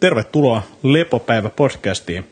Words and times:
Tervetuloa 0.00 0.62
Lepopäivä-podcastiin. 0.82 2.24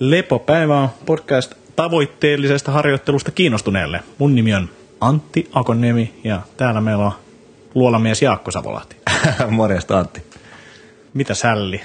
Lepopäivä 0.00 0.80
on 0.80 0.88
podcast 1.06 1.52
tavoitteellisesta 1.76 2.72
harjoittelusta 2.72 3.30
kiinnostuneelle. 3.30 4.00
Mun 4.18 4.34
nimi 4.34 4.54
on 4.54 4.68
Antti 5.00 5.48
Akoniemi 5.52 6.14
ja 6.24 6.42
täällä 6.56 6.80
meillä 6.80 7.04
on 7.06 7.12
luolamies 7.74 8.22
Jaakko 8.22 8.50
Savolahti. 8.50 8.96
Morjesta 9.50 9.98
Antti. 9.98 10.22
Mitä 11.14 11.34
sälli? 11.34 11.80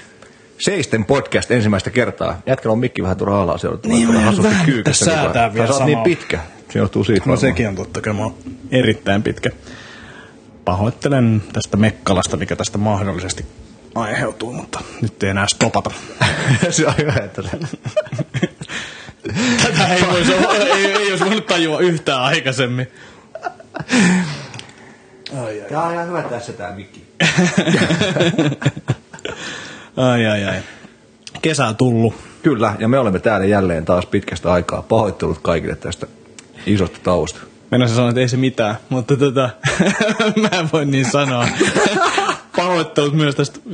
Seisten 0.58 1.04
podcast 1.04 1.50
ensimmäistä 1.50 1.90
kertaa. 1.90 2.38
Jätkällä 2.46 2.72
on 2.72 2.78
mikki 2.78 3.02
vähän 3.02 3.16
turha 3.16 3.42
alaa, 3.42 3.58
se 3.58 3.68
on 3.68 3.78
Niin, 3.86 4.08
vähän 4.12 4.34
kyykässä. 4.64 5.04
säätää 5.04 5.54
vielä 5.54 5.68
oot 5.70 5.78
niin 5.84 5.90
samaa. 5.92 6.04
pitkä. 6.04 6.40
Se 6.72 6.78
johtuu 6.78 7.04
siitä. 7.04 7.20
No 7.20 7.24
varmaan. 7.24 7.38
sekin 7.38 7.68
on 7.68 7.74
totta, 7.76 8.00
kyllä 8.00 8.16
mä 8.16 8.22
oon 8.22 8.34
erittäin 8.70 9.22
pitkä. 9.22 9.50
Pahoittelen 10.64 11.42
tästä 11.52 11.76
mekkalasta, 11.76 12.36
mikä 12.36 12.56
tästä 12.56 12.78
mahdollisesti 12.78 13.44
aiheutuu, 13.94 14.52
mutta 14.52 14.80
nyt 15.00 15.22
ei 15.22 15.30
enää 15.30 15.46
stopata. 15.48 15.90
se 16.70 16.86
on 16.86 16.94
hyvä, 16.98 17.12
että 17.12 17.42
se... 17.42 17.48
Tätä 19.62 19.94
ei, 19.94 20.02
voisi 20.10 20.34
olla, 20.34 20.54
ei, 20.54 20.86
ei 20.86 21.10
olisi 21.10 21.24
voinut 21.24 21.46
tajua 21.46 21.80
yhtään 21.80 22.20
aikaisemmin. 22.20 22.86
Tää 25.68 25.82
on 25.82 25.92
ihan 25.92 26.08
hyvä 26.08 26.22
tässä 26.22 26.52
tää 26.52 26.74
mikki. 26.74 27.04
Ai 29.96 30.26
ai 30.26 30.44
ai. 30.44 30.56
Kesä 31.42 31.66
on 31.66 31.76
tullut. 31.76 32.14
Kyllä, 32.42 32.76
ja 32.78 32.88
me 32.88 32.98
olemme 32.98 33.18
täällä 33.18 33.46
jälleen 33.46 33.84
taas 33.84 34.06
pitkästä 34.06 34.52
aikaa. 34.52 34.82
Pahoittelut 34.82 35.38
kaikille 35.42 35.76
tästä 35.76 36.06
isosta 36.66 36.98
tauosta. 37.02 37.40
Mennä 37.70 37.88
sanoa, 37.88 38.08
että 38.08 38.20
ei 38.20 38.28
se 38.28 38.36
mitään, 38.36 38.76
mutta 38.88 39.16
tota, 39.16 39.50
mä 40.42 40.48
en 40.58 40.68
voi 40.72 40.86
niin 40.86 41.10
sanoa. 41.10 41.48
Pahoittelut 42.56 43.14
myös 43.14 43.34
tästä 43.34 43.60
uh, 43.66 43.72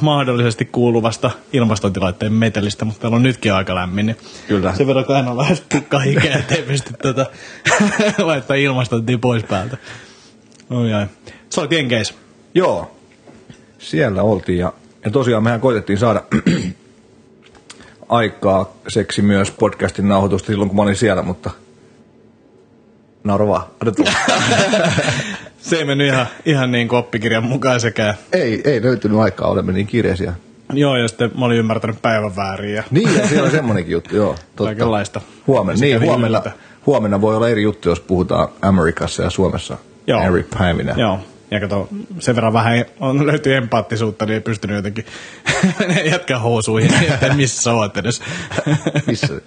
mahdollisesti 0.00 0.64
kuuluvasta 0.64 1.30
ilmastointilaitteen 1.52 2.32
metelistä, 2.32 2.84
mutta 2.84 3.00
täällä 3.00 3.16
on 3.16 3.22
nytkin 3.22 3.52
aika 3.54 3.74
lämmin. 3.74 4.06
Niin 4.06 4.16
Kyllä. 4.48 4.74
Sen 4.74 4.86
verran 4.86 5.04
aina 5.08 5.36
vähän 5.36 5.56
tukka 5.68 5.98
hikeä, 5.98 6.38
ettei 6.38 6.62
pysty 6.62 6.92
tota, 7.02 7.26
laittaa 8.18 8.56
ilmastointia 8.56 9.18
pois 9.18 9.44
päältä. 9.44 9.76
Oi 10.70 10.92
ai. 10.92 11.06
Sä 11.50 11.60
olet 11.60 11.72
Jenkeissä. 11.72 12.14
Joo, 12.54 12.96
siellä 13.78 14.22
oltiin 14.22 14.58
ja, 14.58 14.72
ja 15.04 15.10
tosiaan 15.10 15.42
mehän 15.42 15.60
koitettiin 15.60 15.98
saada 15.98 16.22
aikaa 18.08 18.72
seksi 18.88 19.22
myös 19.22 19.50
podcastin 19.50 20.08
nauhoitusta 20.08 20.46
silloin, 20.46 20.68
kun 20.68 20.76
mä 20.76 20.82
olin 20.82 20.96
siellä, 20.96 21.22
mutta 21.22 21.50
tulla. 23.92 24.12
Se 25.62 25.76
ei 25.76 25.84
mennyt 25.84 26.06
ihan, 26.06 26.26
ihan 26.44 26.72
niin 26.72 26.88
kuin 26.88 26.98
oppikirjan 26.98 27.44
mukaan 27.44 27.80
sekään. 27.80 28.14
ei, 28.32 28.62
ei 28.64 28.82
löytynyt 28.82 29.18
aikaa, 29.18 29.48
olemme 29.48 29.72
niin 29.72 29.86
kiireisiä. 29.86 30.34
Joo, 30.72 30.96
ja 30.96 31.08
sitten 31.08 31.30
mä 31.38 31.44
olin 31.44 31.58
ymmärtänyt 31.58 32.02
päivän 32.02 32.36
väärin 32.36 32.74
ja 32.74 32.82
Niin, 32.90 33.18
ja 33.18 33.28
siellä 33.28 33.44
on 33.44 33.50
semmonenkin 33.50 33.92
juttu, 33.92 34.16
joo. 34.16 34.34
Totta. 34.56 34.64
kaikenlaista. 34.64 35.20
Huomenna, 35.46 35.80
niin, 35.80 36.00
huomenna, 36.00 36.42
huomenna 36.86 37.20
voi 37.20 37.36
olla 37.36 37.48
eri 37.48 37.62
juttu, 37.62 37.88
jos 37.88 38.00
puhutaan 38.00 38.48
Amerikassa 38.62 39.22
ja 39.22 39.30
Suomessa 39.30 39.76
Joo. 40.06 40.22
eri 40.22 40.46
päivinä. 40.58 40.94
Joo, 40.96 41.18
ja 41.50 41.60
kato, 41.60 41.88
sen 42.18 42.34
verran 42.34 42.52
vähän 42.52 42.84
on, 43.00 43.26
löytyy 43.26 43.56
empaattisuutta, 43.56 44.26
niin 44.26 44.34
ei 44.34 44.40
pystynyt 44.40 44.76
jotenkin 44.76 45.06
jätkää 46.12 46.38
housuihin, 46.38 46.94
että 47.04 47.34
missä 47.34 47.62
sä 47.62 47.72
oot 47.72 47.96
edes. 47.96 48.22
Missä? 49.06 49.40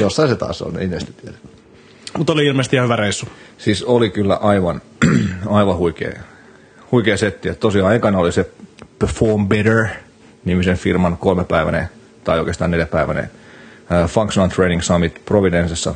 Jossain 0.00 0.28
se 0.28 0.36
taas 0.36 0.62
on, 0.62 0.78
ei 0.78 0.86
näistä 0.86 1.12
tiedä. 1.12 1.36
Mutta 2.18 2.32
oli 2.32 2.46
ilmeisesti 2.46 2.76
ihan 2.76 2.84
hyvä 2.84 2.96
reissu. 2.96 3.26
Siis 3.58 3.82
oli 3.82 4.10
kyllä 4.10 4.34
aivan, 4.34 4.82
aivan 5.46 5.76
huikea, 5.76 6.12
huikea 6.92 7.16
setti. 7.16 7.48
Et 7.48 7.60
tosiaan 7.60 7.94
ekana 7.94 8.18
oli 8.18 8.32
se 8.32 8.50
Perform 8.98 9.48
Better 9.48 9.86
nimisen 10.44 10.76
firman 10.76 11.16
kolmepäiväinen 11.16 11.88
tai 12.24 12.38
oikeastaan 12.38 12.70
neljäpäiväinen 12.70 13.24
uh, 13.24 14.10
Functional 14.10 14.48
Training 14.48 14.82
Summit 14.82 15.24
Providencessa. 15.24 15.94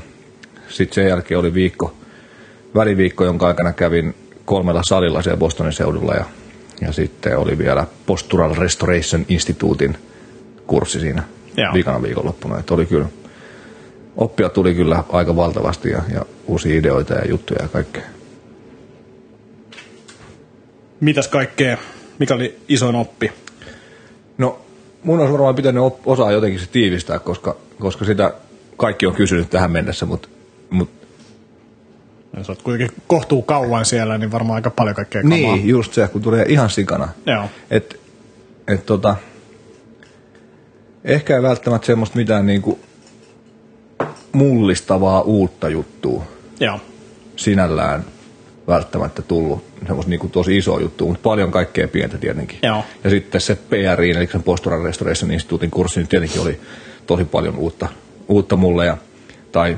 Sitten 0.68 0.94
sen 0.94 1.08
jälkeen 1.08 1.40
oli 1.40 1.54
viikko, 1.54 1.94
väliviikko, 2.74 3.24
jonka 3.24 3.46
aikana 3.46 3.72
kävin 3.72 4.14
kolmella 4.44 4.82
salilla 4.82 5.22
siellä 5.22 5.38
Bostonin 5.38 5.72
seudulla 5.72 6.14
ja, 6.14 6.24
ja 6.80 6.92
sitten 6.92 7.38
oli 7.38 7.58
vielä 7.58 7.86
Postural 8.06 8.54
Restoration 8.54 9.26
Instituutin 9.28 9.98
kurssi 10.66 11.00
siinä 11.00 11.22
Joo. 11.56 11.72
viikana 11.74 12.02
viikonloppuna. 12.02 12.58
Et 12.58 12.70
oli 12.70 12.86
kyllä, 12.86 13.06
oppia 14.16 14.48
tuli 14.48 14.74
kyllä 14.74 15.04
aika 15.08 15.36
valtavasti 15.36 15.90
ja, 15.90 16.02
ja 16.14 16.24
uusia 16.46 16.78
ideoita 16.78 17.14
ja 17.14 17.28
juttuja 17.28 17.62
ja 17.62 17.68
kaikkea. 17.68 18.02
Mitäs 21.00 21.28
kaikkea, 21.28 21.78
mikä 22.18 22.34
oli 22.34 22.58
isoin 22.68 22.96
oppi? 22.96 23.32
No, 24.38 24.58
mun 25.02 25.20
olisi 25.20 25.32
varmaan 25.32 25.54
pitänyt 25.54 25.82
op- 25.82 26.08
osaa 26.08 26.32
jotenkin 26.32 26.60
se 26.60 26.66
tiivistää, 26.66 27.18
koska, 27.18 27.56
koska 27.80 28.04
sitä 28.04 28.32
kaikki 28.76 29.06
on 29.06 29.14
kysynyt 29.14 29.50
tähän 29.50 29.70
mennessä, 29.70 30.06
mutta 30.06 30.28
mut, 30.70 30.90
Jos 32.36 32.48
olet 32.48 32.62
kuitenkin 32.62 32.96
kohtuu 33.06 33.42
kauan 33.42 33.84
siellä, 33.84 34.18
niin 34.18 34.32
varmaan 34.32 34.54
aika 34.54 34.70
paljon 34.70 34.96
kaikkea 34.96 35.22
kamaa. 35.22 35.36
niin, 35.38 35.68
just 35.68 35.92
se, 35.92 36.08
kun 36.08 36.22
tulee 36.22 36.44
ihan 36.48 36.70
sikana. 36.70 37.08
Joo. 37.26 37.44
Et, 37.70 38.00
et 38.68 38.86
tota, 38.86 39.16
ehkä 41.04 41.36
ei 41.36 41.42
välttämättä 41.42 41.86
semmoista 41.86 42.16
mitään 42.16 42.46
niinku 42.46 42.78
mullistavaa 44.32 45.20
uutta 45.20 45.68
juttua 45.68 46.24
Joo. 46.60 46.80
sinällään 47.36 48.04
välttämättä 48.66 49.22
tullut 49.22 49.64
semmoista 49.86 50.10
niinku 50.10 50.28
tosi 50.28 50.56
iso 50.56 50.78
juttu, 50.78 51.06
mutta 51.06 51.22
paljon 51.22 51.50
kaikkea 51.50 51.88
pientä 51.88 52.18
tietenkin. 52.18 52.58
Joo. 52.62 52.84
Ja 53.04 53.10
sitten 53.10 53.40
se 53.40 53.54
PRI, 53.54 54.10
eli 54.10 54.26
sen 54.26 54.42
Postural 54.42 54.82
Restoration 54.82 55.30
Instituutin 55.30 55.70
kurssi, 55.70 56.00
niin 56.00 56.08
tietenkin 56.08 56.42
oli 56.42 56.60
tosi 57.06 57.24
paljon 57.24 57.56
uutta, 57.56 57.88
uutta 58.28 58.56
mulle. 58.56 58.86
Ja, 58.86 58.96
tai 59.52 59.76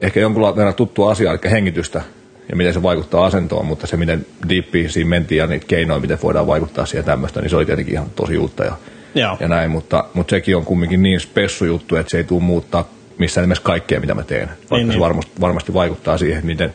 ehkä 0.00 0.20
jonkun 0.20 0.56
verran 0.56 0.74
tuttua 0.74 1.10
asiaa, 1.10 1.32
eli 1.32 1.50
hengitystä 1.50 2.02
ja 2.48 2.56
miten 2.56 2.74
se 2.74 2.82
vaikuttaa 2.82 3.24
asentoon, 3.24 3.66
mutta 3.66 3.86
se 3.86 3.96
miten 3.96 4.26
deepiin 4.48 4.90
siinä 4.90 5.10
mentiin 5.10 5.38
ja 5.38 5.46
niitä 5.46 5.66
keinoja, 5.66 6.00
miten 6.00 6.18
voidaan 6.22 6.46
vaikuttaa 6.46 6.86
siihen 6.86 7.04
tämmöistä, 7.04 7.40
niin 7.40 7.50
se 7.50 7.56
oli 7.56 7.66
tietenkin 7.66 7.94
ihan 7.94 8.10
tosi 8.16 8.38
uutta 8.38 8.64
ja, 8.64 8.76
Joo. 9.16 9.36
ja 9.40 9.48
näin, 9.48 9.70
mutta, 9.70 10.04
mutta 10.14 10.30
sekin 10.30 10.56
on 10.56 10.64
kumminkin 10.64 11.02
niin 11.02 11.20
spessu 11.20 11.64
juttu, 11.64 11.96
että 11.96 12.10
se 12.10 12.16
ei 12.16 12.24
tule 12.24 12.42
muuttaa 12.42 12.88
missään 13.18 13.42
nimessä 13.42 13.64
kaikkea, 13.64 14.00
mitä 14.00 14.14
mä 14.14 14.22
teen. 14.22 14.48
Vaikka 14.48 14.76
Niin, 14.76 14.86
se 14.86 14.92
niin. 14.92 15.00
varmasti, 15.00 15.32
varmasti 15.40 15.74
vaikuttaa 15.74 16.18
siihen, 16.18 16.46
miten, 16.46 16.74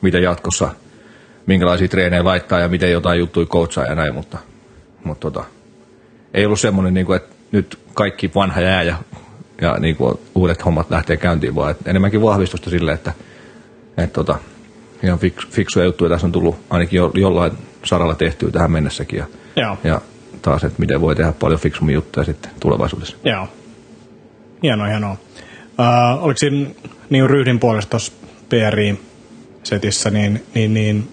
miten 0.00 0.22
jatkossa, 0.22 0.70
minkälaisia 1.46 1.88
treenejä 1.88 2.24
laittaa 2.24 2.60
ja 2.60 2.68
miten 2.68 2.90
jotain 2.90 3.18
juttuja 3.18 3.46
coachaa 3.46 3.84
ja 3.84 3.94
näin, 3.94 4.14
mutta, 4.14 4.38
mutta 5.04 5.30
tota, 5.30 5.44
ei 6.34 6.46
ollut 6.46 6.60
semmoinen, 6.60 6.94
niin 6.94 7.06
kuin, 7.06 7.16
että 7.16 7.34
nyt 7.52 7.78
kaikki 7.94 8.30
vanha 8.34 8.60
jää 8.60 8.82
ja, 8.82 8.96
ja 9.60 9.76
niin 9.80 9.96
kuin, 9.96 10.18
uudet 10.34 10.64
hommat 10.64 10.90
lähtee 10.90 11.16
käyntiin, 11.16 11.54
vaan 11.54 11.70
että 11.70 11.90
enemmänkin 11.90 12.22
vahvistusta 12.22 12.70
sille, 12.70 12.92
että, 12.92 13.12
että 13.96 14.14
tota, 14.14 14.38
ihan 15.02 15.18
fiks, 15.18 15.46
fiksuja 15.50 15.84
juttuja 15.84 16.10
tässä 16.10 16.26
on 16.26 16.32
tullut 16.32 16.56
ainakin 16.70 16.96
jo, 16.96 17.10
jollain 17.14 17.52
saralla 17.84 18.14
tehtyä 18.14 18.50
tähän 18.50 18.72
mennessäkin 18.72 19.18
ja, 19.18 19.26
Joo. 19.56 19.78
ja 19.84 20.00
taas, 20.42 20.64
että 20.64 20.80
miten 20.80 21.00
voi 21.00 21.16
tehdä 21.16 21.32
paljon 21.32 21.60
fiksummin 21.60 21.94
juttuja 21.94 22.24
sitten 22.24 22.50
tulevaisuudessa. 22.60 23.16
Joo. 23.24 23.48
Hienoa, 24.62 24.86
hienoa. 24.86 25.16
Uh, 25.78 26.24
oliko 26.24 26.38
siinä 26.38 26.70
niin 27.10 27.30
ryhdin 27.30 27.60
puolesta 27.60 27.90
tuossa 27.90 28.12
PRI-setissä, 28.48 30.10
niin, 30.10 30.44
niin, 30.54 30.74
niin 30.74 31.08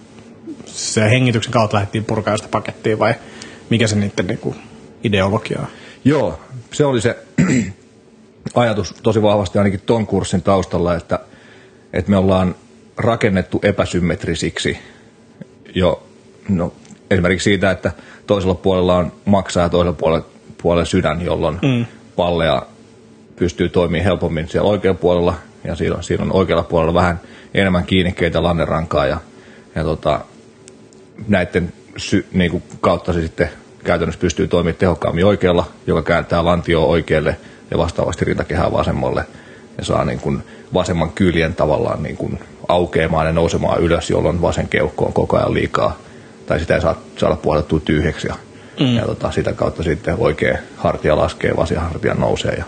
se 0.66 1.10
hengityksen 1.10 1.52
kautta 1.52 1.74
lähdettiin 1.74 2.04
purkaa 2.04 2.36
sitä 2.36 2.48
pakettia 2.48 2.98
vai 2.98 3.14
mikä 3.70 3.86
se 3.86 3.96
niiden 3.96 4.26
niin 4.26 4.38
kuin, 4.38 4.56
ideologia 5.04 5.60
on? 5.60 5.66
Joo, 6.04 6.40
se 6.72 6.84
oli 6.84 7.00
se 7.00 7.18
ajatus 8.54 8.94
tosi 9.02 9.22
vahvasti 9.22 9.58
ainakin 9.58 9.80
ton 9.86 10.06
kurssin 10.06 10.42
taustalla, 10.42 10.94
että, 10.94 11.18
että 11.92 12.10
me 12.10 12.16
ollaan 12.16 12.54
rakennettu 12.96 13.60
epäsymmetrisiksi 13.62 14.78
jo 15.74 16.06
no, 16.48 16.72
esimerkiksi 17.10 17.44
siitä, 17.44 17.70
että 17.70 17.92
toisella 18.26 18.54
puolella 18.54 18.96
on 18.96 19.12
maksaa 19.24 19.62
ja 19.62 19.68
toisella 19.68 19.96
puolella, 19.98 20.26
puolella 20.62 20.84
sydän, 20.84 21.24
jolloin 21.24 21.58
mm. 21.62 21.86
palleja 22.16 22.62
pystyy 23.36 23.68
toimimaan 23.68 24.04
helpommin 24.04 24.48
siellä 24.48 24.70
oikealla 24.70 24.98
puolella 24.98 25.34
ja 25.64 25.74
siinä 25.74 25.96
on, 25.96 26.02
siinä 26.02 26.24
on 26.24 26.32
oikealla 26.32 26.62
puolella 26.62 26.94
vähän 26.94 27.20
enemmän 27.54 27.84
kiinnikkeitä 27.84 28.42
lannerankaa 28.42 29.06
ja, 29.06 29.20
ja 29.74 29.84
tota, 29.84 30.20
näiden 31.28 31.72
sy, 31.96 32.26
niin 32.32 32.50
kuin 32.50 32.62
kautta 32.80 33.12
se 33.12 33.20
sitten 33.22 33.50
käytännössä 33.84 34.20
pystyy 34.20 34.48
toimimaan 34.48 34.78
tehokkaammin 34.78 35.24
oikealla, 35.24 35.64
joka 35.86 36.02
kääntää 36.02 36.44
lantioa 36.44 36.86
oikealle 36.86 37.36
ja 37.70 37.78
vastaavasti 37.78 38.24
rintakehää 38.24 38.72
vasemmalle 38.72 39.24
ja 39.78 39.84
saa 39.84 40.04
niin 40.04 40.20
kuin 40.20 40.42
vasemman 40.74 41.10
kyljen 41.10 41.54
tavallaan 41.54 42.02
niin 42.02 42.16
kuin 42.16 42.40
aukeamaan 42.68 43.26
ja 43.26 43.32
nousemaan 43.32 43.80
ylös, 43.80 44.10
jolloin 44.10 44.42
vasen 44.42 44.68
keuhko 44.68 45.04
on 45.04 45.12
koko 45.12 45.36
ajan 45.36 45.54
liikaa 45.54 46.05
tai 46.46 46.60
sitä 46.60 46.74
ei 46.74 46.80
saa, 46.80 47.00
saada 47.16 47.36
puolettua 47.36 47.80
tyhjäksi 47.80 48.28
ja, 48.28 48.34
mm. 48.80 48.96
ja 48.96 49.04
tota, 49.04 49.30
sitä 49.30 49.52
kautta 49.52 49.82
sitten 49.82 50.14
oikea 50.18 50.58
hartia 50.76 51.16
laskee, 51.16 51.56
vasen 51.56 51.80
hartia 51.80 52.14
nousee 52.14 52.54
ja, 52.54 52.64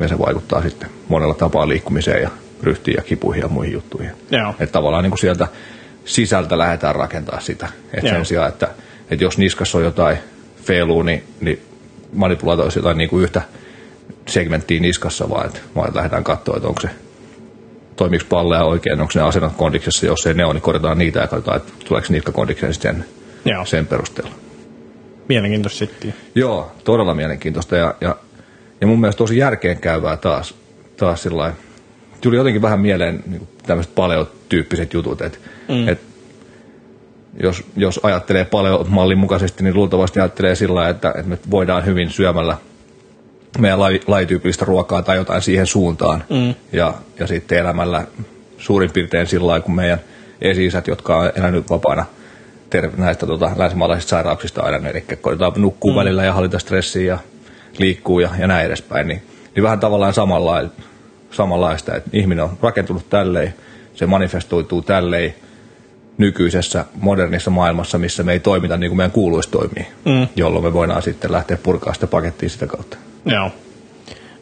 ja 0.00 0.08
se 0.08 0.18
vaikuttaa 0.18 0.62
sitten 0.62 0.90
monella 1.08 1.34
tapaa 1.34 1.68
liikkumiseen 1.68 2.22
ja 2.22 2.30
ryhtiin 2.62 2.96
ja 2.96 3.02
kipuihin 3.02 3.42
ja 3.42 3.48
muihin 3.48 3.72
juttuihin. 3.72 4.12
Joo. 4.30 4.50
Että 4.50 4.72
tavallaan 4.72 5.02
niin 5.02 5.10
kuin 5.10 5.18
sieltä 5.18 5.48
sisältä 6.04 6.58
lähdetään 6.58 6.94
rakentaa 6.94 7.40
sitä. 7.40 7.68
Että 7.94 8.10
sen 8.10 8.26
sijaan, 8.26 8.48
että, 8.48 8.68
että 9.10 9.24
jos 9.24 9.38
niskassa 9.38 9.78
on 9.78 9.84
jotain 9.84 10.18
feiluu, 10.62 11.02
niin, 11.02 11.24
niin 11.40 11.62
manipulaatoisi 12.12 12.78
jotain 12.78 12.98
niin 12.98 13.10
kuin 13.10 13.22
yhtä 13.22 13.42
segmenttiä 14.28 14.80
niskassa, 14.80 15.30
vaan 15.30 15.46
että, 15.46 15.60
vaan 15.76 15.88
että 15.88 15.98
lähdetään 15.98 16.24
katsoa, 16.24 16.56
että 16.56 16.68
onko 16.68 16.80
se 16.80 16.88
toimiiko 17.96 18.24
palleja 18.28 18.64
oikein, 18.64 19.00
onko 19.00 19.12
ne 19.14 19.22
asennot 19.22 19.52
kondiksessa, 19.56 20.06
jos 20.06 20.26
ei 20.26 20.34
ne 20.34 20.44
ole, 20.44 20.54
niin 20.54 20.62
korjataan 20.62 20.98
niitä 20.98 21.20
ja 21.20 21.26
katsotaan, 21.26 21.56
että 21.56 21.72
tuleeko 21.88 22.06
nitka 22.10 22.32
kondikseen 22.32 22.74
sen, 22.74 23.04
Joo. 23.44 23.64
sen 23.64 23.86
perusteella. 23.86 24.30
Mielenkiintoista 25.28 25.78
sitten. 25.78 26.14
Joo, 26.34 26.72
todella 26.84 27.14
mielenkiintoista 27.14 27.76
ja, 27.76 27.94
ja, 28.00 28.16
ja 28.80 28.86
mun 28.86 29.00
mielestä 29.00 29.18
tosi 29.18 29.38
järkeen 29.38 29.78
käyvää 29.78 30.16
taas, 30.16 30.54
taas 30.96 31.22
sillä 31.22 31.52
Tuli 32.20 32.36
jotenkin 32.36 32.62
vähän 32.62 32.80
mieleen 32.80 33.22
niin 33.26 33.48
tämmöiset 33.66 33.94
paleotyyppiset 33.94 34.94
jutut, 34.94 35.22
että 35.22 35.38
mm. 35.68 35.88
et, 35.88 36.00
jos, 37.40 37.64
jos 37.76 38.00
ajattelee 38.02 38.44
paljon 38.44 38.84
mallin 38.88 39.18
mukaisesti, 39.18 39.64
niin 39.64 39.74
luultavasti 39.74 40.20
ajattelee 40.20 40.54
sillä 40.54 40.88
että, 40.88 41.08
että 41.08 41.28
me 41.28 41.38
voidaan 41.50 41.86
hyvin 41.86 42.10
syömällä 42.10 42.56
meidän 43.58 43.80
laji, 43.80 44.00
lajityypillistä 44.06 44.64
ruokaa 44.64 45.02
tai 45.02 45.16
jotain 45.16 45.42
siihen 45.42 45.66
suuntaan. 45.66 46.24
Mm. 46.30 46.54
Ja, 46.72 46.94
ja 47.18 47.26
sitten 47.26 47.58
elämällä 47.58 48.06
suurin 48.58 48.90
piirtein 48.90 49.26
sillä 49.26 49.46
lailla, 49.46 49.64
kun 49.64 49.74
meidän 49.74 50.00
esi 50.40 50.68
jotka 50.86 51.16
on 51.16 51.32
elänyt 51.36 51.70
vapaana 51.70 52.06
ter- 52.70 52.90
näistä 52.96 53.26
tota, 53.26 53.50
länsimaalaisista 53.56 54.10
sairauksista 54.10 54.62
aina, 54.62 54.88
eli 54.88 55.04
koitetaan 55.20 55.52
nukkuu 55.56 55.92
mm. 55.92 55.96
välillä 55.96 56.24
ja 56.24 56.32
hallita 56.32 56.58
stressiä 56.58 57.12
ja 57.12 57.18
liikkuu 57.78 58.20
ja, 58.20 58.30
ja 58.38 58.46
näin 58.46 58.66
edespäin, 58.66 59.08
niin, 59.08 59.22
niin 59.54 59.62
vähän 59.62 59.80
tavallaan 59.80 60.14
samalla, 60.14 60.64
samanlaista, 61.30 61.96
että 61.96 62.10
ihminen 62.12 62.44
on 62.44 62.58
rakentunut 62.62 63.10
tälleen, 63.10 63.54
se 63.94 64.06
manifestoituu 64.06 64.82
tälleen 64.82 65.34
nykyisessä 66.18 66.84
modernissa 66.94 67.50
maailmassa, 67.50 67.98
missä 67.98 68.22
me 68.22 68.32
ei 68.32 68.40
toimita 68.40 68.76
niin 68.76 68.90
kuin 68.90 68.96
meidän 68.96 69.10
kuuluisi 69.10 69.50
toimia, 69.50 69.84
mm. 70.04 70.28
jolloin 70.36 70.64
me 70.64 70.72
voidaan 70.72 71.02
sitten 71.02 71.32
lähteä 71.32 71.56
purkaa 71.62 71.94
sitä 71.94 72.06
pakettia 72.06 72.48
sitä 72.48 72.66
kautta. 72.66 72.96
Joo. 73.26 73.50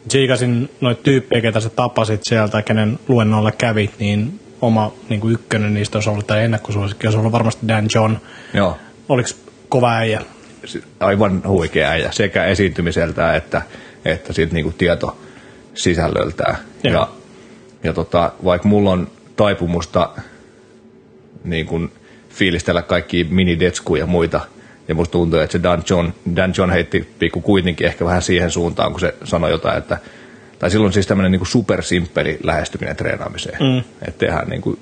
Tsiikasin 0.07 0.69
noita 0.81 1.03
tyyppejä, 1.03 1.41
ketä 1.41 1.59
sä 1.59 1.69
tapasit 1.69 2.21
sieltä, 2.23 2.61
kenen 2.61 2.99
luennolla 3.07 3.51
kävit, 3.51 3.91
niin 3.99 4.39
oma 4.61 4.93
niin 5.09 5.21
kuin 5.21 5.33
ykkönen 5.33 5.73
niistä 5.73 5.97
olisi 5.97 6.09
ollut, 6.09 6.27
tai 6.27 6.43
ennakkosuosikki 6.43 7.07
olisi 7.07 7.17
ollut 7.17 7.31
varmasti 7.31 7.67
Dan 7.67 7.87
John. 7.95 8.15
Joo. 8.53 8.77
Oliko 9.09 9.29
kova 9.69 9.93
äijä? 9.93 10.21
Aivan 10.99 11.41
huikea 11.47 11.89
äijä, 11.89 12.11
sekä 12.11 12.45
esiintymiseltä 12.45 13.35
että, 13.35 13.61
että 14.05 14.33
sit 14.33 14.51
niin 14.51 14.63
kuin 14.63 14.75
tieto 14.77 15.17
sisällöltään. 15.73 16.55
Joo. 16.83 16.93
Ja, 16.93 17.07
ja 17.83 17.93
tota, 17.93 18.31
vaikka 18.43 18.67
mulla 18.67 18.91
on 18.91 19.07
taipumusta 19.35 20.09
niin 21.43 21.65
kuin 21.65 21.91
fiilistellä 22.29 22.81
kaikki 22.81 23.27
minidetskuja 23.29 24.03
ja 24.03 24.07
muita– 24.07 24.41
ja 24.87 24.95
musta 24.95 25.11
tuntuu, 25.11 25.39
että 25.39 25.51
se 25.51 25.63
Dan 25.63 25.83
John, 25.89 26.09
Dan 26.35 26.53
John 26.57 26.71
heitti 26.71 27.09
pikku 27.19 27.41
kuitenkin 27.41 27.87
ehkä 27.87 28.05
vähän 28.05 28.21
siihen 28.21 28.51
suuntaan, 28.51 28.91
kun 28.91 28.99
se 28.99 29.15
sanoi 29.23 29.51
jotain, 29.51 29.77
että 29.77 29.97
tai 30.59 30.71
silloin 30.71 30.93
siis 30.93 31.07
tämmöinen 31.07 31.31
niin 31.31 31.45
supersimppeli 31.45 32.39
lähestyminen 32.43 32.95
treenaamiseen. 32.95 33.57
Mm. 33.59 33.77
Että 33.77 34.25
tehdään 34.25 34.49
niin 34.49 34.61
kuin 34.61 34.79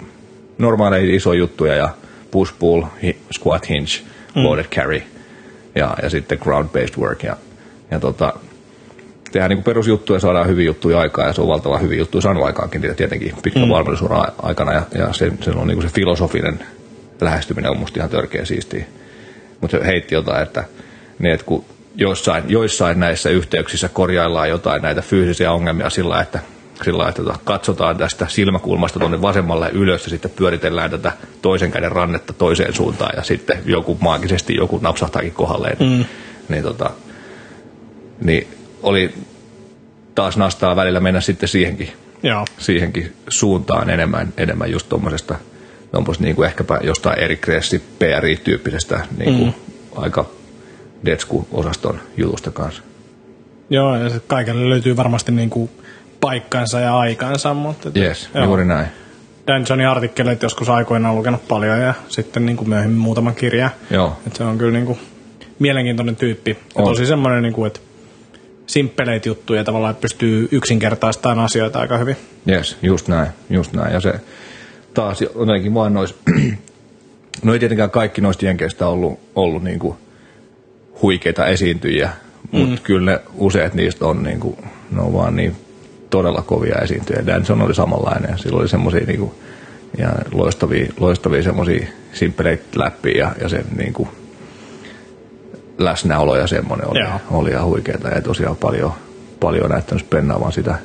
normaaleja 0.58 1.16
isoja 1.16 1.40
juttuja 1.40 1.76
ja 1.76 1.90
push 2.32 2.54
pull, 2.60 2.84
squat 3.32 3.70
hinge, 3.70 3.92
mm. 4.36 4.44
loaded 4.44 4.66
carry 4.66 5.02
ja, 5.76 5.96
ja 6.04 6.10
sitten 6.10 6.38
ground 6.42 6.70
based 6.70 6.98
work. 7.00 7.24
Ja, 7.24 7.38
ja 7.92 8.00
tota, 8.00 8.34
tehdään 9.32 9.50
niin 9.50 9.64
perusjuttuja, 9.64 10.20
saadaan 10.20 10.48
hyviä 10.48 10.66
juttuja 10.66 11.00
aikaa 11.00 11.28
ja 11.28 11.34
se 11.34 11.42
on 11.42 11.48
valtavan 11.48 11.82
hyviä 11.82 11.98
juttuja 11.98 12.22
saanut 12.22 12.46
aikaankin 12.46 12.82
niitä 12.82 12.96
tietenkin 12.96 13.34
pitkän 13.44 13.64
mm. 13.64 13.70
valmennusura 13.70 14.26
aikana 14.42 14.74
ja, 14.74 14.84
ja 14.96 15.14
se, 15.14 15.32
se 15.42 15.52
on 15.52 15.68
niin 15.68 15.78
kuin 15.78 15.90
se 15.90 15.96
filosofinen 15.96 16.60
lähestyminen 17.22 17.72
on 17.72 17.78
musta 17.78 18.00
ihan 18.00 18.10
törkeä 18.10 18.46
siistiä 18.46 18.86
mutta 19.64 19.78
se 19.78 19.86
heitti 19.86 20.16
jotain, 20.16 20.44
että, 20.44 20.64
niin, 21.20 21.34
että 21.34 21.46
kun 21.46 21.66
joissain, 21.96 22.44
joissain 22.48 23.00
näissä 23.00 23.30
yhteyksissä 23.30 23.90
korjaillaan 23.90 24.50
jotain 24.50 24.82
näitä 24.82 25.02
fyysisiä 25.02 25.52
ongelmia 25.52 25.90
sillä, 25.90 26.22
että 26.22 26.40
sillä 26.84 27.10
että 27.10 27.24
tota, 27.24 27.40
katsotaan 27.44 27.98
tästä 27.98 28.28
silmäkulmasta 28.30 29.00
tuonne 29.00 29.22
vasemmalle 29.22 29.70
ylös 29.74 30.04
ja 30.04 30.10
sitten 30.10 30.32
pyöritellään 30.32 30.92
tätä 30.92 31.12
toisen 31.42 31.72
käden 31.72 31.92
rannetta 31.92 32.34
toiseen 32.34 32.74
suuntaan 32.74 33.14
ja 33.16 33.24
sitten 33.24 33.58
joku 33.66 33.98
maagisesti 34.02 34.56
joku 34.56 34.80
napsahtaakin 34.82 35.32
kohdalleen. 35.32 35.78
Mm. 35.80 36.06
Niin, 36.50 36.64
tota, 36.64 36.92
niin 38.22 38.48
oli 38.82 39.14
taas 40.16 40.38
nastaa 40.38 40.76
välillä 40.76 41.00
mennä 41.00 41.22
sitten 41.22 41.50
siihenkin, 41.50 41.92
Joo. 42.24 42.46
siihenkin 42.58 43.14
suuntaan 43.28 43.90
enemmän, 43.90 44.34
enemmän 44.38 44.72
just 44.72 44.90
tuommoisesta– 44.90 45.36
onpas 45.94 46.20
niin 46.20 46.36
kuin 46.36 46.46
ehkäpä 46.46 46.80
jostain 46.84 47.20
eri 47.20 47.38
Kressi 47.38 47.84
PRI-tyyppisestä 48.00 49.06
niin 49.18 49.38
kuin 49.38 49.48
mm. 49.48 50.02
aika 50.02 50.26
Detsku-osaston 51.06 52.00
jutusta 52.18 52.52
kanssa. 52.52 52.84
Joo, 53.70 53.96
ja 53.98 54.10
kaikille 54.28 54.70
löytyy 54.70 54.98
varmasti 54.98 55.32
niin 55.32 55.50
kuin 55.50 55.70
paikkansa 56.20 56.80
ja 56.80 56.98
aikansa, 56.98 57.54
mutta... 57.54 57.92
Yes, 57.96 58.30
joo. 58.36 58.46
juuri 58.46 58.66
näin. 58.66 58.88
Dan 59.48 59.66
Johnin 59.70 59.88
artikkelit 59.88 60.44
joskus 60.44 60.70
aikoinaan 60.70 61.16
lukenut 61.16 61.48
paljon 61.48 61.80
ja 61.80 61.94
sitten 62.10 62.46
niin 62.46 62.58
kuin 62.58 62.70
myöhemmin 62.70 63.00
muutaman 63.00 63.36
kirja. 63.36 63.70
Joo. 63.90 64.18
Että 64.28 64.38
se 64.38 64.44
on 64.44 64.58
kyllä 64.58 64.72
niin 64.72 64.86
kuin 64.86 65.00
mielenkiintoinen 65.60 66.16
tyyppi. 66.16 66.52
Ja 66.52 66.58
on. 66.76 66.86
tosi 66.86 67.06
semmoinen, 67.06 67.44
niin 67.44 67.54
kuin, 67.54 67.68
että 67.68 67.80
simppeleitä 68.68 69.30
juttuja 69.30 69.64
tavallaan 69.64 69.96
pystyy 69.96 70.48
yksinkertaistamaan 70.52 71.40
asioita 71.40 71.80
aika 71.80 71.98
hyvin. 71.98 72.18
Yes, 72.50 72.78
just 72.82 73.08
näin, 73.08 73.28
just 73.50 73.74
näin. 73.74 73.94
Ja 73.94 74.00
se, 74.00 74.14
taas 74.94 75.22
jotenkin 75.22 75.74
vaan 75.74 75.94
nois, 75.94 76.16
no 77.44 77.54
ei 77.54 77.60
tietenkään 77.60 77.90
kaikki 77.90 78.22
noista 78.22 78.46
jenkeistä 78.46 78.88
ollut, 78.88 79.20
ollut 79.36 79.64
niin 79.64 79.80
kuin 79.80 79.96
huikeita 81.02 81.46
esiintyjiä, 81.46 82.10
mutta 82.52 82.76
mm. 82.76 82.84
kyllä 82.84 83.12
ne 83.12 83.20
useat 83.36 83.74
niistä 83.74 84.06
on, 84.06 84.24
niin 84.24 84.40
kuin, 84.40 84.58
ne 84.92 85.02
on 85.02 85.14
vaan 85.14 85.36
niin 85.36 85.56
todella 86.10 86.42
kovia 86.42 86.76
esiintyjä. 86.76 87.28
Danson 87.28 87.62
oli 87.62 87.76
samanlainen 87.76 88.32
ja 88.32 88.38
sillä 88.38 88.60
oli 88.60 88.70
semmoisia 88.70 89.06
niin 89.08 89.32
ja 89.98 90.10
loistavia, 90.32 90.94
loistavia 91.00 91.44
semmoisia 91.44 91.88
simppeleitä 92.14 92.64
läpi 92.76 93.18
ja, 93.18 93.32
ja 93.42 93.50
sen 93.50 93.66
niin 93.78 93.94
kuin, 93.94 94.10
läsnäolo 95.78 96.36
ja 96.36 96.48
semmoinen 96.48 96.88
oli, 96.88 97.00
oli 97.32 97.50
ihan 97.50 97.66
huikeeta 97.66 98.08
ja 98.08 98.22
tosiaan 98.22 98.56
paljon, 98.56 98.94
paljon 99.40 99.70
näyttänyt 99.70 100.06
spennaavan 100.06 100.52
sitä 100.52 100.76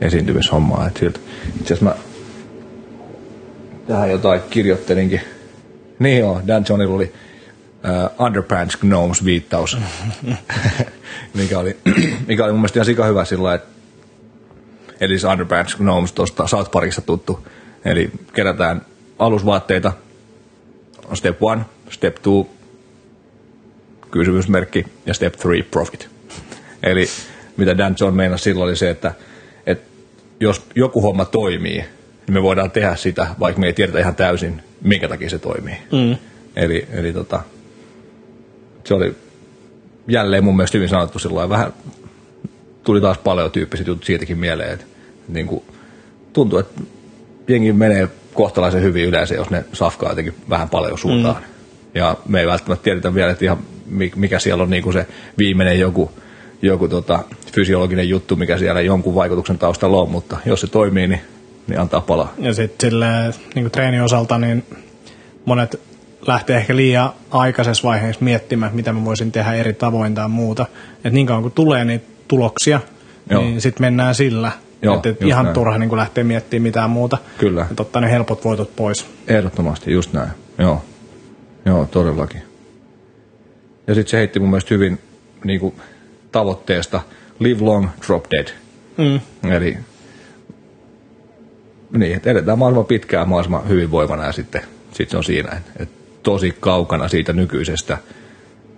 esiintymishommaa. 0.00 0.86
Et 0.86 0.96
siltä, 0.96 1.20
itse 1.60 1.74
asiassa 1.74 1.84
mä 1.84 2.05
tähän 3.86 4.10
jotain 4.10 4.40
kirjoittelinkin. 4.50 5.20
Niin 5.98 6.18
joo, 6.18 6.40
Dan 6.46 6.64
Johnilla 6.68 6.94
oli 6.94 7.12
uh, 8.18 8.26
Underpants 8.26 8.76
Gnomes 8.76 9.24
viittaus, 9.24 9.78
mikä, 11.34 11.58
oli, 11.58 11.76
mikä 12.28 12.44
oli 12.44 12.52
mun 12.52 12.60
mielestä 12.60 12.78
ihan 12.78 12.86
sika 12.86 13.04
hyvä 13.04 13.24
sillä 13.24 13.54
että 13.54 13.76
eli 15.00 15.18
se 15.18 15.28
Underpants 15.28 15.76
Gnomes 15.76 16.12
tuosta 16.12 16.46
South 16.46 16.70
Parkissa 16.70 17.02
tuttu. 17.02 17.46
Eli 17.84 18.10
kerätään 18.32 18.82
alusvaatteita, 19.18 19.92
step 21.14 21.42
one, 21.42 21.64
step 21.90 22.14
two, 22.22 22.46
kysymysmerkki 24.10 24.84
ja 25.06 25.14
step 25.14 25.32
three, 25.32 25.62
profit. 25.62 26.08
Eli 26.82 27.06
mitä 27.56 27.78
Dan 27.78 27.96
John 28.00 28.14
meinasi 28.14 28.44
silloin 28.44 28.68
oli 28.68 28.76
se, 28.76 28.90
että, 28.90 29.14
että 29.66 29.88
jos 30.40 30.62
joku 30.74 31.00
homma 31.00 31.24
toimii, 31.24 31.84
niin 32.26 32.34
me 32.34 32.42
voidaan 32.42 32.70
tehdä 32.70 32.96
sitä, 32.96 33.26
vaikka 33.40 33.60
me 33.60 33.66
ei 33.66 33.72
tiedetä 33.72 33.98
ihan 33.98 34.14
täysin, 34.14 34.62
minkä 34.82 35.08
takia 35.08 35.30
se 35.30 35.38
toimii. 35.38 35.76
Mm. 35.92 36.16
Eli, 36.56 36.86
eli 36.92 37.12
tota, 37.12 37.40
se 38.84 38.94
oli 38.94 39.14
jälleen 40.08 40.44
mun 40.44 40.56
mielestä 40.56 40.78
hyvin 40.78 40.88
sanottu 40.88 41.18
silloin. 41.18 41.50
Vähän 41.50 41.72
tuli 42.84 43.00
taas 43.00 43.18
paljon 43.18 43.50
tyyppiset 43.50 43.86
jutut 43.86 44.04
siitäkin 44.04 44.38
mieleen, 44.38 44.72
että, 44.72 44.86
että 45.10 45.32
niin 45.32 45.46
kuin, 45.46 45.64
tuntuu, 46.32 46.58
että 46.58 46.80
jengi 47.48 47.72
menee 47.72 48.08
kohtalaisen 48.34 48.82
hyvin 48.82 49.04
yleensä, 49.04 49.34
jos 49.34 49.50
ne 49.50 49.64
safkaa 49.72 50.10
jotenkin 50.10 50.34
vähän 50.50 50.68
paljon 50.68 50.98
suuntaan. 50.98 51.36
Mm. 51.36 51.48
Ja 51.94 52.16
me 52.28 52.40
ei 52.40 52.46
välttämättä 52.46 52.84
tiedetä 52.84 53.14
vielä, 53.14 53.30
että 53.30 53.44
ihan 53.44 53.58
mikä 54.16 54.38
siellä 54.38 54.62
on 54.62 54.70
niin 54.70 54.82
kuin 54.82 54.92
se 54.92 55.06
viimeinen 55.38 55.80
joku, 55.80 56.10
joku 56.62 56.88
tota, 56.88 57.24
fysiologinen 57.52 58.08
juttu, 58.08 58.36
mikä 58.36 58.58
siellä 58.58 58.80
jonkun 58.80 59.14
vaikutuksen 59.14 59.58
taustalla 59.58 60.00
on, 60.00 60.10
mutta 60.10 60.36
jos 60.46 60.60
se 60.60 60.66
toimii, 60.66 61.08
niin 61.08 61.20
niin 61.66 61.80
antaa 61.80 62.00
palaa. 62.00 62.34
Ja 62.38 62.54
sitten 62.54 62.90
sille 62.90 63.06
niin 63.54 63.70
treenin 63.70 64.02
osalta, 64.02 64.38
niin 64.38 64.64
monet 65.44 65.80
lähtee 66.26 66.56
ehkä 66.56 66.76
liian 66.76 67.10
aikaisessa 67.30 67.88
vaiheessa 67.88 68.24
miettimään, 68.24 68.74
mitä 68.74 68.92
mä 68.92 69.04
voisin 69.04 69.32
tehdä 69.32 69.52
eri 69.52 69.72
tavoin 69.72 70.14
tai 70.14 70.28
muuta. 70.28 70.66
Että 70.94 71.10
niin 71.10 71.26
kauan 71.26 71.42
kun 71.42 71.52
tulee 71.52 71.84
niitä 71.84 72.06
tuloksia, 72.28 72.80
Joo. 73.30 73.42
niin 73.42 73.60
sitten 73.60 73.82
mennään 73.82 74.14
sillä. 74.14 74.52
Joo, 74.82 74.96
että 74.96 75.08
et 75.08 75.22
ihan 75.22 75.44
näin. 75.44 75.54
turha 75.54 75.78
niin 75.78 75.96
lähteä 75.96 76.24
miettimään 76.24 76.62
mitään 76.62 76.90
muuta. 76.90 77.18
Kyllä. 77.38 77.66
Että 77.70 77.82
ottaa 77.82 78.02
ne 78.02 78.10
helpot 78.10 78.44
voitot 78.44 78.76
pois. 78.76 79.06
Ehdottomasti, 79.28 79.92
just 79.92 80.12
näin. 80.12 80.30
Joo, 80.58 80.82
Joo 81.64 81.88
todellakin. 81.90 82.42
Ja 83.86 83.94
sitten 83.94 84.10
se 84.10 84.16
heitti 84.16 84.40
mun 84.40 84.50
mielestä 84.50 84.74
hyvin 84.74 84.98
niin 85.44 85.60
kuin, 85.60 85.74
tavoitteesta 86.32 87.00
live 87.38 87.64
long, 87.64 87.88
drop 88.06 88.24
dead. 88.30 88.48
Mm. 88.96 89.50
Eli 89.50 89.78
niin, 91.90 92.16
että 92.16 92.30
edetään 92.30 92.58
mahdollisimman 92.58 92.86
pitkään 92.86 93.28
mahdollisimman 93.28 93.68
hyvinvoivana 93.68 94.24
ja 94.24 94.32
sitten 94.32 94.62
sit 94.92 95.10
se 95.10 95.16
on 95.16 95.24
siinä, 95.24 95.60
et 95.78 95.88
tosi 96.22 96.56
kaukana 96.60 97.08
siitä 97.08 97.32
nykyisestä 97.32 97.98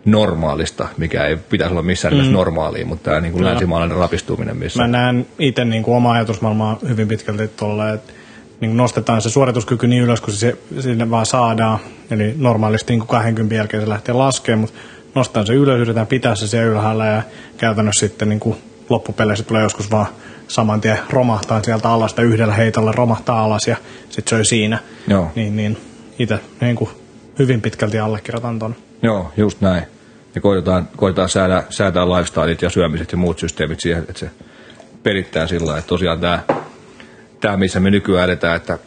normaalista, 0.04 0.88
mikä 0.96 1.26
ei 1.26 1.36
pitäisi 1.36 1.72
olla 1.72 1.82
missään 1.82 2.12
nimessä 2.12 2.30
mm. 2.30 2.36
normaalia, 2.36 2.86
mutta 2.86 3.10
tämä 3.10 3.20
niin 3.20 3.32
kuin 3.32 3.44
länsimaalainen 3.44 3.98
rapistuminen 3.98 4.56
missä. 4.56 4.82
Mä 4.82 4.88
näen 4.88 5.26
itse 5.38 5.64
niin 5.64 5.82
kuin 5.82 5.96
oma 5.96 6.12
ajatusmaailmaa 6.12 6.78
hyvin 6.88 7.08
pitkälti 7.08 7.48
tuolla, 7.48 7.90
että 7.90 8.12
niin 8.60 8.76
nostetaan 8.76 9.22
se 9.22 9.30
suorituskyky 9.30 9.86
niin 9.86 10.02
ylös, 10.02 10.20
kun 10.20 10.34
se 10.34 10.56
sinne 10.80 11.10
vaan 11.10 11.26
saadaan. 11.26 11.78
Eli 12.10 12.34
normaalisti 12.38 12.92
niin 12.92 13.00
kuin 13.00 13.08
20 13.08 13.54
jälkeen 13.54 13.82
se 13.82 13.88
lähtee 13.88 14.14
laskemaan, 14.14 14.60
mutta 14.60 14.78
nostetaan 15.14 15.46
se 15.46 15.54
ylös, 15.54 15.76
yritetään 15.76 16.06
pitää 16.06 16.34
se 16.34 16.46
siellä 16.46 16.70
ylhäällä 16.70 17.06
ja 17.06 17.22
käytännössä 17.56 18.08
sitten 18.08 18.28
niin 18.28 18.40
kuin 18.40 18.56
loppupeleissä 18.88 19.44
tulee 19.44 19.62
joskus 19.62 19.90
vaan 19.90 20.06
saman 20.48 20.80
tien 20.80 20.98
romahtaa 21.10 21.62
sieltä 21.62 21.90
alas 21.90 22.14
tai 22.14 22.24
yhdellä 22.24 22.54
heitolla 22.54 22.92
romahtaa 22.92 23.44
alas 23.44 23.68
ja 23.68 23.76
sitten 24.10 24.30
se 24.30 24.36
on 24.36 24.44
siinä. 24.44 24.78
Joo. 25.08 25.32
Niin, 25.34 25.56
niin 25.56 25.78
itse 26.18 26.40
niin 26.60 26.76
kuin 26.76 26.90
hyvin 27.38 27.60
pitkälti 27.60 27.98
allekirjoitan 27.98 28.58
ton. 28.58 28.74
Joo, 29.02 29.32
just 29.36 29.60
näin. 29.60 29.82
Ja 30.34 30.40
koitetaan, 30.40 30.88
koitetaan 30.96 31.28
säädää, 31.28 31.62
säädää 31.70 32.08
lifestylet 32.08 32.62
ja 32.62 32.70
syömiset 32.70 33.12
ja 33.12 33.18
muut 33.18 33.38
systeemit 33.38 33.80
siihen, 33.80 34.02
että 34.02 34.18
se 34.18 34.30
pelittää 35.02 35.46
sillä 35.46 35.78
että 35.78 35.88
tosiaan 35.88 36.20
tämä, 36.20 36.42
tämä, 37.40 37.56
missä 37.56 37.80
me 37.80 37.90
nykyään 37.90 38.24
edetään, 38.24 38.56
että 38.56 38.78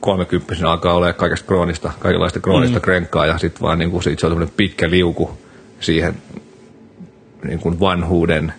30 0.00 0.70
alkaa 0.70 0.94
olla 0.94 1.12
kaikesta 1.12 1.46
kroonista, 1.46 1.92
kaikenlaista 1.98 2.40
kroonista 2.40 2.78
mm. 2.78 2.82
krenkkaa 2.82 3.26
ja 3.26 3.38
sitten 3.38 3.62
vaan 3.62 3.78
niin 3.78 3.90
kuin, 3.90 4.02
sit 4.02 4.18
se 4.18 4.26
on 4.26 4.48
pitkä 4.56 4.90
liuku 4.90 5.38
siihen 5.80 6.14
niin 7.44 7.58
kuin 7.58 7.80
vanhuuden 7.80 8.54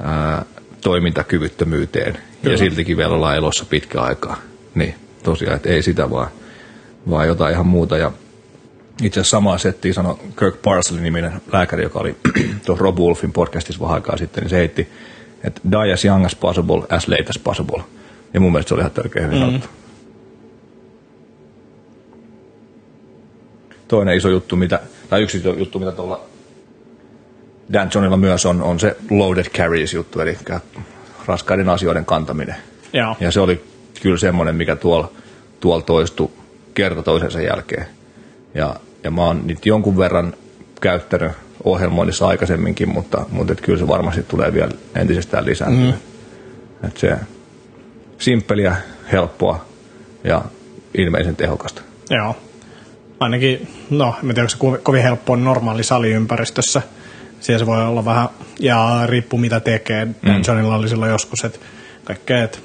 ää, 0.00 0.44
toimintakyvyttömyyteen 0.88 2.12
Kyllä. 2.12 2.54
ja 2.54 2.58
siltikin 2.58 2.96
vielä 2.96 3.14
ollaan 3.14 3.36
elossa 3.36 3.64
pitkä 3.64 4.02
aikaa. 4.02 4.36
Niin 4.74 4.94
tosiaan, 5.22 5.56
että 5.56 5.68
ei 5.68 5.82
sitä 5.82 6.10
vaan, 6.10 6.28
vaan 7.10 7.26
jotain 7.26 7.52
ihan 7.52 7.66
muuta. 7.66 7.96
Ja 7.96 8.12
itse 9.02 9.20
asiassa 9.20 9.36
samaa 9.36 9.58
settiä 9.58 9.92
sanoi 9.92 10.16
Kirk 10.38 10.62
Parsley 10.62 11.00
niminen 11.00 11.32
lääkäri, 11.52 11.82
joka 11.82 11.98
oli 11.98 12.16
tuossa 12.66 12.82
Rob 12.82 12.98
Wolfin 12.98 13.32
podcastissa 13.32 13.80
vähän 13.80 13.94
aikaa 13.94 14.16
sitten, 14.16 14.42
niin 14.42 14.50
se 14.50 14.56
heitti, 14.56 14.88
että 15.44 15.60
die 15.70 15.92
as 15.92 16.04
young 16.04 16.26
as 16.26 16.36
possible, 16.36 16.82
as 16.88 17.08
late 17.08 17.26
as 17.30 17.38
possible. 17.38 17.82
Ja 18.34 18.40
mun 18.40 18.52
mielestä 18.52 18.68
se 18.68 18.74
oli 18.74 18.80
ihan 18.80 18.92
törkeä 18.92 19.26
hyvin 19.26 19.52
mm. 19.52 19.60
Toinen 23.88 24.16
iso 24.16 24.28
juttu, 24.28 24.56
mitä, 24.56 24.80
tai 25.08 25.22
yksi 25.22 25.42
juttu, 25.58 25.78
mitä 25.78 25.92
tuolla 25.92 26.20
Dan 27.72 27.90
Johnilla 27.94 28.16
myös 28.16 28.46
on, 28.46 28.62
on 28.62 28.80
se 28.80 28.96
loaded 29.10 29.44
carries 29.44 29.94
juttu, 29.94 30.20
eli 30.20 30.38
raskaiden 31.26 31.68
asioiden 31.68 32.04
kantaminen. 32.04 32.56
Joo. 32.92 33.16
Ja 33.20 33.30
se 33.30 33.40
oli 33.40 33.64
kyllä 34.02 34.18
semmoinen, 34.18 34.56
mikä 34.56 34.76
tuolla 34.76 35.12
tuol 35.60 35.80
toistui 35.80 36.30
kerta 36.74 37.02
toisensa 37.02 37.40
jälkeen. 37.40 37.86
Ja, 38.54 38.76
ja 39.04 39.10
mä 39.10 39.22
oon 39.22 39.46
nyt 39.46 39.66
jonkun 39.66 39.96
verran 39.96 40.34
käyttänyt 40.80 41.32
ohjelmoinnissa 41.64 42.26
aikaisemminkin, 42.26 42.88
mutta, 42.88 43.26
mutta 43.30 43.52
et 43.52 43.60
kyllä 43.60 43.78
se 43.78 43.88
varmasti 43.88 44.22
tulee 44.22 44.52
vielä 44.52 44.70
entisestään 44.94 45.46
lisääntyä. 45.46 45.90
Mm. 45.90 46.88
Et 46.88 46.96
se 46.96 47.16
simppeliä, 48.18 48.76
helppoa 49.12 49.64
ja 50.24 50.42
ilmeisen 50.94 51.36
tehokasta. 51.36 51.82
Joo. 52.10 52.36
Ainakin, 53.20 53.68
no, 53.90 54.14
en 54.22 54.28
tiedä, 54.28 54.40
onko 54.40 54.76
se 54.76 54.82
kovin 54.82 55.02
helppoa 55.02 55.36
normaali 55.36 55.84
saliympäristössä– 55.84 56.82
siellä 57.40 57.58
se 57.58 57.66
voi 57.66 57.86
olla 57.86 58.04
vähän, 58.04 58.28
ja 58.60 59.02
riippuu 59.06 59.38
mitä 59.38 59.60
tekee. 59.60 60.04
Mm. 60.04 60.14
Johnilla 60.46 60.76
oli 60.76 60.88
silloin 60.88 61.10
joskus, 61.10 61.44
että 61.44 61.58
kaikkea, 62.04 62.44
että 62.44 62.58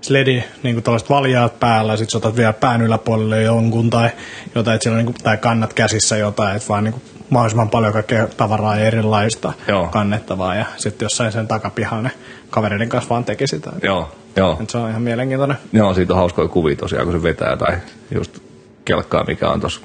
sledi, 0.00 0.44
niin 0.62 0.74
kuin 0.74 0.84
tällaiset 0.84 1.10
valjaat 1.10 1.60
päällä, 1.60 1.96
sitten 1.96 2.18
otat 2.18 2.36
vielä 2.36 2.52
pään 2.52 2.82
yläpuolelle 2.82 3.42
jonkun 3.42 3.90
tai 3.90 4.10
jotain, 4.54 4.74
että 4.74 4.90
niin 4.90 5.06
kuin, 5.06 5.16
tai 5.22 5.36
kannat 5.36 5.74
käsissä 5.74 6.16
jotain, 6.16 6.56
että 6.56 6.68
vaan 6.68 6.84
niin 6.84 6.92
kuin, 6.92 7.02
mahdollisimman 7.30 7.70
paljon 7.70 7.92
kaikkea 7.92 8.26
tavaraa 8.36 8.76
ja 8.76 8.84
erilaista 8.84 9.52
Joo. 9.68 9.88
kannettavaa 9.88 10.54
ja 10.54 10.64
sitten 10.76 11.06
jossain 11.06 11.32
sen 11.32 11.48
takapihan 11.48 12.02
ne 12.02 12.10
kavereiden 12.50 12.88
kanssa 12.88 13.08
vaan 13.08 13.24
teki 13.24 13.46
sitä. 13.46 13.70
Joo, 13.82 14.10
joo. 14.36 14.58
Et 14.62 14.70
se 14.70 14.78
on 14.78 14.90
ihan 14.90 15.02
mielenkiintoinen. 15.02 15.56
Joo, 15.72 15.94
siitä 15.94 16.12
on 16.12 16.18
hauskoja 16.18 16.48
kuvia 16.48 16.76
tosiaan, 16.76 17.04
kun 17.06 17.14
se 17.14 17.22
vetää 17.22 17.56
tai 17.56 17.76
just 18.14 18.38
kelkkaa, 18.84 19.24
mikä 19.24 19.48
on 19.48 19.60
tuossa 19.60 19.80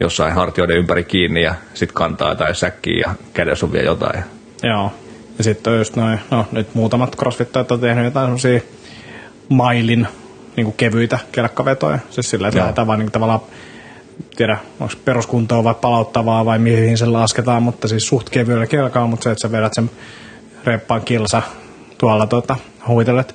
jossain 0.00 0.32
hartioiden 0.32 0.76
ympäri 0.76 1.04
kiinni 1.04 1.42
ja 1.42 1.54
sitten 1.74 1.94
kantaa 1.94 2.34
tai 2.34 2.54
säkkiä 2.54 3.02
ja 3.06 3.14
kädessä 3.34 3.66
on 3.66 3.72
vielä 3.72 3.86
jotain. 3.86 4.24
Joo. 4.62 4.92
Ja 5.38 5.44
sitten 5.44 5.72
on 5.72 5.78
just 5.78 5.96
noin, 5.96 6.20
no 6.30 6.46
nyt 6.52 6.74
muutamat 6.74 7.16
crossfittajat 7.16 7.72
on 7.72 7.80
tehnyt 7.80 8.04
jotain 8.04 8.26
semmosia 8.26 8.60
mailin 9.48 10.06
niin 10.56 10.64
kuin 10.64 10.76
kevyitä 10.76 11.18
kelkkavetoja. 11.32 11.98
Siis 12.10 12.30
sillä, 12.30 12.48
että 12.48 12.60
lähdetään 12.60 12.86
vaan 12.86 12.98
niin 12.98 13.12
tavallaan 13.12 13.40
tiedä, 14.36 14.58
onko 14.80 14.94
peruskuntoa 15.04 15.64
vai 15.64 15.74
palauttavaa 15.74 16.44
vai 16.44 16.58
mihin 16.58 16.98
se 16.98 17.06
lasketaan, 17.06 17.62
mutta 17.62 17.88
siis 17.88 18.08
suht 18.08 18.30
kevyellä 18.30 18.66
kelkaa, 18.66 19.06
mutta 19.06 19.24
se, 19.24 19.30
että 19.30 19.42
sä 19.42 19.52
vedät 19.52 19.74
sen 19.74 19.90
reppaan 20.64 21.02
kilsa 21.02 21.42
tuolla 21.98 22.26
tota, 22.26 22.56
huitelet 22.88 23.34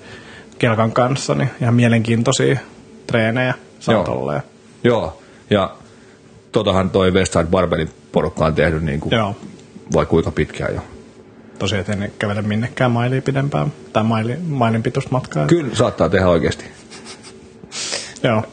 kelkan 0.59 0.91
kanssa, 0.91 1.35
niin 1.35 1.49
ihan 1.61 1.73
mielenkiintoisia 1.73 2.59
treenejä 3.07 3.53
saat 3.79 4.07
Joo. 4.07 4.41
Joo, 4.83 5.21
ja 5.49 5.75
totahan 6.53 6.89
toi 6.89 7.11
Westside 7.11 7.45
Barbelin 7.45 7.89
porukka 8.11 8.45
on 8.45 8.55
tehnyt 8.55 8.83
niin 8.83 8.99
kuin, 8.99 9.15
Joo. 9.15 9.35
vai 9.93 10.05
kuinka 10.05 10.31
pitkään 10.31 10.75
jo. 10.75 10.81
Tosiaan, 11.59 11.79
että 11.79 11.93
en 11.93 12.13
kävele 12.19 12.41
minnekään 12.41 12.91
mailia 12.91 13.21
pidempään, 13.21 13.73
tai 13.93 14.03
maili, 14.03 14.37
mailin 14.47 14.83
matkaa. 15.09 15.47
Kyllä 15.47 15.75
saattaa 15.75 16.09
tehdä 16.09 16.27
oikeasti. 16.27 16.65
Joo. 18.23 18.43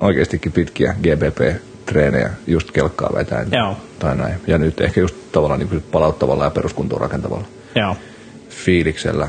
Oikeastikin 0.00 0.52
pitkiä 0.52 0.94
GBP-treenejä, 1.02 2.30
just 2.46 2.70
kelkkaa 2.70 3.10
vetäen. 3.14 3.48
Joo. 3.52 3.76
Tai 3.98 4.16
näin. 4.16 4.34
Ja 4.46 4.58
nyt 4.58 4.80
ehkä 4.80 5.00
just 5.00 5.14
tavallaan 5.32 5.60
niin 5.60 5.84
palauttavalla 5.92 6.44
ja 6.44 6.50
peruskuntoon 6.50 7.00
rakentavalla 7.00 7.46
Joo. 7.74 7.96
fiiliksellä. 8.48 9.28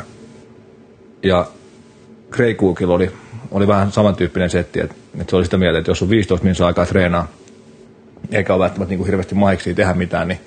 Ja 1.24 1.48
Grey 2.32 2.54
Cookilla 2.54 2.94
oli, 2.94 3.12
oli 3.52 3.68
vähän 3.68 3.92
samantyyppinen 3.92 4.50
setti, 4.50 4.80
että, 4.80 4.96
että 5.20 5.32
se 5.32 5.36
oli 5.36 5.46
sitä 5.46 5.58
mieltä, 5.58 5.80
että 5.80 5.92
jos 5.92 6.02
on 6.02 6.10
15 6.10 6.44
minuuttia 6.44 6.66
aikaa 6.66 6.86
treenaa, 6.86 7.28
eikä 8.32 8.54
ole 8.54 8.64
välttämättä 8.64 8.90
niin 8.90 8.98
kuin 8.98 9.08
hirveästi 9.08 9.36
mahiksi 9.36 9.74
tehdä 9.74 9.94
mitään, 9.94 10.28
niin, 10.28 10.40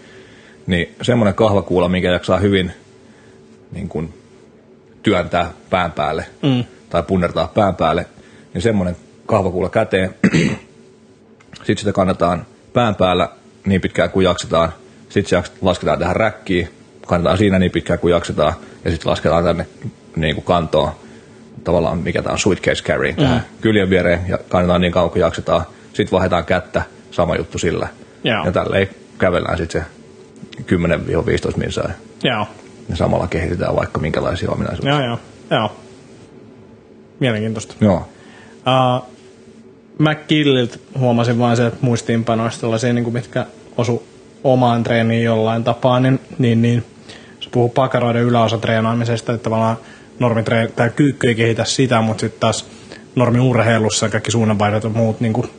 niin 0.67 0.95
semmoinen 1.03 1.35
kahvakuula, 1.35 1.89
minkä 1.89 2.11
jaksaa 2.11 2.39
hyvin 2.39 2.73
niin 3.73 3.89
kuin 3.89 4.15
työntää 5.03 5.51
pään 5.71 5.93
päälle 5.93 6.27
mm. 6.43 6.65
tai 6.91 7.03
punnertaa 7.03 7.53
pään 7.55 7.75
päälle, 7.75 8.07
niin 8.55 8.63
semmoinen 8.63 8.97
kahvakuula 9.27 9.69
käteen. 9.69 10.15
Sitten 11.57 11.79
sitä 11.79 11.93
kannetaan 11.93 12.47
pään 12.73 12.95
päällä 12.95 13.29
niin 13.67 13.81
pitkään 13.81 14.11
kuin 14.11 14.25
jaksetaan. 14.25 14.73
Sitten 15.09 15.45
se 15.45 15.51
lasketaan 15.63 15.99
tähän 15.99 16.17
räkkiin, 16.17 16.69
kannetaan 17.07 17.39
siinä 17.39 17.59
niin 17.59 17.73
pitkään 17.73 17.99
kuin 17.99 18.13
jaksetaan 18.13 18.53
ja 18.85 18.91
sitten 18.91 19.11
lasketaan 19.11 19.45
tänne 19.45 19.67
niin 20.17 20.35
kuin 20.35 20.45
kantoon 20.45 20.93
tavallaan 21.65 21.99
mikä 21.99 22.23
tämä 22.23 22.33
on 22.33 22.39
suitcase 22.39 22.85
carry 22.85 23.11
mm. 23.11 23.17
tähän 23.17 23.47
kyljen 23.61 23.91
viereen 23.91 24.21
ja 24.29 24.39
kannetaan 24.49 24.81
niin 24.81 24.93
kauan 24.93 25.11
kuin 25.11 25.21
jaksetaan. 25.21 25.63
Sitten 25.93 26.13
vaihdetaan 26.13 26.45
kättä 26.45 26.83
sama 27.11 27.37
juttu 27.37 27.59
sillä. 27.59 27.89
Joo. 28.25 28.45
Ja 28.45 28.53
tälleen 28.53 28.89
kävellään 29.19 29.59
sitten 29.59 29.85
se 30.59 31.55
10-15 31.55 31.57
minsaa. 31.57 31.91
Joo. 32.25 32.47
Ja 32.89 32.97
samalla 32.97 33.27
kehitetään 33.27 33.77
vaikka 33.77 34.01
minkälaisia 34.01 34.51
ominaisuuksia. 34.51 34.93
Joo, 34.93 35.07
joo. 35.07 35.19
joo. 35.51 35.77
Mielenkiintoista. 37.21 37.75
Joo. 37.81 38.09
Uh, 38.57 39.17
McKillilt 39.99 40.81
huomasin 40.99 41.39
vain 41.39 41.57
se, 41.57 41.67
että 41.67 41.79
muistiinpanoista 41.81 42.61
sellaisia, 42.61 42.93
niin 42.93 43.05
kuin 43.05 43.15
mitkä 43.15 43.47
osu 43.77 44.07
omaan 44.45 44.83
treeniin 44.83 45.25
jollain 45.25 45.65
tapaa, 45.65 46.01
niin, 46.01 46.21
niin, 46.39 46.63
niin 46.63 46.85
se 47.41 47.51
puhuu 47.51 47.69
pakaroiden 47.69 48.23
yläosatreenaamisesta, 48.23 49.33
että 49.33 49.45
tavallaan 49.45 49.77
normitreen, 50.19 50.73
tämä 50.77 50.89
kyykky 50.89 51.29
ei 51.29 51.35
kehitä 51.35 51.65
sitä, 51.65 52.01
mutta 52.01 52.21
sitten 52.21 52.41
taas 52.41 52.67
normiurheilussa 53.15 54.09
kaikki 54.09 54.31
suunnanvaihdot 54.31 54.85
ja 54.85 54.91
muut 54.91 55.21
niin 55.21 55.33
kuin 55.33 55.51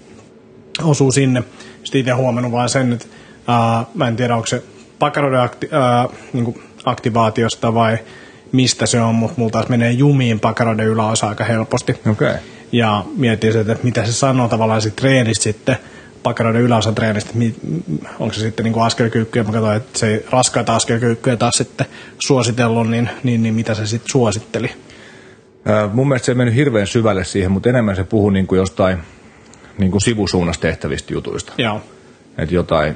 osuu 0.83 1.11
sinne. 1.11 1.43
Sitten 1.83 2.01
itse 2.01 2.11
huomannut 2.11 2.51
vain 2.51 2.69
sen, 2.69 2.93
että 2.93 3.05
ää, 3.47 3.85
mä 3.93 4.07
en 4.07 4.15
tiedä, 4.15 4.35
onko 4.35 4.47
se 4.47 4.63
pakaroiden 4.99 5.41
akti, 5.41 5.69
ää, 5.71 6.07
niin 6.33 6.45
kuin 6.45 6.63
aktivaatiosta 6.85 7.73
vai 7.73 7.97
mistä 8.51 8.85
se 8.85 9.01
on, 9.01 9.15
mutta 9.15 9.35
mulla 9.37 9.51
taas 9.51 9.69
menee 9.69 9.91
jumiin 9.91 10.39
pakaroiden 10.39 10.87
yläosa 10.87 11.29
aika 11.29 11.43
helposti. 11.43 11.95
Okay. 12.11 12.33
Ja 12.71 13.05
mietin 13.17 13.57
että 13.57 13.77
mitä 13.83 14.05
se 14.05 14.13
sanoo 14.13 14.47
tavallaan 14.47 14.81
siitä 14.81 14.95
treenistä 14.95 15.43
sitten, 15.43 15.77
pakaroiden 16.23 16.61
yläosan 16.61 16.95
treenistä, 16.95 17.33
onko 18.19 18.33
se 18.33 18.39
sitten 18.39 18.63
niin 18.63 18.81
askelkyykkyjä, 18.81 19.43
mä 19.43 19.51
katsoin, 19.51 19.77
että 19.77 19.99
se 19.99 20.07
ei 20.07 20.25
raskaita 20.29 20.75
askelkyykkyjä 20.75 21.37
taas 21.37 21.55
sitten 21.55 21.87
suositellut, 22.19 22.89
niin, 22.89 23.09
niin, 23.23 23.43
niin 23.43 23.53
mitä 23.53 23.73
se 23.73 23.85
sitten 23.85 24.11
suositteli? 24.11 24.71
Mun 25.93 26.07
mielestä 26.07 26.25
se 26.25 26.31
ei 26.31 26.35
mennyt 26.35 26.55
hirveän 26.55 26.87
syvälle 26.87 27.23
siihen, 27.23 27.51
mutta 27.51 27.69
enemmän 27.69 27.95
se 27.95 28.03
puhui 28.03 28.33
niin 28.33 28.47
kuin 28.47 28.57
jostain 28.57 28.97
niin 29.77 29.91
kuin 29.91 30.01
sivusuunnasta 30.01 30.61
tehtävistä 30.61 31.13
jutuista. 31.13 31.53
Joo. 31.57 31.81
Että 32.37 32.55
jotain, 32.55 32.95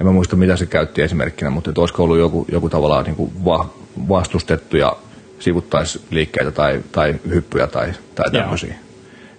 en 0.00 0.06
mä 0.06 0.12
muista 0.12 0.36
mitä 0.36 0.56
se 0.56 0.66
käytti 0.66 1.02
esimerkkinä, 1.02 1.50
mutta 1.50 1.70
että 1.70 1.80
olisiko 1.80 2.04
ollut 2.04 2.18
joku, 2.18 2.46
joku 2.52 2.68
tavallaan 2.68 3.04
niin 3.04 3.16
kuin 3.16 3.44
va, 3.44 3.70
vastustettuja 4.08 4.96
sivuttaisliikkeitä 5.38 6.50
tai, 6.50 6.80
tai 6.92 7.14
hyppyjä 7.28 7.66
tai, 7.66 7.92
tai 8.14 8.30
tämmöisiä. 8.30 8.74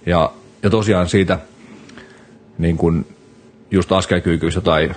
Ja, 0.06 0.32
ja 0.62 0.70
tosiaan 0.70 1.08
siitä 1.08 1.38
niin 2.58 2.76
kuin 2.76 3.06
just 3.70 3.92
askelkyykyistä 3.92 4.60
tai 4.60 4.90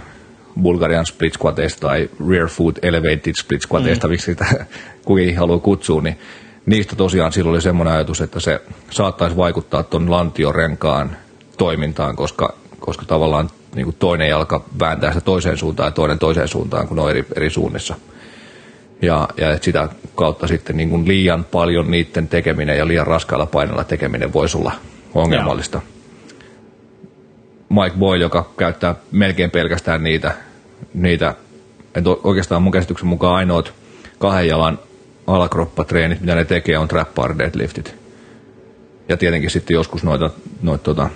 Bulgarian 0.61 1.05
split 1.05 1.33
squateista 1.33 1.87
tai 1.87 2.09
rear 2.29 2.47
foot 2.47 2.79
elevated 2.81 3.33
split 3.35 3.61
squateista, 3.61 4.07
mm. 4.07 4.11
miksi 4.11 4.25
sitä 4.25 4.45
kukin 5.05 5.37
haluaa 5.37 5.59
kutsua, 5.59 6.01
niin 6.01 6.19
niistä 6.65 6.95
tosiaan 6.95 7.31
silloin 7.31 7.53
oli 7.53 7.61
semmoinen 7.61 7.93
ajatus, 7.93 8.21
että 8.21 8.39
se 8.39 8.61
saattaisi 8.89 9.37
vaikuttaa 9.37 9.83
tuon 9.83 10.11
lantiorenkaan 10.11 11.17
toimintaan, 11.57 12.15
koska, 12.15 12.53
koska 12.79 13.05
tavallaan 13.05 13.49
niin 13.75 13.85
kuin 13.85 13.95
toinen 13.99 14.29
jalka 14.29 14.63
vääntää 14.79 15.11
sitä 15.11 15.25
toiseen 15.25 15.57
suuntaan 15.57 15.87
ja 15.87 15.91
toinen 15.91 16.19
toiseen 16.19 16.47
suuntaan, 16.47 16.87
kun 16.87 16.97
ne 16.97 17.03
on 17.03 17.09
eri, 17.09 17.25
eri 17.35 17.49
suunnissa. 17.49 17.95
Ja, 19.01 19.27
ja 19.37 19.57
sitä 19.61 19.89
kautta 20.15 20.47
sitten 20.47 20.77
niin 20.77 20.89
kuin 20.89 21.07
liian 21.07 21.43
paljon 21.43 21.91
niiden 21.91 22.27
tekeminen 22.27 22.77
ja 22.77 22.87
liian 22.87 23.07
raskaalla 23.07 23.45
painolla 23.45 23.83
tekeminen 23.83 24.33
voisi 24.33 24.57
olla 24.57 24.71
ongelmallista. 25.13 25.77
Joo. 25.77 25.95
Mike 27.83 27.97
Boyle, 27.97 28.23
joka 28.23 28.49
käyttää 28.57 28.95
melkein 29.11 29.51
pelkästään 29.51 30.03
niitä, 30.03 30.33
niitä 30.93 31.35
että 31.95 32.09
oikeastaan 32.23 32.61
mun 32.61 32.71
käsityksen 32.71 33.07
mukaan 33.07 33.35
ainoat 33.35 33.73
kahden 34.17 34.47
jalan 34.47 34.79
alakroppatreenit, 35.27 36.21
mitä 36.21 36.35
ne 36.35 36.45
tekee, 36.45 36.77
on 36.77 36.87
trap 36.87 37.15
bar 37.15 37.37
deadliftit. 37.37 37.95
Ja 39.09 39.17
tietenkin 39.17 39.49
sitten 39.49 39.75
joskus 39.75 40.03
noita, 40.03 40.29
noita 40.61 40.83
tota, 40.83 41.09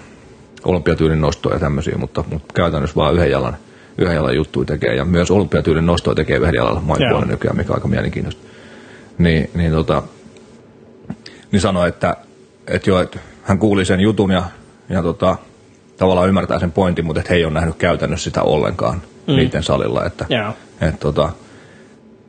olympiatyylin 0.65 1.21
nostoja 1.21 1.55
ja 1.55 1.59
tämmöisiä, 1.59 1.97
mutta, 1.97 2.23
mutta 2.31 2.53
käytännössä 2.53 2.95
vaan 2.95 3.15
yhden 3.15 3.31
jalan, 3.31 3.57
yhden 3.97 4.15
jalan 4.15 4.35
juttuja 4.35 4.65
tekee. 4.65 4.95
Ja 4.95 5.05
myös 5.05 5.31
olympiatyylin 5.31 5.85
nostoja 5.85 6.15
tekee 6.15 6.37
yhden 6.37 6.55
jalalla 6.55 6.81
Mike 6.81 7.25
nykyään, 7.25 7.57
mikä 7.57 7.69
on 7.69 7.75
aika 7.75 7.87
mielenkiintoista. 7.87 8.41
Niin, 9.17 9.49
niin, 9.53 9.71
tota, 9.71 10.03
niin 11.51 11.61
sanoi, 11.61 11.89
että, 11.89 12.15
että, 12.67 12.89
jo, 12.89 13.01
että 13.01 13.19
hän 13.43 13.59
kuuli 13.59 13.85
sen 13.85 13.99
jutun 13.99 14.31
ja, 14.31 14.43
ja 14.89 15.03
tota, 15.03 15.37
tavallaan 15.97 16.27
ymmärtää 16.27 16.59
sen 16.59 16.71
pointin, 16.71 17.05
mutta 17.05 17.19
että 17.19 17.33
he 17.33 17.35
ei 17.35 17.45
ole 17.45 17.53
nähnyt 17.53 17.75
käytännössä 17.75 18.23
sitä 18.23 18.41
ollenkaan 18.41 19.01
mm. 19.27 19.35
niiden 19.35 19.63
salilla. 19.63 20.05
Että, 20.05 20.25
yeah. 20.31 20.53
että, 20.81 20.99
tota, 20.99 21.29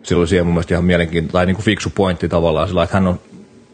sillä 0.02 0.20
oli 0.20 0.28
siihen 0.28 0.46
mun 0.46 0.54
mielestä 0.54 0.74
ihan 0.74 0.84
mielenkiintoinen, 0.84 1.32
tai 1.32 1.46
niin 1.46 1.56
kuin 1.56 1.64
fiksu 1.64 1.90
pointti 1.94 2.28
tavallaan 2.28 2.68
sillä, 2.68 2.82
että 2.82 2.96
hän 2.96 3.06
on 3.06 3.20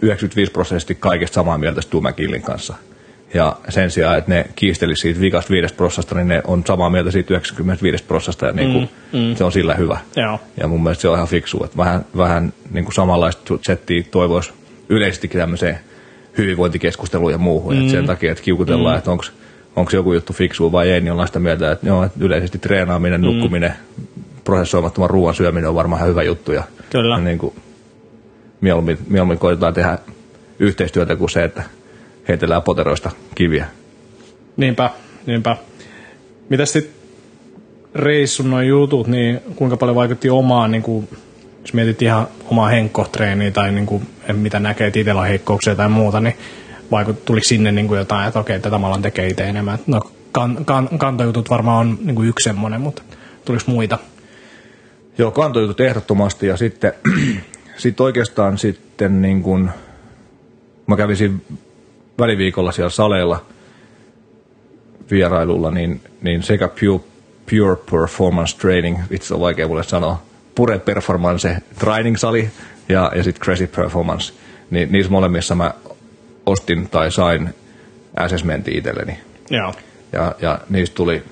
95 0.02 0.52
prosenttisesti 0.52 0.94
kaikesta 0.94 1.34
samaa 1.34 1.58
mieltä 1.58 1.80
Stu 1.80 2.00
McKillin 2.00 2.42
kanssa. 2.42 2.74
Ja 3.36 3.56
sen 3.68 3.90
sijaan, 3.90 4.18
että 4.18 4.30
ne 4.30 4.46
kiistelisi 4.56 5.00
siitä 5.00 5.20
vikasta 5.20 5.50
viidestä 5.50 5.76
prosessasta, 5.76 6.14
niin 6.14 6.28
ne 6.28 6.42
on 6.46 6.62
samaa 6.66 6.90
mieltä 6.90 7.10
siitä 7.10 7.34
95 7.34 8.04
prosessasta 8.04 8.46
ja 8.46 8.52
niin 8.52 8.72
kuin, 8.72 8.88
mm, 9.12 9.18
mm. 9.18 9.36
se 9.36 9.44
on 9.44 9.52
sillä 9.52 9.74
hyvä. 9.74 9.98
Joo. 10.16 10.40
Ja 10.60 10.68
mun 10.68 10.82
mielestä 10.82 11.02
se 11.02 11.08
on 11.08 11.14
ihan 11.14 11.28
fiksu, 11.28 11.64
että 11.64 11.76
vähän, 11.76 12.04
vähän 12.16 12.52
niin 12.70 12.84
kuin 12.84 12.94
samanlaista 12.94 13.58
settiä 13.62 14.02
toivoisi 14.10 14.52
yleisestikin 14.88 15.40
tämmöiseen 15.40 15.78
hyvinvointikeskusteluun 16.38 17.32
ja 17.32 17.38
muuhun. 17.38 17.74
Mm. 17.74 17.80
Että 17.80 17.92
sen 17.92 18.06
takia, 18.06 18.32
että 18.32 18.44
kiukutellaan, 18.44 18.94
mm. 18.94 18.98
että 18.98 19.10
onko 19.10 19.24
onko 19.76 19.90
joku 19.94 20.12
juttu 20.12 20.32
fiksu 20.32 20.72
vai 20.72 20.90
ei, 20.90 21.00
niin 21.00 21.12
ollaan 21.12 21.28
sitä 21.28 21.38
mieltä, 21.38 21.72
että, 21.72 21.86
joo, 21.86 22.04
että 22.04 22.18
yleisesti 22.24 22.58
treenaaminen, 22.58 23.20
mm. 23.20 23.26
nukkuminen, 23.26 23.72
prosessoimattoman 24.44 25.10
ruoan 25.10 25.34
syöminen 25.34 25.68
on 25.68 25.74
varmaan 25.74 25.98
ihan 25.98 26.10
hyvä 26.10 26.22
juttu. 26.22 26.52
Ja, 26.52 26.62
Kyllä. 26.90 27.14
Ja 27.14 27.20
niin 27.20 27.38
kuin, 27.38 27.54
mieluummin, 28.60 28.98
mieluummin 29.08 29.38
koitetaan 29.38 29.74
tehdä 29.74 29.98
yhteistyötä 30.58 31.16
kuin 31.16 31.30
se, 31.30 31.44
että 31.44 31.62
heitellään 32.28 32.62
poteroista 32.62 33.10
kiviä. 33.34 33.66
Niinpä, 34.56 34.90
niinpä. 35.26 35.56
Mitäs 36.48 36.72
sitten 36.72 36.96
reissun 37.94 38.50
noin 38.50 38.68
jutut, 38.68 39.06
niin 39.06 39.40
kuinka 39.56 39.76
paljon 39.76 39.96
vaikutti 39.96 40.30
omaan, 40.30 40.70
niin 40.70 40.82
kuin, 40.82 41.08
jos 41.60 41.72
mietit 41.72 42.02
ihan 42.02 42.26
omaa 42.50 42.68
henkkohtreeniä 42.68 43.50
tai 43.50 43.72
niin 43.72 43.86
kuin, 43.86 44.06
mitä 44.32 44.60
näkee, 44.60 44.86
että 44.86 44.98
itsellä 44.98 45.20
on 45.20 45.26
heikkouksia 45.26 45.74
tai 45.74 45.88
muuta, 45.88 46.20
niin 46.20 46.36
vaikut, 46.90 47.24
tuliko 47.24 47.44
sinne 47.44 47.72
niin 47.72 47.88
kuin 47.88 47.98
jotain, 47.98 48.28
että 48.28 48.40
okei, 48.40 48.60
tätä 48.60 48.78
mä 48.78 48.86
alan 48.86 49.02
tekee 49.02 49.26
itse 49.26 49.44
enemmän. 49.44 49.78
No, 49.86 50.00
kan, 50.32 50.64
kan, 50.64 50.88
kantojutut 50.98 51.50
varmaan 51.50 51.78
on 51.78 51.98
niin 52.04 52.14
kuin 52.14 52.28
yksi 52.28 52.44
semmoinen, 52.44 52.80
mutta 52.80 53.02
tuliko 53.44 53.64
muita? 53.66 53.98
Joo, 55.18 55.30
kantojutut 55.30 55.80
ehdottomasti 55.80 56.46
ja 56.46 56.56
sitten 56.56 56.92
sit 57.76 58.00
oikeastaan 58.00 58.58
sitten 58.58 59.22
niin 59.22 59.42
kuin, 59.42 59.70
mä 60.86 60.96
kävisin 60.96 61.42
väliviikolla 62.18 62.72
siellä 62.72 62.90
saleilla 62.90 63.46
vierailulla, 65.10 65.70
niin, 65.70 66.00
niin 66.22 66.42
sekä 66.42 66.68
Pure, 66.68 67.04
pure 67.50 67.76
Performance 67.90 68.58
Training, 68.58 68.98
itse 69.10 69.34
on 69.34 69.40
vaikea 69.40 69.68
mulle 69.68 69.82
sanoa, 69.82 70.22
Pure 70.54 70.78
Performance 70.78 71.56
Training 71.78 72.16
Sali 72.16 72.50
ja, 72.88 73.12
ja 73.14 73.22
sitten 73.22 73.42
Crazy 73.42 73.66
Performance, 73.66 74.32
niin 74.70 74.92
niissä 74.92 75.12
molemmissa 75.12 75.54
mä 75.54 75.74
ostin 76.46 76.88
tai 76.88 77.12
sain 77.12 77.54
assessmentin 78.16 78.78
itselleni. 78.78 79.18
Joo. 79.50 79.74
Ja, 80.12 80.34
ja 80.42 80.58
niistä 80.70 80.94
tuli, 80.94 81.22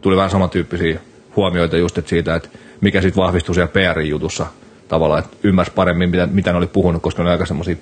tuli 0.00 0.16
vähän 0.16 0.30
samantyyppisiä 0.30 1.00
huomioita 1.36 1.76
just 1.76 1.98
että 1.98 2.08
siitä, 2.08 2.34
että 2.34 2.48
mikä 2.80 3.00
sitten 3.00 3.22
vahvistui 3.22 3.54
siellä 3.54 3.72
PR-jutussa 3.72 4.46
tavallaan, 4.88 5.24
että 5.24 5.36
ymmärsi 5.42 5.72
paremmin, 5.72 6.10
mitä, 6.10 6.26
mitä 6.26 6.52
ne 6.52 6.58
oli 6.58 6.66
puhunut, 6.66 7.02
koska 7.02 7.22
ne 7.22 7.28
oli 7.28 7.32
aika 7.32 7.46
semmoisia 7.46 7.76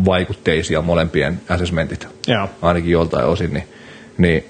PR-vaikutteisia 0.00 0.82
molempien 0.82 1.40
assessmentit, 1.48 2.08
Joo. 2.26 2.48
ainakin 2.62 2.90
joltain 2.90 3.26
osin, 3.26 3.52
niin, 3.52 3.64
niin, 4.18 4.44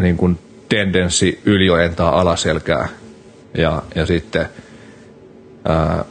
niin 0.00 0.16
kuin 0.16 0.38
tendenssi 0.68 1.40
yliojentaa 1.44 2.20
alaselkää. 2.20 2.88
Ja, 3.54 3.82
ja 3.94 4.06
sitten 4.06 4.46
ää, 5.64 6.04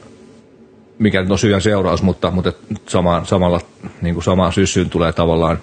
mikä 1.00 1.22
nyt 1.22 1.32
on 1.32 1.40
syön 1.40 1.62
seuraus, 1.62 2.02
mutta, 2.02 2.32
mutta 2.32 2.54
samaan, 2.88 3.26
samalla, 3.26 3.62
niin 4.02 4.14
kuin 4.14 4.24
samaan 4.24 4.54
syssyyn 4.54 4.90
tulee 4.90 5.14
tavallaan 5.14 5.60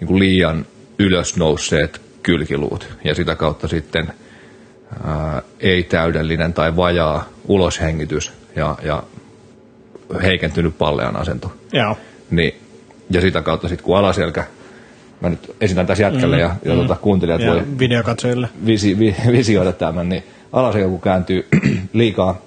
niin 0.00 0.08
kuin 0.08 0.18
liian 0.18 0.66
ylösnousseet 0.98 2.00
kylkiluut. 2.22 2.88
Ja 3.04 3.14
sitä 3.14 3.36
kautta 3.36 3.68
sitten 3.68 4.12
ää, 5.04 5.42
ei-täydellinen 5.60 6.52
tai 6.52 6.76
vajaa 6.76 7.28
uloshengitys 7.48 8.32
ja, 8.56 8.76
ja 8.82 9.02
heikentynyt 10.22 10.78
pallean 10.78 11.16
asento. 11.16 11.52
Joo. 11.72 11.96
Niin, 12.30 12.54
ja 13.10 13.20
sitä 13.20 13.42
kautta 13.42 13.68
sitten 13.68 13.84
kun 13.84 13.96
alaselkä, 13.96 14.44
mä 15.20 15.28
nyt 15.28 15.56
esitän 15.60 15.86
tässä 15.86 16.04
jätkälle 16.04 16.36
mm, 16.36 16.40
ja, 16.40 16.56
ja 16.64 16.72
mm. 16.72 16.78
Tuota, 16.78 16.96
kuuntelijat 16.96 17.40
ja 17.40 17.52
voi 17.52 17.62
videokatsojille 17.78 18.48
visi, 18.66 18.98
vi, 18.98 19.16
visioida 19.32 19.72
tämän, 19.72 20.08
niin 20.08 20.22
alaselkä 20.52 20.88
kun 20.88 21.00
kääntyy 21.00 21.46
liikaa 21.92 22.40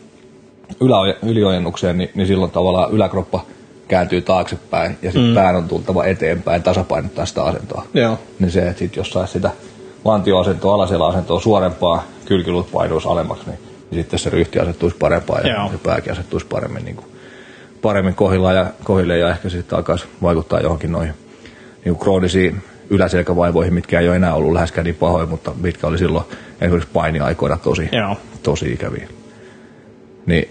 ylä, 0.81 0.95
yliojennukseen, 1.25 1.97
niin, 1.97 2.09
niin 2.15 2.27
silloin 2.27 2.51
tavallaan 2.51 2.91
yläkroppa 2.91 3.45
kääntyy 3.87 4.21
taaksepäin 4.21 4.97
ja 5.01 5.11
sitten 5.11 5.29
mm. 5.29 5.35
pään 5.35 5.55
on 5.55 5.67
tultava 5.67 6.05
eteenpäin 6.05 6.63
tasapainottaa 6.63 7.25
sitä 7.25 7.43
asentoa. 7.43 7.85
Joo. 7.93 8.19
Niin 8.39 8.51
se, 8.51 8.67
että 8.67 8.79
sit 8.79 8.95
jos 8.95 9.09
saisi 9.09 9.33
sitä 9.33 9.51
lantioasentoa, 10.05 10.75
alasella 10.75 11.07
asentoa 11.07 11.39
suorempaa, 11.39 12.03
kylkilut 12.25 12.71
painuisi 12.71 13.07
alemmaksi, 13.07 13.45
niin, 13.45 13.59
niin 13.91 14.01
sitten 14.01 14.19
se 14.19 14.29
ryhti 14.29 14.59
asettuisi 14.59 14.97
parempaan 14.97 15.47
ja, 15.47 15.69
ja 15.71 15.79
pääkin 15.83 16.11
asettuisi 16.11 16.45
paremmin, 16.45 16.85
niin 16.85 16.95
kuin, 16.95 17.07
paremmin 17.83 18.15
kohilla 18.15 18.53
ja, 18.53 18.65
kohille 18.83 19.17
ja 19.17 19.29
ehkä 19.29 19.49
sitten 19.49 19.77
alkaisi 19.77 20.05
vaikuttaa 20.21 20.59
johonkin 20.59 20.91
noihin 20.91 21.13
niin 21.85 21.99
kroonisiin 21.99 22.63
yläselkävaivoihin, 22.89 23.73
mitkä 23.73 23.99
ei 23.99 24.07
ole 24.07 24.15
enää 24.15 24.33
ollut 24.33 24.53
läheskään 24.53 24.85
niin 24.85 24.95
pahoja, 24.95 25.25
mutta 25.25 25.51
mitkä 25.61 25.87
oli 25.87 25.97
silloin 25.97 26.25
esimerkiksi 26.61 26.89
painiaikoina 26.93 27.57
tosi, 27.57 27.89
Joo. 27.91 28.17
tosi 28.43 28.73
ikäviä. 28.73 29.07
Niin 30.25 30.49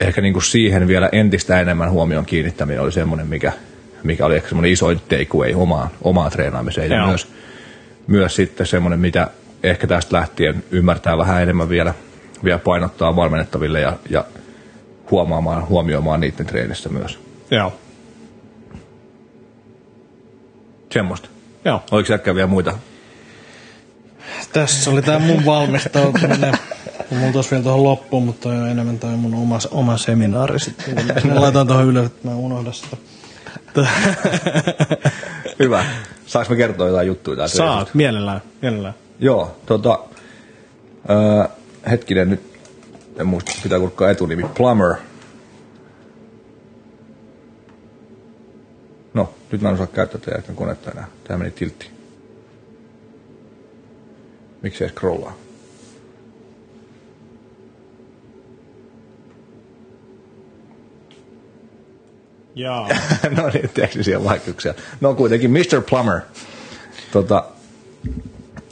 ehkä 0.00 0.20
niin 0.20 0.32
kuin 0.32 0.42
siihen 0.42 0.88
vielä 0.88 1.08
entistä 1.12 1.60
enemmän 1.60 1.90
huomion 1.90 2.26
kiinnittäminen 2.26 2.80
oli 2.80 2.92
semmoinen, 2.92 3.26
mikä, 3.26 3.52
mikä 4.02 4.26
oli 4.26 4.36
ehkä 4.36 4.48
semmoinen 4.48 4.72
isoin 4.72 5.00
takeaway 5.00 5.54
omaan, 5.54 5.88
omaan 6.02 6.30
treenaamiseen. 6.30 6.90
Ja 6.90 7.06
myös, 7.06 7.28
myös 8.06 8.36
sitten 8.36 8.66
semmoinen, 8.66 9.00
mitä 9.00 9.30
ehkä 9.62 9.86
tästä 9.86 10.16
lähtien 10.16 10.64
ymmärtää 10.70 11.18
vähän 11.18 11.42
enemmän 11.42 11.68
vielä, 11.68 11.94
vielä 12.44 12.58
painottaa 12.58 13.16
valmennettaville 13.16 13.80
ja, 13.80 13.92
ja 14.10 14.24
huomaamaan, 15.10 15.68
huomioimaan 15.68 16.20
niiden 16.20 16.46
treenissä 16.46 16.88
myös. 16.88 17.18
Joo. 17.50 17.72
Semmoista. 20.92 21.28
Joo. 21.64 21.82
Oliko 21.90 22.14
ehkä 22.14 22.34
vielä 22.34 22.46
muita? 22.46 22.78
Tässä 24.52 24.90
oli 24.90 25.02
tämä 25.02 25.18
mun 25.18 25.44
valmistautuminen. 25.44 26.58
Mulla 27.10 27.32
tuossa 27.32 27.50
vielä 27.50 27.62
tuohon 27.62 27.84
loppuun, 27.84 28.24
mutta 28.24 28.42
toi 28.42 28.56
on 28.56 28.68
enemmän 28.68 28.98
toi 28.98 29.16
mun 29.16 29.34
oma, 29.34 29.58
oma 29.70 29.96
seminaari 29.96 30.60
sitten. 30.60 30.94
Mä 31.24 31.40
laitan 31.40 31.66
tuohon 31.66 31.86
ylös, 31.86 32.06
että 32.06 32.28
mä 32.28 32.34
unohdan 32.34 32.74
sitä. 32.74 32.96
Hyvä. 35.58 35.84
Saanko 36.26 36.52
mä 36.52 36.56
kertoa 36.56 36.86
jotain 36.86 37.06
juttuja 37.06 37.36
täältä? 37.36 37.56
Saat, 37.56 37.94
mielellään, 37.94 38.40
mielellään. 38.62 38.94
Joo, 39.18 39.56
tota, 39.66 39.98
äh, 41.10 41.48
hetkinen 41.90 42.30
nyt, 42.30 42.55
en 43.18 43.26
muista, 43.26 43.52
pitää 43.62 43.78
kurkkaa 43.78 44.10
etunimi, 44.10 44.44
Plumber. 44.56 44.94
No, 49.14 49.34
nyt 49.52 49.60
mä 49.60 49.68
en 49.68 49.74
osaa 49.74 49.86
käyttää 49.86 50.20
tätä 50.20 50.52
konetta 50.52 50.90
enää. 50.90 51.08
Tämä 51.24 51.38
meni 51.38 51.50
tiltti. 51.50 51.90
Miksi 54.62 54.84
ei 54.84 54.90
scrollaa? 54.90 55.36
Jaa. 62.54 62.88
no 63.36 63.48
niin, 63.54 63.70
teknisiä 63.74 64.24
vaikeuksia. 64.24 64.74
No 65.00 65.14
kuitenkin 65.14 65.50
Mr. 65.50 65.82
Plummer, 65.90 66.20
tota, 67.12 67.44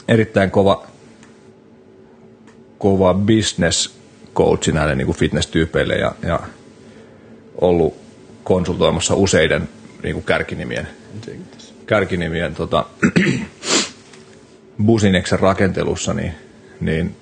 erittäin 0.08 0.50
kova 0.50 0.86
kova 2.78 3.14
business 3.14 3.94
coachi 4.34 4.72
näille 4.72 4.94
niin 4.94 5.06
kuin 5.06 5.16
fitness-tyypeille 5.16 5.94
ja, 5.94 6.14
ja 6.22 6.40
ollut 7.60 7.96
konsultoimassa 8.44 9.14
useiden 9.14 9.68
niin 10.02 10.14
kuin 10.14 10.24
kärkinimien, 10.24 10.88
kärkinimien 11.86 12.54
tota, 12.54 12.86
Businexen 14.86 15.40
rakentelussa, 15.40 16.14
niin, 16.14 16.32
niin 16.80 17.16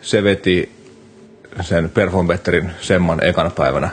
se 0.00 0.22
veti 0.22 0.72
sen 1.60 1.90
Performbetterin 1.90 2.70
Semman 2.80 3.24
ekan 3.24 3.52
päivänä, 3.52 3.90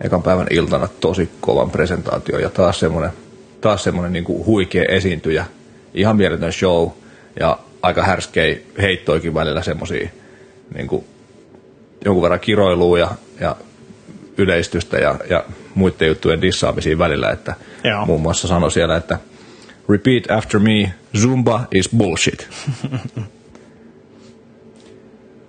ekan 0.00 0.22
päivän 0.22 0.46
iltana 0.50 0.88
tosi 1.00 1.28
kovan 1.40 1.70
presentaatio 1.70 2.38
ja 2.38 2.50
taas 2.50 2.80
semmoinen, 2.80 3.10
taas 3.60 3.84
semmoinen 3.84 4.12
niin 4.12 4.24
kuin 4.24 4.46
huikea 4.46 4.84
esiintyjä, 4.88 5.44
ihan 5.94 6.16
mieletön 6.16 6.52
show 6.52 6.88
ja 7.40 7.58
aika 7.82 8.02
härskei 8.02 8.66
heittoikin 8.80 9.34
välillä 9.34 9.62
semmoisia 9.62 10.08
niin 10.74 10.86
kuin 10.86 11.04
jonkun 12.04 12.22
verran 12.22 12.40
kiroilua 12.40 12.98
ja, 12.98 13.10
ja 13.40 13.56
yleistystä 14.38 14.96
ja, 14.98 15.18
ja 15.30 15.44
muiden 15.74 16.08
juttujen 16.08 16.42
dissaamisia 16.42 16.98
välillä, 16.98 17.30
että 17.30 17.54
Joo. 17.84 18.06
muun 18.06 18.20
muassa 18.20 18.48
sanoi 18.48 18.70
siellä, 18.70 18.96
että 18.96 19.18
repeat 19.88 20.30
after 20.30 20.60
me, 20.60 20.94
Zumba 21.16 21.64
is 21.74 21.88
bullshit. 21.96 22.48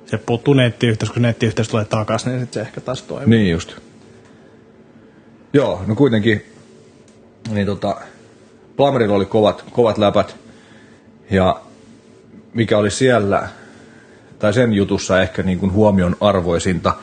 Se 0.06 0.18
puuttuu 0.18 0.54
nettiyhteys, 0.54 1.12
kun 1.12 1.22
nettiyhteys 1.22 1.70
tulee 1.70 1.86
takaisin, 1.86 2.30
niin 2.30 2.40
sitten 2.40 2.64
se 2.64 2.68
ehkä 2.68 2.82
taas 2.82 3.02
toimii. 3.02 3.38
Niin 3.38 3.52
just. 3.52 3.76
Joo, 5.54 5.82
no 5.88 5.96
kuitenkin, 5.96 6.46
niin 7.50 7.66
tota, 7.66 8.02
Plamerilla 8.76 9.16
oli 9.16 9.26
kovat, 9.26 9.64
kovat 9.72 9.98
läpät, 9.98 10.36
ja 11.32 11.62
mikä 12.54 12.78
oli 12.78 12.92
siellä, 12.92 13.50
tai 14.40 14.54
sen 14.54 14.74
jutussa 14.74 15.22
ehkä 15.22 15.44
niin 15.44 15.60
kuin 15.60 15.72
huomion 15.74 16.16
arvoisinta, 16.22 16.94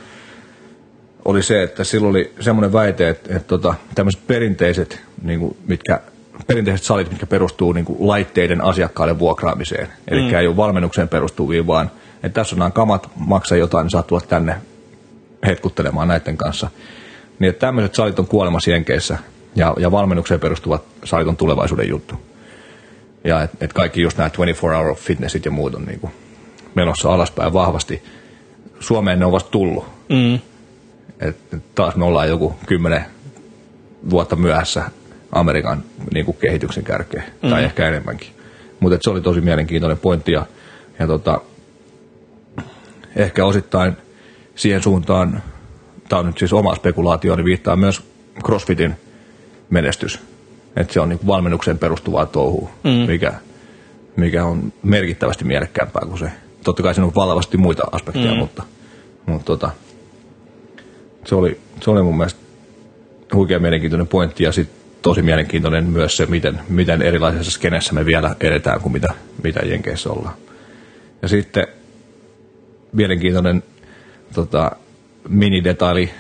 oli 1.25 1.43
se, 1.43 1.63
että 1.63 1.85
sillä 1.85 2.09
oli 2.09 2.33
semmoinen 2.41 2.73
väite, 2.73 3.09
että, 3.09 3.37
että 3.37 3.49
tota, 3.49 3.75
tämmöiset 3.95 4.27
perinteiset, 4.27 5.01
niin 5.23 5.41
kuin, 5.41 5.57
mitkä, 5.67 6.01
perinteiset 6.47 6.87
salit, 6.87 7.11
mitkä 7.11 7.27
perustuu 7.27 7.73
niin 7.73 7.85
kuin 7.85 8.09
laitteiden 8.09 8.61
asiakkaille 8.61 9.19
vuokraamiseen, 9.19 9.89
eli 10.09 10.23
mm. 10.23 10.35
ei 10.35 10.47
ole 10.47 10.57
valmennukseen 10.57 11.09
perustuvia, 11.09 11.67
vaan 11.67 11.91
että 12.23 12.41
tässä 12.41 12.55
on 12.55 12.59
nämä 12.59 12.71
kamat, 12.71 13.11
maksa 13.17 13.57
jotain, 13.57 13.85
niin 13.85 13.91
saat 13.91 14.07
tulla 14.07 14.23
tänne 14.29 14.57
hetkuttelemaan 15.47 16.09
näiden 16.09 16.37
kanssa. 16.37 16.71
Niin 17.39 17.51
että 17.51 17.67
tämmöiset 17.67 17.95
salit 17.95 18.19
on 18.19 18.27
kuolemassa 18.27 18.71
Jenkeissä 18.71 19.19
ja, 19.57 19.75
ja 19.79 19.91
valmennukseen 19.91 20.41
perustuvat 20.41 20.83
salit 21.05 21.29
on 21.29 21.37
tulevaisuuden 21.37 21.89
juttu. 21.89 22.15
Ja 23.25 23.43
että 23.43 23.57
et 23.61 23.73
kaikki 23.73 24.03
just 24.03 24.19
nämä 24.19 24.31
24 24.31 24.79
hour 24.79 24.97
fitnessit 24.97 25.45
ja 25.45 25.51
muut 25.51 25.75
on 25.75 25.85
niinku 25.85 26.11
menossa 26.75 27.15
alaspäin 27.15 27.53
vahvasti. 27.53 28.03
Suomeen 28.81 29.19
ne 29.19 29.27
on 29.27 29.33
vasta 29.33 29.51
tullut. 29.51 29.87
Mm. 30.09 30.35
Et, 31.21 31.37
taas 31.75 31.97
me 31.97 32.05
ollaan 32.05 32.29
joku 32.29 32.55
kymmenen 32.67 33.05
vuotta 34.11 34.37
myöhässä 34.37 34.91
Amerikan 35.33 35.85
niinku 36.15 36.33
kehityksen 36.33 36.85
kärkeen, 36.85 37.25
mm. 37.43 37.51
tai 37.51 37.65
ehkä 37.65 37.89
enemmänkin. 37.89 38.29
Mutta 38.81 38.99
se 39.01 39.11
oli 39.11 39.21
tosi 39.21 39.41
mielenkiintoinen 39.41 39.99
pointti 39.99 40.33
ja, 40.33 40.47
ja 40.99 41.07
tota, 41.07 41.41
ehkä 43.17 43.45
osittain 43.45 43.97
siihen 44.55 44.83
suuntaan, 44.83 45.43
tämä 46.09 46.21
on 46.21 46.27
nyt 46.27 46.39
siis 46.39 46.53
oma 46.53 46.75
spekulaatio, 46.75 47.37
niin 47.37 47.45
viittaa 47.45 47.77
myös 47.77 48.03
CrossFitin 48.45 48.95
menestys. 49.71 50.21
Että 50.77 50.93
se 50.93 51.01
on 51.01 51.09
niin 51.09 51.27
valmennukseen 51.27 51.79
perustuvaa 51.79 52.27
touhua, 52.27 52.71
mm. 52.85 52.91
mikä, 52.91 53.35
mikä 54.17 54.45
on 54.45 54.73
merkittävästi 54.83 55.45
mielekkäämpää 55.45 56.03
kuin 56.07 56.19
se. 56.19 56.31
Totta 56.65 56.83
kai 56.83 56.95
siinä 56.95 57.07
on 57.07 57.15
valtavasti 57.15 57.57
muita 57.57 57.83
aspekteja, 57.93 58.33
mm. 58.33 58.39
mutta, 58.39 58.63
mutta 59.27 59.45
tota, 59.45 59.71
se, 61.25 61.35
oli, 61.35 61.61
se 61.81 61.91
oli 61.91 62.03
mun 62.03 62.17
mielestä 62.17 62.41
huikea 63.35 63.59
mielenkiintoinen 63.59 64.09
pointti 64.09 64.45
ja 64.45 64.53
sitten 64.53 64.85
tosi 65.03 65.23
mielenkiintoinen 65.23 65.85
myös 65.85 66.17
se, 66.17 66.27
miten, 66.27 66.61
miten 66.69 67.03
erilaisessa 67.03 67.51
skenessä 67.51 67.93
me 67.93 68.07
vielä 68.07 68.37
edetään 68.41 68.81
kuin 68.81 68.93
mitä, 68.93 69.15
mitä 69.43 69.61
Jenkeissä 69.61 70.11
ollaan. 70.11 70.35
Ja 71.23 71.29
sitten 71.29 71.67
mielenkiintoinen 72.93 73.63
tota, 74.35 74.73
minidetaili, 75.29 76.11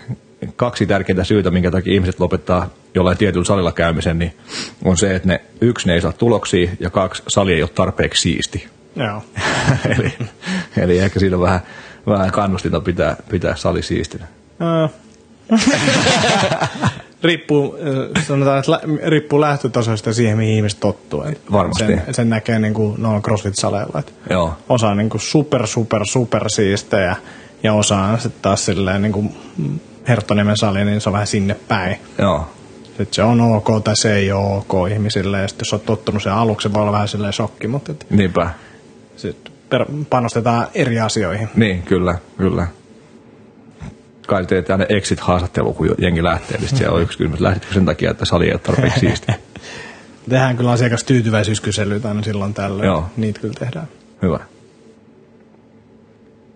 kaksi 0.57 0.87
tärkeää 0.87 1.24
syytä, 1.24 1.50
minkä 1.50 1.70
takia 1.70 1.94
ihmiset 1.94 2.20
lopettaa 2.20 2.70
jollain 2.94 3.18
tietyllä 3.18 3.44
salilla 3.44 3.72
käymisen, 3.72 4.18
niin 4.18 4.33
on 4.85 4.96
se, 4.96 5.14
että 5.14 5.28
ne, 5.28 5.40
yksi, 5.61 5.87
ne 5.87 5.94
ei 5.94 6.00
saa 6.00 6.12
tuloksia, 6.12 6.70
ja 6.80 6.90
kaksi, 6.90 7.22
sali 7.28 7.52
ei 7.52 7.62
ole 7.62 7.70
tarpeeksi 7.74 8.22
siisti. 8.22 8.66
Joo. 8.96 9.22
eli, 9.96 10.14
eli 10.76 10.98
ehkä 10.98 11.20
siinä 11.20 11.40
vähän, 11.40 11.61
vähän 12.07 12.30
kannustinta 12.30 12.80
pitää, 12.80 13.16
pitää 13.30 13.57
sali 13.57 13.83
siistinä. 13.83 14.26
Riippuu, 17.22 17.78
sanotaan, 18.26 18.59
että 18.59 18.80
riippuu 19.07 19.40
lähtötasoista 19.40 20.12
siihen, 20.12 20.37
mihin 20.37 20.57
ihmiset 20.57 20.80
tottuu. 20.80 21.22
Et 21.22 21.52
Varmasti. 21.52 21.85
Sen, 21.85 22.02
sen 22.11 22.30
näkee 22.30 22.59
niin 22.59 22.74
kuin 22.74 22.94
noilla 23.02 23.20
CrossFit-saleilla. 23.20 24.02
Joo. 24.30 24.57
osa 24.68 24.88
on 24.88 24.96
niin 24.96 25.11
kuin 25.11 25.20
super, 25.20 25.66
super, 25.66 26.07
super 26.07 26.44
siistejä 26.48 27.16
ja 27.62 27.74
osa 27.74 27.96
on 27.96 28.20
sitten 28.20 28.42
taas 28.42 28.64
silleen 28.64 29.02
niin 29.02 29.12
kuin 29.12 29.37
Herttoniemen 30.09 30.57
sali, 30.57 30.85
niin 30.85 31.00
se 31.00 31.09
on 31.09 31.12
vähän 31.12 31.26
sinne 31.26 31.57
päin. 31.68 31.96
Joo. 32.18 32.48
Sitten 32.85 33.09
se 33.11 33.22
on 33.22 33.40
ok 33.40 33.68
tai 33.85 33.96
se 33.96 34.14
ei 34.14 34.33
ole 34.33 34.57
ok 34.57 34.90
ihmisille. 34.90 35.40
Ja 35.40 35.48
sitten 35.48 35.66
jos 35.66 35.72
olet 35.72 35.87
tottunut 35.87 36.22
sen 36.22 36.33
aluksi, 36.33 36.72
voi 36.72 36.83
olla 36.83 36.92
vähän 36.92 37.09
silleen 37.09 37.33
shokki, 37.33 37.68
mutta 37.68 37.92
et 37.92 38.07
Niinpä. 38.11 38.50
Sit 39.28 39.52
per, 39.70 39.87
panostetaan 40.10 40.66
eri 40.74 41.00
asioihin. 41.00 41.48
Niin, 41.56 41.82
kyllä, 41.82 42.18
kyllä. 42.38 42.66
Kai 44.26 44.46
teet 44.46 44.70
aina 44.70 44.84
exit-haastattelu, 44.88 45.72
kun 45.72 45.94
jengi 45.98 46.22
lähtee, 46.22 46.58
niin 46.58 46.76
siellä 46.76 46.96
on 46.96 47.02
yksi 47.02 47.18
kysymys, 47.18 47.40
lähditkö 47.40 47.74
sen 47.74 47.84
takia, 47.84 48.10
että 48.10 48.24
sali 48.24 48.46
ei 48.46 48.52
ole 48.52 48.60
tarpeeksi 48.60 49.00
siisti. 49.00 49.32
Tehdään 50.30 50.56
kyllä 50.56 50.70
asiakastyytyväisyyskyselyitä 50.70 52.08
aina 52.08 52.22
silloin 52.22 52.54
tällöin. 52.54 52.87
Joo. 52.87 53.04
Niitä 53.16 53.40
kyllä 53.40 53.54
tehdään. 53.58 53.88
Hyvä. 54.22 54.38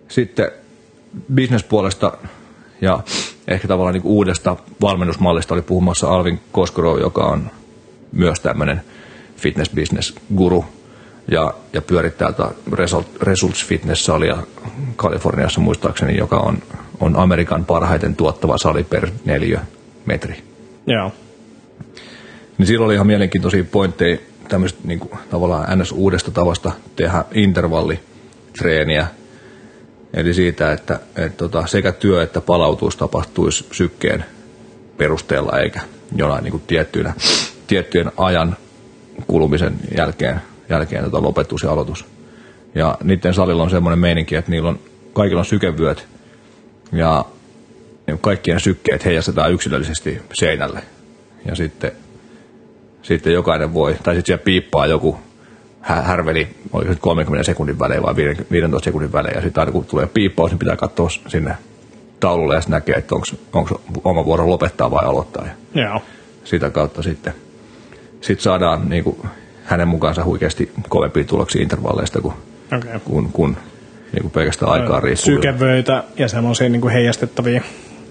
Sitten 0.09 0.51
bisnespuolesta 1.35 2.19
ja 2.81 3.01
ehkä 3.49 3.69
tavallaan 3.69 3.95
niin 3.95 4.03
uudesta 4.05 4.57
valmennusmallista 4.81 5.55
oli 5.55 5.63
puhumassa 5.63 6.09
Alvin 6.09 6.41
Koskoro, 6.53 6.99
joka 6.99 7.25
on 7.25 7.51
myös 8.13 8.41
tämmöinen 8.41 8.83
fitness 9.37 9.71
business 9.75 10.15
guru 10.37 10.65
ja, 11.29 11.55
ja 11.73 11.83
pyörittää 11.83 12.33
tätä 12.33 12.51
Result, 12.73 13.07
Results 13.23 13.67
Fitness 13.67 14.05
salia 14.05 14.37
Kaliforniassa 14.97 15.61
muistaakseni, 15.61 16.17
joka 16.17 16.37
on, 16.37 16.59
on 17.01 17.17
Amerikan 17.17 17.65
parhaiten 17.65 18.17
tuottava 18.17 18.59
sali 18.59 18.85
per 18.85 19.11
neljä 19.25 19.61
metri. 20.07 20.43
Joo. 20.87 21.13
Niin 22.59 22.67
silloin 22.67 22.87
oli 22.87 22.95
ihan 22.95 23.07
mielenkiintoisia 23.07 23.65
pointteja 23.65 24.19
tämmöistä 24.49 24.81
niin 24.85 25.01
kuin, 25.01 25.13
tavallaan 25.31 25.79
ns. 25.79 25.93
uudesta 25.93 26.31
tavasta 26.31 26.73
tehdä 26.97 27.25
intervallitreeniä. 27.33 29.07
Eli 30.15 30.35
siitä, 30.35 30.73
että, 30.73 31.01
että 31.17 31.39
tota, 31.39 31.67
sekä 31.67 31.93
työ 31.93 32.23
että 32.23 32.41
palautus 32.41 32.97
tapahtuisi 32.97 33.67
sykkeen 33.73 34.25
perusteella 34.97 35.59
eikä 35.59 35.81
jonain 36.17 36.45
niin 36.45 36.51
kuin 36.51 36.63
tiettyinä, 36.67 37.15
tiettyjen 37.67 38.13
ajan 38.17 38.57
kulumisen 39.27 39.75
jälkeen, 39.97 40.41
jälkeen 40.69 41.05
tota 41.05 41.23
lopetus 41.23 41.63
ja 41.63 41.71
aloitus. 41.71 42.05
Ja 42.75 42.99
niiden 43.05 43.35
salilla 43.35 43.63
on 43.63 43.71
semmoinen 43.71 43.99
meininki, 43.99 44.35
että 44.35 44.51
niillä 44.51 44.69
on, 44.69 44.79
kaikilla 45.13 45.41
on 45.41 45.45
sykevyöt 45.45 46.07
ja 46.93 47.25
kaikkien 48.21 48.61
sykkeet 48.61 49.05
heijastetaan 49.05 49.53
yksilöllisesti 49.53 50.23
seinälle. 50.33 50.83
Ja 51.45 51.55
sitten 51.55 51.93
sitten 53.03 53.33
jokainen 53.33 53.75
voi, 53.75 53.97
tai 54.03 54.15
sitten 54.15 54.27
siellä 54.27 54.45
piippaa 54.45 54.87
joku 54.87 55.19
hä- 55.81 56.03
härveli, 56.03 56.49
oliko 56.73 56.85
se 56.87 56.91
nyt 56.91 57.01
30 57.01 57.47
sekunnin 57.47 57.79
välein 57.79 58.03
vai 58.03 58.17
15 58.51 58.85
sekunnin 58.85 59.13
välein, 59.13 59.35
ja 59.35 59.43
sitten 59.43 59.61
aina 59.61 59.73
kun 59.73 59.85
tulee 59.85 60.07
piippaus, 60.07 60.51
niin 60.51 60.59
pitää 60.59 60.77
katsoa 60.77 61.09
sinne 61.29 61.55
taululle 62.21 62.55
ja 62.55 62.61
näkee, 62.69 62.95
että 62.95 63.15
onko 63.53 63.81
oma 64.05 64.25
vuoro 64.25 64.49
lopettaa 64.49 64.91
vai 64.91 65.07
aloittaa. 65.07 65.45
Ja 65.75 65.83
Joo. 65.83 66.03
sitä 66.45 66.71
kautta 66.71 67.03
sitten 67.03 67.35
sit 68.21 68.41
saadaan 68.41 68.89
niin 68.89 69.05
kuin, 69.05 69.17
hänen 69.69 69.89
mukaansa 69.89 70.25
huikeasti 70.25 70.73
kovempia 70.89 71.25
tuloksia 71.25 71.63
intervalleista 71.63 72.21
kuin. 72.21 72.35
Okay. 72.77 73.01
kun, 73.05 73.33
kun 73.33 73.57
niin 74.13 74.23
kuin 74.23 74.33
pelkästään 74.33 74.73
aikaa 74.73 75.01
riippuu. 75.01 75.25
Sykevöitä 75.25 76.05
ja 76.17 76.29
semmoisia 76.29 76.69
niin 76.69 76.89
heijastettavia 76.89 77.63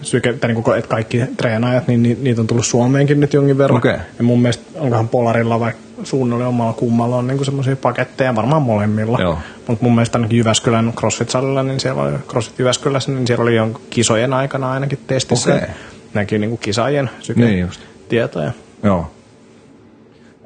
syke, 0.02 0.34
tai 0.34 0.54
niin 0.54 0.64
kuin, 0.64 0.78
että 0.78 0.90
kaikki 0.90 1.22
treenaajat, 1.38 1.88
niin 1.88 2.04
ni, 2.04 2.18
niitä 2.22 2.42
on 2.42 2.48
tullut 2.48 2.66
Suomeenkin 2.66 3.20
nyt 3.20 3.34
jonkin 3.34 3.58
verran. 3.58 3.78
Okei. 3.78 3.98
Ja 4.18 4.24
mun 4.24 4.42
mielestä 4.42 4.64
onkohan 4.80 5.10
Polarilla 5.10 5.60
vai 5.60 5.72
suunnalla 6.04 6.48
omalla 6.48 6.74
kummalla 6.74 7.16
on 7.16 7.28
niin 7.28 7.46
semmoisia 7.46 7.76
paketteja, 7.76 8.36
varmaan 8.36 8.62
molemmilla. 8.62 9.36
Mutta 9.68 9.86
mun 9.86 9.96
mielestä 9.96 10.18
ainakin 10.18 10.38
Jyväskylän 10.38 10.94
CrossFit-salilla, 10.96 11.64
niin 11.64 11.80
siellä 11.80 12.02
oli 12.02 12.12
CrossFit 12.28 12.60
Jyväskylässä, 12.60 13.12
niin 13.12 13.28
siellä 13.28 13.44
oli 13.44 13.56
jonkun 13.56 13.82
kisojen 13.90 14.34
aikana 14.34 14.72
ainakin 14.72 15.00
testissä. 15.08 15.56
Okei. 15.56 15.68
Näki 16.14 16.40
niin 16.40 16.50
kuin 16.50 16.60
kisaajien 16.60 17.10
syke 17.20 17.42
Niin 17.42 17.60
just. 17.60 17.82
tietoja. 18.10 18.52
Joo. 18.84 19.12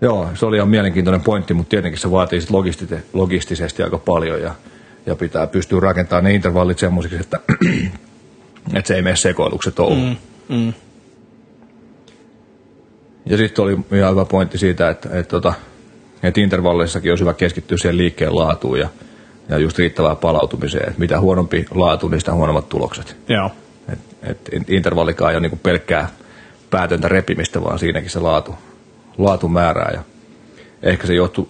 Joo, 0.01 0.29
se 0.33 0.45
oli 0.45 0.57
ihan 0.57 0.69
mielenkiintoinen 0.69 1.21
pointti, 1.21 1.53
mutta 1.53 1.69
tietenkin 1.69 2.01
se 2.01 2.11
vaatii 2.11 2.41
sit 2.41 2.49
logistite- 2.49 3.03
logistisesti 3.13 3.83
aika 3.83 3.97
paljon 3.97 4.41
ja, 4.41 4.55
ja 5.05 5.15
pitää 5.15 5.47
pystyä 5.47 5.79
rakentamaan 5.79 6.23
ne 6.23 6.33
intervallit 6.33 6.79
semmoisiksi, 6.79 7.17
että, 7.19 7.39
että 8.77 8.87
se 8.87 8.95
ei 8.95 9.01
mene 9.01 9.15
sekoilukset 9.15 9.75
touhuun. 9.75 10.17
Mm, 10.49 10.55
mm. 10.55 10.73
Ja 13.25 13.37
sitten 13.37 13.63
oli 13.63 13.77
ihan 13.91 14.11
hyvä 14.11 14.25
pointti 14.25 14.57
siitä, 14.57 14.89
että, 14.89 15.09
että, 15.09 15.19
että, 15.19 15.31
tota, 15.31 15.53
että 16.23 16.41
intervalleissakin 16.41 17.11
olisi 17.11 17.23
hyvä 17.23 17.33
keskittyä 17.33 17.77
siihen 17.77 17.97
liikkeen 17.97 18.35
laatuun 18.35 18.79
ja, 18.79 18.89
ja 19.49 19.57
just 19.57 19.77
riittävää 19.77 20.15
palautumiseen. 20.15 20.87
Että 20.87 20.99
mitä 20.99 21.19
huonompi 21.19 21.65
laatu, 21.71 22.07
niin 22.07 22.19
sitä 22.19 22.33
huonommat 22.33 22.69
tulokset. 22.69 23.17
Joo. 23.29 23.51
Et, 23.89 23.99
et 24.51 24.69
intervallikaan 24.69 25.31
ei 25.31 25.35
ole 25.35 25.41
niinku 25.41 25.59
pelkkää 25.63 26.09
päätöntä 26.69 27.07
repimistä, 27.07 27.63
vaan 27.63 27.79
siinäkin 27.79 28.09
se 28.09 28.19
laatu, 28.19 28.55
laatu 29.17 29.47
määrää. 29.47 29.91
Ja 29.93 30.03
ehkä 30.83 31.07
se 31.07 31.13
johtuu, 31.13 31.49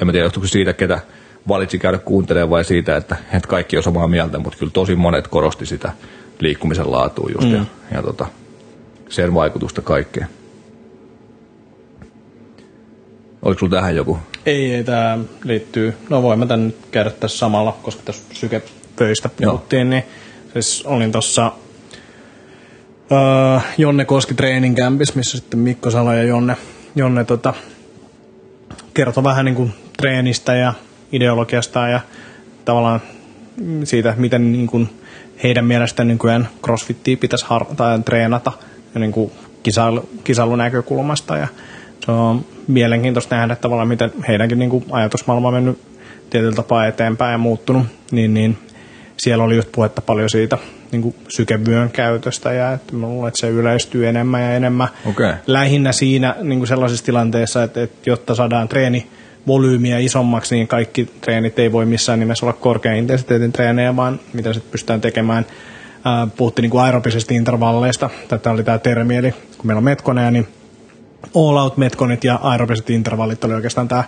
en 0.00 0.06
mä 0.06 0.12
tiedä 0.12 0.26
johtuuko 0.26 0.46
siitä, 0.46 0.72
ketä 0.72 1.00
valitsi 1.48 1.78
käydä 1.78 1.98
kuuntelemaan 1.98 2.50
vai 2.50 2.64
siitä, 2.64 2.96
että, 2.96 3.16
että 3.32 3.48
kaikki 3.48 3.76
on 3.76 3.82
samaa 3.82 4.08
mieltä, 4.08 4.38
mutta 4.38 4.58
kyllä 4.58 4.72
tosi 4.72 4.96
monet 4.96 5.28
korosti 5.28 5.66
sitä 5.66 5.92
liikkumisen 6.40 6.92
laatua 6.92 7.30
just 7.34 7.48
mm. 7.48 7.54
ja, 7.54 7.64
ja 7.94 8.02
tota, 8.02 8.26
sen 9.08 9.34
vaikutusta 9.34 9.82
kaikkeen. 9.82 10.26
Oliko 13.42 13.58
sulla 13.58 13.76
tähän 13.76 13.96
joku? 13.96 14.18
Ei, 14.46 14.74
ei 14.74 14.84
tämä 14.84 15.18
liittyy, 15.44 15.94
no 16.10 16.22
voimme 16.22 16.46
tämän 16.46 16.66
nyt 16.66 16.76
käydä 16.90 17.10
tässä 17.10 17.38
samalla, 17.38 17.78
koska 17.82 18.02
tässä 18.04 18.22
sykepöistä 18.32 19.28
puhuttiin, 19.28 19.80
Joo. 19.80 19.90
niin 19.90 20.04
siis 20.52 20.82
olin 20.86 21.12
tuossa 21.12 21.52
uh, 23.10 23.62
Jonne 23.78 24.04
Koski 24.04 24.34
Training 24.34 24.76
Campis, 24.76 25.14
missä 25.14 25.38
sitten 25.38 25.60
Mikko 25.60 25.90
Salo 25.90 26.12
ja 26.12 26.22
Jonne, 26.22 26.56
Jonne 26.94 27.24
tota, 27.24 27.54
kertoi 28.94 29.24
vähän 29.24 29.44
niin 29.44 29.54
kuin 29.54 29.72
treenistä 29.96 30.54
ja 30.54 30.74
ideologiasta 31.12 31.88
ja 31.88 32.00
tavallaan 32.64 33.00
siitä, 33.84 34.14
miten 34.16 34.52
niin 34.52 34.66
kuin 34.66 34.88
heidän 35.42 35.64
mielestään 35.64 36.08
nykyään 36.08 36.48
crossfittiä 36.64 37.16
pitäisi 37.16 37.44
har- 37.48 37.74
tai 37.76 37.98
treenata 37.98 38.52
niin 38.94 39.12
kuin 39.12 39.32
kisailu, 39.62 40.08
kisailun 40.24 40.58
näkökulmasta. 40.58 41.36
Ja 41.36 41.48
se 42.06 42.12
on 42.12 42.44
mielenkiintoista 42.68 43.36
nähdä 43.36 43.56
tavallaan, 43.56 43.88
miten 43.88 44.12
heidänkin 44.28 44.58
niin 44.58 44.70
kuin 44.70 44.84
ajatusmaailma 44.90 45.48
on 45.48 45.54
mennyt 45.54 45.78
tietyllä 46.30 46.54
tapaa 46.54 46.86
eteenpäin 46.86 47.32
ja 47.32 47.38
muuttunut. 47.38 47.86
Niin, 48.10 48.34
niin 48.34 48.58
siellä 49.16 49.44
oli 49.44 49.56
just 49.56 49.72
puhetta 49.72 50.00
paljon 50.00 50.30
siitä 50.30 50.58
niin 50.92 51.02
kuin 51.02 51.14
sykevyön 51.28 51.90
käytöstä 51.90 52.52
ja 52.52 52.72
että 52.72 52.96
mä 52.96 53.06
luulen, 53.06 53.28
että 53.28 53.40
se 53.40 53.48
yleistyy 53.48 54.08
enemmän 54.08 54.40
ja 54.40 54.54
enemmän. 54.54 54.88
Okay. 55.06 55.34
Lähinnä 55.46 55.92
siinä 55.92 56.36
niin 56.42 56.58
kuin 56.58 56.68
sellaisessa 56.68 57.04
tilanteessa, 57.04 57.62
että, 57.62 57.82
että 57.82 58.10
jotta 58.10 58.34
saadaan 58.34 58.68
treeni 58.68 59.06
volyymiä 59.46 59.98
isommaksi, 59.98 60.54
niin 60.54 60.68
kaikki 60.68 61.08
treenit 61.20 61.58
ei 61.58 61.72
voi 61.72 61.86
missään 61.86 62.20
nimessä 62.20 62.46
olla 62.46 62.52
korkean 62.52 62.96
intensiteetin 62.96 63.52
treenejä, 63.52 63.96
vaan 63.96 64.20
mitä 64.32 64.52
sitten 64.52 64.70
pystytään 64.70 65.00
tekemään. 65.00 65.46
Ää, 66.04 66.26
puhuttiin 66.36 66.62
niin 66.62 66.70
kuin 66.70 66.84
intervalleista. 67.30 68.10
Tätä 68.28 68.50
oli 68.50 68.64
tämä 68.64 68.78
termi, 68.78 69.16
eli 69.16 69.32
kun 69.32 69.66
meillä 69.66 69.78
on 69.78 69.84
metkoneja, 69.84 70.30
niin 70.30 70.48
all 71.36 71.56
out 71.56 71.76
metkonit 71.76 72.24
ja 72.24 72.40
aerobiset 72.42 72.90
intervallit 72.90 73.44
oli 73.44 73.54
oikeastaan 73.54 73.88
tämä 73.88 74.04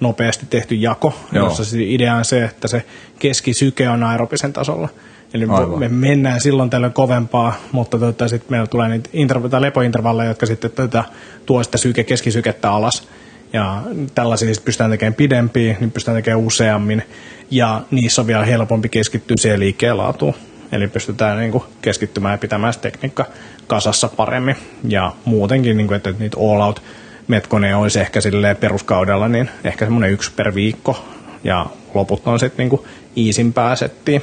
nopeasti 0.00 0.46
tehty 0.50 0.74
jako, 0.74 1.14
Joo. 1.32 1.44
jossa 1.44 1.64
siis 1.64 1.94
idea 1.94 2.14
on 2.14 2.24
se, 2.24 2.44
että 2.44 2.68
se 2.68 2.84
keskisyke 3.18 3.88
on 3.88 4.02
aerobisen 4.02 4.52
tasolla. 4.52 4.88
Eli 5.34 5.46
Aivan. 5.48 5.78
me 5.78 5.88
mennään 5.88 6.40
silloin 6.40 6.70
tällöin 6.70 6.92
kovempaa, 6.92 7.54
mutta 7.72 7.98
tota, 7.98 8.28
sitten 8.28 8.50
meillä 8.50 8.66
tulee 8.66 8.88
niitä 8.88 9.10
interv- 9.14 9.60
lepointervalleja, 9.60 10.30
jotka 10.30 10.46
sitten 10.46 10.70
tota, 10.70 11.04
tuo 11.46 11.62
sitä 11.62 11.78
syke, 11.78 12.04
keskisykettä 12.04 12.72
alas. 12.72 13.08
Ja 13.52 13.82
tällaisia 14.14 14.46
siis 14.46 14.60
pystytään 14.60 14.90
tekemään 14.90 15.14
pidempiä, 15.14 15.76
niin 15.80 15.90
pystytään 15.90 16.16
tekemään 16.16 16.46
useammin. 16.46 17.02
Ja 17.50 17.82
niissä 17.90 18.22
on 18.22 18.26
vielä 18.26 18.44
helpompi 18.44 18.88
keskittyä 18.88 19.36
siihen 19.38 19.60
liikkeenlaatuun. 19.60 20.34
Eli 20.72 20.88
pystytään 20.88 21.38
niin 21.38 21.52
kuin, 21.52 21.64
keskittymään 21.82 22.32
ja 22.32 22.38
pitämään 22.38 22.72
se 22.72 22.80
tekniikka 22.80 23.26
kasassa 23.66 24.08
paremmin. 24.08 24.56
Ja 24.88 25.12
muutenkin, 25.24 25.76
niin 25.76 25.86
kuin, 25.86 25.96
että 25.96 26.14
niitä 26.18 26.36
all 26.40 26.60
out 26.60 26.82
metkoneja 27.28 27.78
olisi 27.78 28.00
ehkä 28.00 28.20
peruskaudella, 28.60 29.28
niin 29.28 29.50
ehkä 29.64 29.84
semmoinen 29.84 30.10
yksi 30.10 30.32
per 30.36 30.54
viikko. 30.54 31.04
Ja 31.44 31.66
loput 31.94 32.26
on 32.26 32.40
sitten 32.40 32.68
niin 32.68 32.80
iisimpää 33.16 33.76
settiä. 33.76 34.20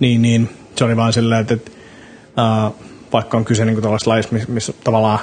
Niin, 0.00 0.22
niin 0.22 0.48
se 0.76 0.84
oli 0.84 0.96
vaan 0.96 1.12
silleen, 1.12 1.40
että, 1.40 1.54
että 1.54 1.70
äh, 2.38 2.72
vaikka 3.12 3.36
on 3.36 3.44
kyse 3.44 3.64
niin 3.64 3.82
tällaisesta 3.82 4.10
laista, 4.10 4.32
missä, 4.32 4.52
missä 4.52 4.72
tavallaan 4.84 5.18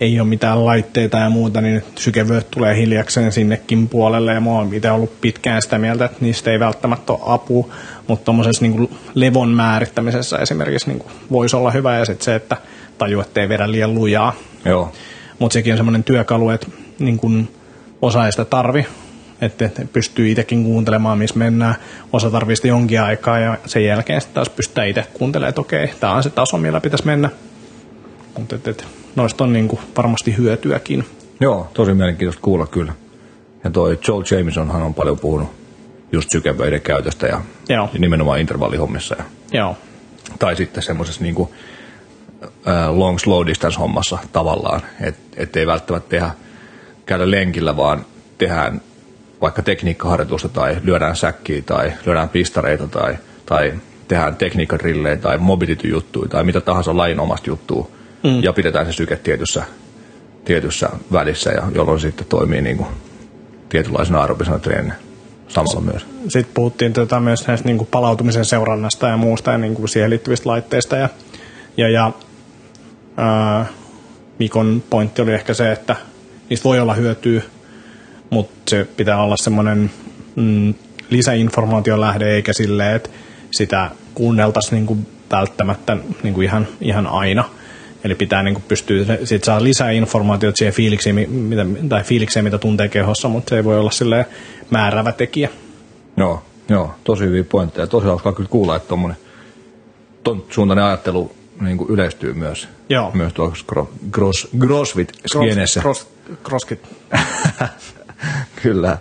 ei 0.00 0.20
ole 0.20 0.28
mitään 0.28 0.66
laitteita 0.66 1.18
ja 1.18 1.30
muuta, 1.30 1.60
niin 1.60 1.82
sykevyöt 1.98 2.50
tulee 2.50 2.76
hiljakseen 2.76 3.32
sinnekin 3.32 3.88
puolelle. 3.88 4.34
Ja 4.34 4.40
mä 4.40 4.50
oon 4.50 4.74
itse 4.74 4.90
ollut 4.90 5.20
pitkään 5.20 5.62
sitä 5.62 5.78
mieltä, 5.78 6.04
että 6.04 6.18
niistä 6.20 6.50
ei 6.50 6.60
välttämättä 6.60 7.12
ole 7.12 7.20
apua, 7.26 7.68
mutta 8.06 8.24
tuommoisessa 8.24 8.64
niin 8.64 8.90
levon 9.14 9.48
määrittämisessä 9.48 10.38
esimerkiksi 10.38 10.90
niin 10.90 11.02
voisi 11.30 11.56
olla 11.56 11.70
hyvä. 11.70 11.98
Ja 11.98 12.04
sitten 12.04 12.24
se, 12.24 12.34
että 12.34 12.56
tajuu, 12.98 13.20
että 13.20 13.40
ei 13.40 13.48
vedä 13.48 13.72
liian 13.72 13.94
lujaa. 13.94 14.32
Mutta 15.38 15.52
sekin 15.52 15.72
on 15.72 15.76
semmoinen 15.76 16.04
työkalu, 16.04 16.50
että 16.50 16.66
niin 16.98 17.16
kuin 17.16 17.48
osa 18.02 18.26
ei 18.26 18.32
sitä 18.32 18.44
tarvi, 18.44 18.86
että 19.40 19.70
pystyy 19.92 20.30
itsekin 20.30 20.64
kuuntelemaan, 20.64 21.18
missä 21.18 21.38
mennään. 21.38 21.74
Osa 22.12 22.30
tarvii 22.30 22.56
sitä 22.56 22.68
jonkin 22.68 23.00
aikaa 23.00 23.38
ja 23.38 23.58
sen 23.66 23.84
jälkeen 23.84 24.20
sitten 24.20 24.34
taas 24.34 24.50
pystytään 24.50 24.88
itse 24.88 25.06
kuuntelemaan, 25.12 25.48
että 25.48 25.60
okei, 25.60 25.88
tämä 26.00 26.12
on 26.12 26.22
se 26.22 26.30
taso, 26.30 26.58
millä 26.58 26.80
pitäisi 26.80 27.06
mennä. 27.06 27.30
Mutta 28.38 28.56
et, 28.56 28.68
et, 28.68 28.86
noista 29.16 29.44
on 29.44 29.52
niin 29.52 29.68
kuin 29.68 29.80
varmasti 29.96 30.36
hyötyäkin. 30.36 31.04
Joo, 31.40 31.70
tosi 31.74 31.94
mielenkiintoista 31.94 32.42
kuulla 32.42 32.66
kyllä. 32.66 32.92
Ja 33.64 33.70
toi 33.70 33.98
Joel 34.08 34.24
Jamesonhan 34.30 34.82
on 34.82 34.94
paljon 34.94 35.18
puhunut 35.18 35.48
just 36.12 36.30
sykevöiden 36.30 36.80
käytöstä 36.80 37.26
ja, 37.26 37.40
Joo. 37.68 37.90
ja 37.92 38.00
nimenomaan 38.00 38.40
intervallihommissa. 38.40 39.16
Ja, 39.18 39.24
Joo. 39.52 39.76
Tai 40.38 40.56
sitten 40.56 40.82
semmoisessa 40.82 41.22
niin 41.22 41.34
kuin, 41.34 41.48
long 42.88 43.18
slow 43.18 43.46
distance 43.46 43.78
hommassa 43.78 44.18
tavallaan, 44.32 44.80
että 45.36 45.60
ei 45.60 45.66
välttämättä 45.66 46.08
tehdä, 46.08 46.30
käydä 47.06 47.30
lenkillä, 47.30 47.76
vaan 47.76 48.06
tehdään 48.38 48.80
vaikka 49.40 49.62
tekniikkaharjoitusta 49.62 50.48
tai 50.48 50.76
lyödään 50.82 51.16
säkkiä 51.16 51.62
tai 51.62 51.92
lyödään 52.06 52.28
pistareita 52.28 52.88
tai, 52.88 53.18
tai 53.46 53.72
tehdään 54.08 54.36
tekniikkadrillejä 54.36 55.16
tai 55.16 55.38
mobility-juttuja 55.38 56.28
tai 56.28 56.44
mitä 56.44 56.60
tahansa 56.60 56.96
lajin 56.96 57.20
omasta 57.20 57.50
juttua 57.50 57.90
mm. 58.22 58.42
ja 58.42 58.52
pidetään 58.52 58.86
se 58.86 58.92
syke 58.92 59.16
tietyssä, 59.16 59.64
tietyssä 60.44 60.88
välissä, 61.12 61.50
ja 61.50 61.62
jolloin 61.74 62.00
sitten 62.00 62.26
toimii 62.26 62.62
niin 62.62 62.76
kuin 62.76 62.88
tietynlaisena 63.68 64.20
aerobisena 64.20 64.58
treeninä 64.58 64.94
samalla 65.48 65.80
myös. 65.80 66.06
Sitten 66.28 66.54
puhuttiin 66.54 66.92
tota 66.92 67.20
myös 67.20 67.46
näistä 67.46 67.66
niin 67.66 67.78
kuin 67.78 67.88
palautumisen 67.90 68.44
seurannasta 68.44 69.08
ja 69.08 69.16
muusta 69.16 69.50
ja 69.50 69.58
niin 69.58 69.74
kuin 69.74 69.88
siihen 69.88 70.10
liittyvistä 70.10 70.48
laitteista. 70.48 70.96
Ja, 70.96 71.08
ja, 71.76 71.88
ja 71.88 72.12
ää, 73.16 73.66
Mikon 74.38 74.82
pointti 74.90 75.22
oli 75.22 75.32
ehkä 75.32 75.54
se, 75.54 75.72
että 75.72 75.96
niistä 76.50 76.64
voi 76.64 76.80
olla 76.80 76.94
hyötyä, 76.94 77.42
mutta 78.30 78.70
se 78.70 78.86
pitää 78.96 79.22
olla 79.22 79.36
semmoinen 79.36 79.90
mm, 80.36 80.74
lisäinformaation 81.10 82.00
lähde, 82.00 82.30
eikä 82.34 82.52
silleen, 82.52 82.96
että 82.96 83.10
sitä 83.50 83.90
kuunneltaisiin 84.14 84.74
niin 84.74 84.86
kuin 84.86 85.06
välttämättä 85.32 85.96
niin 86.22 86.34
kuin 86.34 86.44
ihan, 86.44 86.66
ihan 86.80 87.06
aina– 87.06 87.44
Eli 88.04 88.14
pitää 88.14 88.42
niin 88.42 88.62
pystyä, 88.68 89.18
sit 89.24 89.44
saa 89.44 89.62
lisää 89.62 89.90
informaatiota 89.90 90.56
siihen 90.56 90.74
fiilikseen, 90.74 91.30
mitä, 91.30 91.66
tai 91.88 92.02
fiilikseen, 92.02 92.44
mitä 92.44 92.58
tuntee 92.58 92.88
kehossa, 92.88 93.28
mutta 93.28 93.50
se 93.50 93.56
ei 93.56 93.64
voi 93.64 93.78
olla 93.78 93.90
silleen 93.90 94.24
määrävä 94.70 95.12
tekijä. 95.12 95.48
Joo, 96.16 96.42
joo 96.68 96.94
tosi 97.04 97.24
hyviä 97.24 97.44
pointteja. 97.44 97.86
Tosi 97.86 98.06
hauskaa 98.06 98.32
kyllä 98.32 98.48
kuulla, 98.48 98.76
että 98.76 98.88
tuommoinen 98.88 99.18
ton 100.24 100.44
suuntainen 100.50 100.84
ajattelu 100.84 101.32
niin 101.60 101.78
kuin 101.78 101.90
yleistyy 101.90 102.34
myös, 102.34 102.68
Joo. 102.88 103.10
myös 103.14 103.32
tuossa 103.32 103.64
cross, 104.12 104.48
CrossFit-skenessä. 104.60 105.80
Cross, 105.80 106.08
crossfit. 106.44 106.88
Kyllä. 108.62 108.98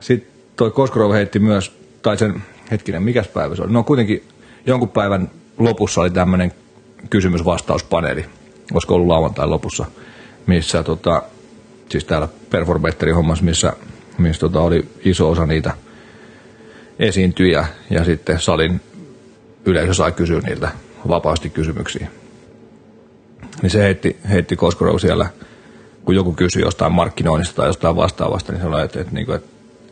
Sitten 0.00 0.32
toi 0.56 0.70
Koskorov 0.70 1.12
heitti 1.12 1.38
myös, 1.38 1.72
tai 2.02 2.18
sen 2.18 2.42
hetkinen, 2.70 3.02
mikäs 3.02 3.28
päivä 3.28 3.54
se 3.54 3.62
oli? 3.62 3.72
No 3.72 3.82
kuitenkin 3.82 4.28
jonkun 4.66 4.88
päivän 4.88 5.30
lopussa 5.58 6.00
oli 6.00 6.10
tämmöinen 6.10 6.52
kysymys-vastauspaneeli, 7.10 8.24
olisiko 8.72 8.94
ollut 8.94 9.08
lauantain 9.08 9.50
lopussa, 9.50 9.86
missä 10.46 10.82
tota, 10.82 11.22
siis 11.88 12.04
täällä 12.04 12.28
Performetterin 12.50 13.14
hommassa, 13.14 13.44
missä, 13.44 13.72
missä 14.18 14.40
tota, 14.40 14.60
oli 14.60 14.88
iso 15.04 15.30
osa 15.30 15.46
niitä 15.46 15.74
esiintyjä 16.98 17.66
ja 17.90 18.04
sitten 18.04 18.40
salin 18.40 18.80
yleisö 19.64 19.94
sai 19.94 20.12
kysyä 20.12 20.40
niiltä 20.40 20.70
vapaasti 21.08 21.50
kysymyksiä. 21.50 22.08
Niin 23.62 23.70
se 23.70 23.82
heitti, 23.82 24.16
heitti 24.30 24.56
Koskorov 24.56 24.98
siellä, 24.98 25.26
kun 26.04 26.14
joku 26.14 26.32
kysyi 26.32 26.62
jostain 26.62 26.92
markkinoinnista 26.92 27.56
tai 27.56 27.68
jostain 27.68 27.96
vastaavasta, 27.96 28.52
niin 28.52 28.62
sanoi, 28.62 28.84
että, 28.84 29.00
että, 29.00 29.20
että, 29.20 29.34
että 29.34 29.48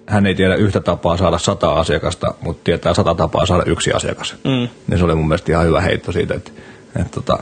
hän 0.06 0.26
ei 0.26 0.34
tiedä 0.34 0.54
yhtä 0.54 0.80
tapaa 0.80 1.16
saada 1.16 1.38
sata 1.38 1.72
asiakasta, 1.72 2.34
mutta 2.40 2.64
tietää 2.64 2.94
sata 2.94 3.14
tapaa 3.14 3.46
saada 3.46 3.62
yksi 3.66 3.92
asiakas. 3.92 4.34
Mm. 4.44 4.68
Niin 4.86 4.98
se 4.98 5.04
oli 5.04 5.14
mun 5.14 5.28
mielestä 5.28 5.52
ihan 5.52 5.66
hyvä 5.66 5.80
heitto 5.80 6.12
siitä, 6.12 6.34
että 6.34 6.50
että 7.00 7.12
tota, 7.14 7.38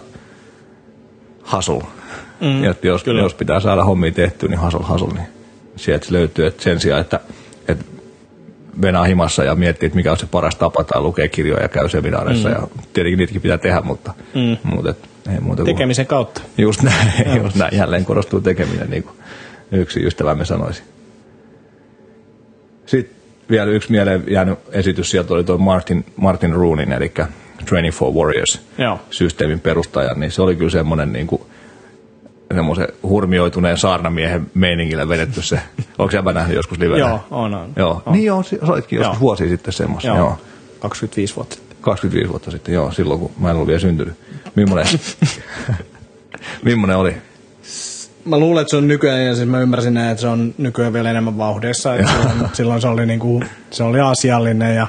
hustle. 1.53 1.83
Mm, 2.41 2.65
että 2.65 2.87
jos, 2.87 3.07
jos 3.07 3.35
pitää 3.35 3.61
saada 3.61 3.85
hommia 3.85 4.13
tehtyä, 4.13 4.49
niin 4.49 4.61
hustle, 4.61 4.87
hustle, 4.89 5.15
niin 5.15 5.29
sieltä 5.77 6.07
löytyy, 6.11 6.47
että 6.47 6.63
sen 6.63 6.81
sijaan, 6.81 7.01
että, 7.01 7.21
että 7.69 7.85
venaa 8.83 9.05
himassa 9.05 9.45
ja 9.45 9.55
miettii, 9.55 9.87
että 9.87 9.97
mikä 9.97 10.11
on 10.11 10.19
se 10.19 10.27
paras 10.27 10.57
tapa 10.57 10.85
tai 10.85 11.01
lukee 11.01 11.29
kirjoja 11.29 11.63
ja 11.63 11.69
käy 11.69 11.89
seminaareissa. 11.89 12.49
Mm. 12.49 12.55
Ja 12.55 12.69
tietenkin 12.93 13.19
niitäkin 13.19 13.43
pitää 13.43 13.59
tehdä, 13.59 13.81
mutta, 13.81 14.15
mm. 14.35 14.57
mutta 14.63 14.91
et, 14.91 14.99
ei 15.33 15.41
muuta 15.41 15.63
kuin, 15.63 15.75
Tekemisen 15.75 16.07
kautta. 16.07 16.41
Just 16.59 16.83
näin, 16.83 17.13
just 17.43 17.57
näin. 17.57 17.77
Jälleen 17.77 18.05
korostuu 18.05 18.41
tekeminen, 18.41 18.91
niin 18.91 19.03
kuin 19.03 19.17
yksi 19.73 20.07
ystävämme 20.07 20.45
sanoisi. 20.45 20.83
Sitten 22.87 23.17
vielä 23.51 23.71
yksi 23.71 23.91
mieleen 23.91 24.25
jäänyt 24.29 24.59
esitys 24.73 25.11
sieltä 25.11 25.35
oli 25.35 25.45
tuo 25.45 25.59
Martin, 25.59 26.05
Martin 26.17 26.53
Roonin, 26.53 26.93
eli 26.93 27.13
Training 27.67 27.95
for 27.95 28.13
Warriors-systeemin 28.13 29.61
perustaja, 29.61 30.15
niin 30.15 30.31
se 30.31 30.43
oli 30.43 30.57
kyllä 30.57 30.71
semmoinen 30.71 31.13
niin 31.13 31.27
kuin, 31.27 31.43
semmoisen 32.55 32.89
hurmioituneen 33.03 33.79
saarnamiehen 33.79 34.47
meiningillä 34.55 35.09
vedetty 35.09 35.43
se. 35.43 35.61
Onko 35.99 36.13
sä 36.13 36.23
nähnyt 36.23 36.57
joskus 36.57 36.79
livenä? 36.79 36.99
Joo, 36.99 37.25
on, 37.31 37.55
on. 37.55 37.73
Joo. 37.77 38.03
On. 38.07 38.13
Niin 38.13 38.25
joo, 38.25 38.43
soitkin 38.67 38.97
joskus 38.97 39.15
joo. 39.15 39.21
vuosi 39.21 39.49
sitten 39.49 39.73
semmoista. 39.73 40.09
Joo. 40.09 40.19
joo. 40.19 40.39
25 40.81 41.37
vuotta 41.37 41.55
sitten. 41.55 41.77
25 41.81 42.31
vuotta 42.31 42.51
sitten, 42.51 42.75
joo, 42.75 42.93
silloin 42.93 43.21
kun 43.21 43.31
mä 43.39 43.51
en 43.51 43.55
ollut 43.55 43.69
vielä 43.69 43.81
syntynyt. 43.81 44.15
Millainen, 44.55 45.01
millainen 46.65 46.97
oli? 46.97 47.17
Mä 48.25 48.39
luulen, 48.39 48.63
että 48.63 48.71
se 48.71 48.77
on 48.77 48.89
nykyään, 48.89 49.27
ja 49.27 49.35
siis 49.35 49.49
mä 49.49 49.61
ymmärsin 49.61 49.95
näin, 49.95 50.11
että 50.11 50.21
se 50.21 50.29
on 50.29 50.55
nykyään 50.59 50.93
vielä 50.93 51.11
enemmän 51.11 51.39
vauhdissa. 51.39 51.95
Että 51.95 52.13
silloin, 52.13 52.51
silloin, 52.53 52.81
se 52.81 52.89
oli, 52.89 53.07
niinku, 53.07 53.43
se 53.71 53.83
oli 53.83 54.01
asiallinen 54.01 54.77
ja 54.77 54.87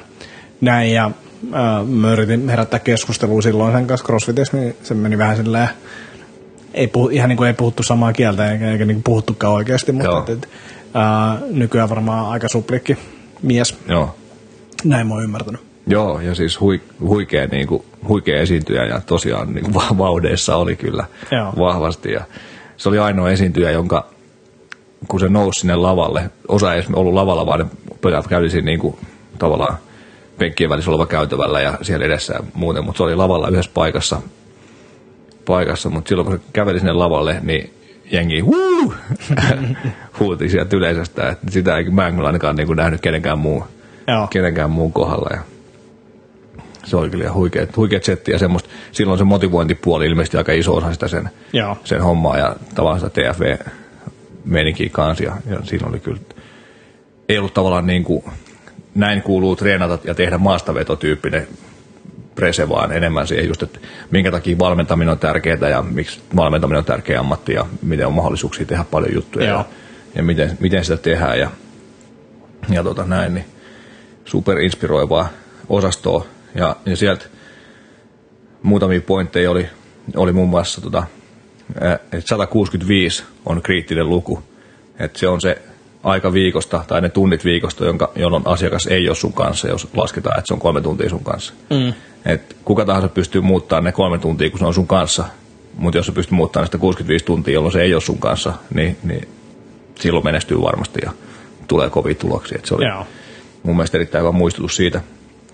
näin, 0.61 0.93
ja 0.93 1.11
äh, 1.53 1.87
mä 1.87 2.11
yritin 2.11 2.49
herättää 2.49 2.79
keskustelua 2.79 3.41
silloin 3.41 3.73
sen 3.73 3.87
kanssa 3.87 4.05
CrossFitissa, 4.05 4.57
niin 4.57 4.75
se 4.83 4.93
meni 4.93 5.17
vähän 5.17 5.37
silleen, 5.37 5.69
ei 6.73 6.87
puhu, 6.87 7.09
ihan 7.09 7.29
niin 7.29 7.37
kuin 7.37 7.47
ei 7.47 7.53
puhuttu 7.53 7.83
samaa 7.83 8.13
kieltä, 8.13 8.51
eikä, 8.51 8.71
eikä 8.71 8.85
niin 8.85 9.03
puhuttukaan 9.03 9.53
oikeasti, 9.53 9.91
mutta 9.91 10.19
et, 10.19 10.29
et, 10.29 10.49
äh, 10.95 11.41
nykyään 11.51 11.89
varmaan 11.89 12.29
aika 12.29 12.47
suplikki 12.47 12.97
mies. 13.41 13.77
Joo. 13.87 14.15
Näin 14.83 15.07
mä 15.07 15.13
oon 15.13 15.23
ymmärtänyt. 15.23 15.61
Joo, 15.87 16.19
ja 16.19 16.35
siis 16.35 16.59
hui, 16.59 16.81
huikea, 16.99 17.47
niin 17.47 17.67
kuin, 17.67 17.83
huikea 18.07 18.41
esiintyjä 18.41 18.85
ja 18.85 19.01
tosiaan 19.01 19.53
niin 19.53 19.71
kuin, 19.71 19.97
vaudeissa 19.97 20.55
oli 20.55 20.75
kyllä 20.75 21.05
Joo. 21.31 21.53
vahvasti. 21.57 22.11
Ja 22.11 22.21
se 22.77 22.89
oli 22.89 22.99
ainoa 22.99 23.29
esiintyjä, 23.29 23.71
jonka 23.71 24.07
kun 25.07 25.19
se 25.19 25.29
nousi 25.29 25.59
sinne 25.59 25.75
lavalle, 25.75 26.29
osa 26.47 26.73
ei 26.73 26.83
ollut 26.93 27.13
lavalla, 27.13 27.45
vaan 27.45 27.59
ne 27.59 27.65
pojat 28.01 28.27
kävi 28.27 28.49
siinä 28.49 28.65
niin 28.65 28.79
kuin, 28.79 28.95
tavallaan 29.39 29.77
penkkien 30.37 30.69
välissä 30.69 30.91
oleva 30.91 31.05
käytävällä 31.05 31.61
ja 31.61 31.77
siellä 31.81 32.05
edessä 32.05 32.33
ja 32.33 32.43
muuten, 32.53 32.85
mutta 32.85 32.97
se 32.97 33.03
oli 33.03 33.15
lavalla 33.15 33.47
yhdessä 33.47 33.71
paikassa, 33.73 34.21
paikassa 35.45 35.89
mutta 35.89 36.09
silloin 36.09 36.27
kun 36.27 36.37
se 36.37 36.43
käveli 36.53 36.79
sinne 36.79 36.93
lavalle, 36.93 37.39
niin 37.43 37.73
jengi 38.11 38.39
huu, 38.39 38.93
huuti 40.19 40.49
sieltä 40.49 40.77
yleisöstä, 40.77 41.29
että 41.29 41.51
sitä 41.51 41.77
ei 41.77 41.89
mä 41.89 42.07
en 42.07 42.15
kyllä 42.15 42.27
ainakaan 42.27 42.55
niin 42.55 42.67
kuin 42.67 42.77
nähnyt 42.77 43.01
kenenkään 43.01 43.39
muun, 43.39 43.63
kenenkään 44.29 44.71
muun 44.71 44.93
kohdalla. 44.93 45.29
Ja 45.31 45.41
se 46.85 46.97
oli 46.97 47.09
kyllä 47.09 47.33
huikea, 47.33 47.67
huikea 47.75 47.99
setti 48.01 48.31
ja 48.31 48.39
semmoista, 48.39 48.69
silloin 48.91 49.17
se 49.17 49.23
motivointipuoli 49.23 50.05
ilmeisesti 50.05 50.37
aika 50.37 50.51
iso 50.51 50.75
osa 50.75 50.93
sitä 50.93 51.07
sen, 51.07 51.29
Joo. 51.53 51.77
sen 51.83 52.01
hommaa 52.01 52.37
ja 52.37 52.55
tavallaan 52.75 52.99
sitä 52.99 53.33
TFV 53.33 53.57
meininkiä 54.45 54.89
kanssa 54.91 55.23
ja, 55.23 55.35
ja 55.49 55.59
siinä 55.63 55.87
oli 55.87 55.99
kyllä, 55.99 56.19
ei 57.29 57.37
ollut 57.37 57.53
tavallaan 57.53 57.87
niin 57.87 58.03
kuin, 58.03 58.23
näin 58.95 59.21
kuuluu 59.21 59.55
treenata 59.55 59.97
ja 60.03 60.15
tehdä 60.15 60.37
maastavetotyyppinen 60.37 61.47
prese, 62.35 62.69
vaan 62.69 62.91
enemmän 62.91 63.27
siihen 63.27 63.47
just, 63.47 63.63
että 63.63 63.79
minkä 64.11 64.31
takia 64.31 64.59
valmentaminen 64.59 65.11
on 65.11 65.19
tärkeää 65.19 65.69
ja 65.69 65.81
miksi 65.81 66.21
valmentaminen 66.35 66.79
on 66.79 66.85
tärkeä 66.85 67.19
ammatti 67.19 67.53
ja 67.53 67.65
miten 67.81 68.07
on 68.07 68.13
mahdollisuuksia 68.13 68.65
tehdä 68.65 68.85
paljon 68.91 69.13
juttuja 69.13 69.45
Joo. 69.45 69.57
ja, 69.57 69.65
ja 70.15 70.23
miten, 70.23 70.57
miten 70.59 70.85
sitä 70.85 70.97
tehdään 70.97 71.39
ja, 71.39 71.51
ja 72.69 72.83
tota 72.83 73.05
näin, 73.05 73.33
niin 73.33 73.45
super 74.25 74.59
inspiroivaa 74.59 75.29
osastoa 75.69 76.25
ja, 76.55 76.75
ja 76.85 76.95
sieltä 76.95 77.25
muutamia 78.63 79.01
pointteja 79.01 79.51
oli, 79.51 79.69
oli 80.15 80.31
muun 80.31 80.49
muassa, 80.49 80.81
tota, 80.81 81.03
että 82.11 82.21
165 82.25 83.23
on 83.45 83.61
kriittinen 83.61 84.09
luku. 84.09 84.43
Että 84.99 85.19
se 85.19 85.27
on 85.27 85.41
se 85.41 85.61
aika 86.05 86.33
viikosta 86.33 86.83
tai 86.87 87.01
ne 87.01 87.09
tunnit 87.09 87.45
viikosta, 87.45 87.85
jonka, 87.85 88.11
jolloin 88.15 88.43
asiakas 88.45 88.87
ei 88.87 89.09
ole 89.09 89.15
sun 89.15 89.33
kanssa, 89.33 89.67
jos 89.67 89.87
lasketaan, 89.93 90.39
että 90.39 90.47
se 90.47 90.53
on 90.53 90.59
kolme 90.59 90.81
tuntia 90.81 91.09
sun 91.09 91.23
kanssa. 91.23 91.53
Mm. 91.69 91.93
Et 92.25 92.55
kuka 92.65 92.85
tahansa 92.85 93.07
pystyy 93.07 93.41
muuttamaan 93.41 93.83
ne 93.83 93.91
kolme 93.91 94.17
tuntia, 94.17 94.49
kun 94.49 94.59
se 94.59 94.65
on 94.65 94.73
sun 94.73 94.87
kanssa, 94.87 95.25
mutta 95.77 95.97
jos 95.97 96.05
se 96.05 96.11
pystyy 96.11 96.35
muuttamaan 96.35 96.67
sitä 96.67 96.77
65 96.77 97.25
tuntia, 97.25 97.53
jolloin 97.53 97.71
se 97.71 97.81
ei 97.81 97.93
ole 97.93 98.01
sun 98.01 98.17
kanssa, 98.17 98.53
niin, 98.73 98.97
niin 99.03 99.27
silloin 99.99 100.25
menestyy 100.25 100.61
varmasti 100.61 100.99
ja 101.03 101.11
tulee 101.67 101.89
kovia 101.89 102.15
tuloksia. 102.15 102.57
Et 102.57 102.65
se 102.65 102.75
oli 102.75 102.85
Joo. 102.85 103.07
mun 103.63 103.75
mielestä 103.75 103.97
erittäin 103.97 104.21
hyvä 104.21 104.31
muistutus 104.31 104.75
siitä, 104.75 105.01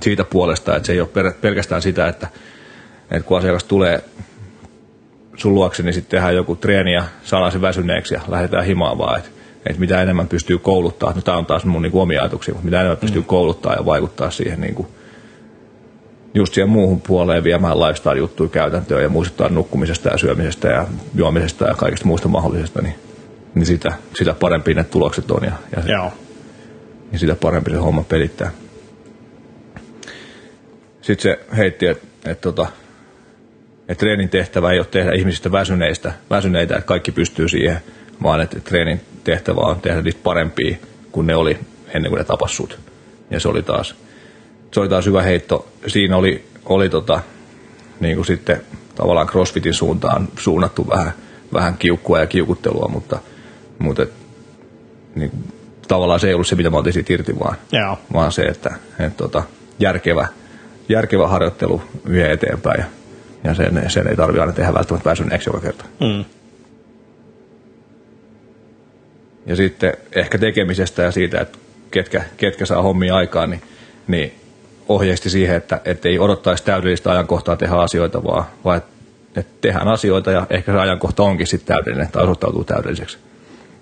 siitä 0.01 0.23
puolesta, 0.23 0.75
että 0.75 0.87
se 0.87 0.93
ei 0.93 1.01
ole 1.01 1.33
pelkästään 1.41 1.81
sitä, 1.81 2.07
että, 2.07 2.27
että 3.11 3.27
kun 3.27 3.37
asiakas 3.37 3.63
tulee 3.63 4.03
sun 5.37 5.53
luokse, 5.53 5.83
niin 5.83 5.93
sitten 5.93 6.11
tehdään 6.11 6.35
joku 6.35 6.55
treeni 6.55 6.93
ja 6.93 7.03
saadaan 7.23 7.51
se 7.51 7.61
väsyneeksi 7.61 8.13
ja 8.13 8.21
lähdetään 8.27 8.65
himaan 8.65 8.97
vaan, 8.97 9.19
että, 9.19 9.40
että 9.65 9.79
mitä 9.79 10.01
enemmän 10.01 10.27
pystyy 10.27 10.57
kouluttaa, 10.57 11.13
no 11.13 11.21
tämä 11.21 11.37
on 11.37 11.45
taas 11.45 11.65
mun 11.65 11.81
niin 11.81 11.91
kuin 11.91 12.01
omia 12.01 12.21
ajatuksia, 12.21 12.53
mutta 12.53 12.65
mitä 12.65 12.79
enemmän 12.79 12.97
mm. 12.97 13.01
pystyy 13.01 13.21
kouluttaa 13.21 13.73
ja 13.73 13.85
vaikuttaa 13.85 14.31
siihen 14.31 14.61
niin 14.61 14.75
kuin, 14.75 14.87
just 16.33 16.53
siihen 16.53 16.69
muuhun 16.69 17.01
puoleen 17.01 17.43
viemään 17.43 17.79
lifestyle-juttuja 17.79 18.49
käytäntöön 18.49 19.03
ja 19.03 19.09
muistuttaa 19.09 19.49
nukkumisesta 19.49 20.09
ja 20.09 20.17
syömisestä 20.17 20.67
ja 20.67 20.87
juomisesta 21.15 21.65
ja 21.65 21.75
kaikista 21.75 22.07
muista 22.07 22.27
mahdollisesta, 22.27 22.81
niin, 22.81 22.95
niin 23.55 23.65
sitä, 23.65 23.93
sitä 24.13 24.33
parempi 24.33 24.73
ne 24.73 24.83
tulokset 24.83 25.31
on 25.31 25.43
ja, 25.43 25.51
ja, 25.75 25.93
Joo. 25.93 26.13
ja 27.11 27.19
sitä 27.19 27.35
parempi 27.35 27.71
se 27.71 27.77
homma 27.77 28.03
pelittää. 28.03 28.51
Sitten 31.01 31.23
se 31.23 31.55
heitti, 31.57 31.87
että 31.87 32.07
et, 32.25 32.41
tota, 32.41 32.67
et 33.87 33.97
treenin 33.97 34.29
tehtävä 34.29 34.71
ei 34.71 34.79
ole 34.79 34.87
tehdä 34.91 35.11
ihmisistä 35.11 35.51
väsyneistä, 35.51 36.13
väsyneitä, 36.29 36.75
että 36.75 36.87
kaikki 36.87 37.11
pystyy 37.11 37.49
siihen, 37.49 37.77
vaan 38.23 38.41
että 38.41 38.59
treenin 38.59 39.01
tehtävä 39.23 39.61
on 39.61 39.81
tehdä 39.81 40.01
niistä 40.01 40.21
parempia 40.23 40.77
kuin 41.11 41.27
ne 41.27 41.35
oli 41.35 41.59
ennen 41.93 42.09
kuin 42.09 42.17
ne 42.17 42.23
tapassut. 42.23 42.79
Ja 43.29 43.39
se 43.39 43.47
oli 43.47 43.63
taas, 43.63 43.95
se 44.71 44.79
oli 44.79 44.89
taas 44.89 45.05
hyvä 45.05 45.21
heitto. 45.21 45.67
Siinä 45.87 46.17
oli, 46.17 46.45
oli 46.65 46.89
tota, 46.89 47.19
niin 47.99 48.15
kuin 48.15 48.25
sitten 48.25 48.61
tavallaan 48.95 49.27
crossfitin 49.27 49.73
suuntaan 49.73 50.27
suunnattu 50.39 50.87
vähän, 50.89 51.11
vähän 51.53 51.77
kiukkua 51.77 52.19
ja 52.19 52.27
kiukuttelua, 52.27 52.87
mutta, 52.87 53.19
mutta 53.79 54.03
et, 54.03 54.11
niin, 55.15 55.31
tavallaan 55.87 56.19
se 56.19 56.27
ei 56.27 56.33
ollut 56.33 56.47
se, 56.47 56.55
mitä 56.55 56.69
mä 56.69 56.77
otin 56.77 56.93
siitä 56.93 57.13
irti, 57.13 57.39
vaan, 57.39 57.55
Joo. 57.71 57.97
vaan 58.13 58.31
se, 58.31 58.41
että 58.41 58.75
et, 58.99 59.17
tota, 59.17 59.43
järkevä– 59.79 60.27
järkevä 60.91 61.27
harjoittelu 61.27 61.81
vie 62.11 62.31
eteenpäin 62.31 62.79
ja, 62.79 62.85
ja 63.43 63.53
sen, 63.53 63.83
sen 63.87 64.07
ei 64.07 64.15
tarvitse 64.15 64.41
aina 64.41 64.53
tehdä 64.53 64.73
välttämättä 64.73 65.09
väsyneeksi 65.09 65.49
joka 65.49 65.59
kerta. 65.59 65.85
Mm. 65.99 66.25
Ja 69.45 69.55
sitten 69.55 69.93
ehkä 70.15 70.37
tekemisestä 70.37 71.01
ja 71.01 71.11
siitä, 71.11 71.41
että 71.41 71.57
ketkä, 71.91 72.23
ketkä 72.37 72.65
saa 72.65 72.81
hommia 72.81 73.15
aikaan, 73.15 73.49
niin, 73.49 73.61
niin 74.07 74.33
ohjeisti 74.89 75.29
siihen, 75.29 75.55
että, 75.55 75.81
että 75.85 76.09
ei 76.09 76.19
odottaisi 76.19 76.63
täydellistä 76.63 77.11
ajankohtaa 77.11 77.55
tehdä 77.55 77.75
asioita, 77.75 78.23
vaan, 78.23 78.43
vaan 78.65 78.77
että, 78.77 78.91
tehdään 79.61 79.87
asioita 79.87 80.31
ja 80.31 80.47
ehkä 80.49 80.71
se 80.71 80.79
ajankohta 80.79 81.23
onkin 81.23 81.47
sitten 81.47 81.75
täydellinen 81.75 82.11
tai 82.11 82.23
osoittautuu 82.23 82.63
täydelliseksi 82.63 83.17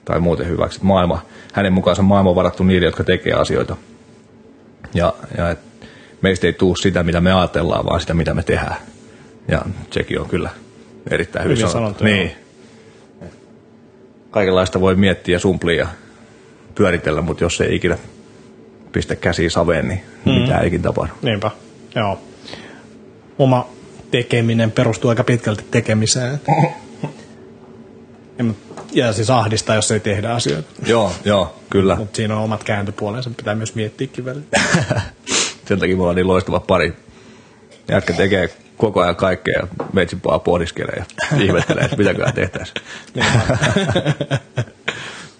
tai 0.06 0.20
muuten 0.20 0.48
hyväksi. 0.48 0.80
Maailma, 0.84 1.22
hänen 1.54 1.74
mukaansa 1.74 2.02
maailma 2.02 2.30
on 2.30 2.36
varattu 2.36 2.64
niille, 2.64 2.86
jotka 2.86 3.04
tekee 3.04 3.34
asioita. 3.34 3.76
Ja, 4.94 5.14
ja 5.38 5.50
et 5.50 5.60
meistä 6.22 6.48
ei 6.48 6.54
tule 6.54 6.76
sitä, 6.82 7.04
mitä 7.04 7.22
me 7.22 7.34
ajatellaan, 7.34 7.86
vaan 7.86 8.00
sitä, 8.00 8.14
mitä 8.14 8.34
me 8.34 8.44
tehdään. 8.44 8.76
Ja 9.48 9.62
sekin 9.92 10.20
on 10.22 10.30
kyllä 10.30 10.50
erittäin 11.12 11.46
hyvin, 11.46 11.58
hyvin 11.58 11.72
sanottu. 11.72 12.04
Niin. 12.04 12.32
Kaikenlaista 14.32 14.82
voi 14.82 14.96
miettiä 14.96 15.40
sumplia 15.40 15.76
ja 15.76 15.88
pyöritellä, 16.76 17.22
mutta 17.22 17.44
jos 17.44 17.62
ei 17.62 17.76
ikinä 17.76 17.98
pistä 18.92 19.16
käsiä 19.16 19.50
saveen, 19.50 19.88
niin 19.88 20.02
mm. 20.26 20.32
mitään 20.32 20.62
ei 20.62 20.68
ikinä 20.68 20.84
tapahdu. 20.84 21.14
Niinpä, 21.22 21.52
joo. 21.96 22.20
Oma 23.40 23.68
tekeminen 24.12 24.72
perustuu 24.72 25.10
aika 25.10 25.24
pitkälti 25.24 25.66
tekemiseen. 25.72 26.40
ja 28.92 29.14
siis 29.14 29.30
ahdistaa, 29.30 29.76
jos 29.76 29.92
ei 29.92 30.00
tehdä 30.00 30.34
asioita. 30.34 30.70
Joo, 30.86 31.12
joo, 31.26 31.56
kyllä. 31.70 31.96
Mutta 31.96 32.16
siinä 32.16 32.38
on 32.38 32.44
omat 32.44 32.64
kääntöpuolensa, 32.64 33.32
pitää 33.38 33.56
myös 33.56 33.76
miettiäkin 33.76 34.26
välillä. 34.26 34.46
sen 35.68 35.80
takia 35.80 35.96
mulla 35.96 36.10
on 36.10 36.16
niin 36.16 36.28
loistava 36.28 36.60
pari. 36.60 36.94
Jätkä 37.88 38.14
tekee 38.14 38.50
koko 38.80 39.02
ajan 39.02 39.16
kaikkea 39.16 39.60
ja 39.60 39.68
meitsi 39.94 40.18
vaan 40.26 40.42
pohdiskelee 40.42 40.96
ja 40.96 41.06
ihmettelee, 41.44 41.84
että 41.84 41.98
mitäköhän 41.98 42.34
tehtäisiin. 42.34 42.82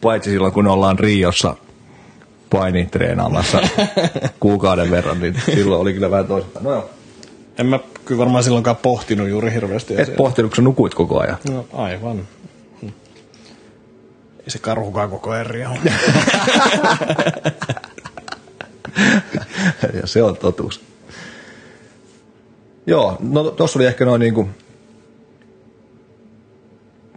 Paitsi 0.02 0.30
silloin, 0.30 0.54
kun 0.54 0.68
ollaan 0.68 1.00
Riossa 1.00 1.56
painitreenaamassa 2.50 3.62
kuukauden 4.40 4.92
verran, 4.92 5.20
niin 5.20 5.42
silloin 5.46 5.82
oli 5.82 5.94
kyllä 5.94 6.12
vähän 6.12 6.28
toista. 6.28 6.60
No 6.60 6.72
joo. 6.72 6.90
En 7.58 7.66
mä 7.66 7.80
kyllä 8.06 8.20
varmaan 8.20 8.44
silloinkaan 8.44 8.76
pohtinut 8.76 9.30
juuri 9.30 9.54
hirveästi. 9.54 10.02
Et 10.02 10.16
pohtinut, 10.16 10.52
kun 10.52 10.56
sä 10.56 10.62
nukuit 10.62 10.94
koko 10.94 11.20
ajan. 11.20 11.38
No 11.52 11.66
aivan. 11.74 12.28
Ei 14.40 14.48
se 14.48 14.60
karhukaan 14.60 15.10
koko 15.10 15.30
ajan 15.30 15.48
ja 20.02 20.08
se 20.08 20.24
on 20.24 20.38
totuus. 20.38 20.89
Joo, 22.90 23.18
no 23.20 23.44
tuossa 23.44 23.80
oli 23.80 23.86
ehkä 23.86 24.06
noin 24.06 24.20
niinku 24.20 24.50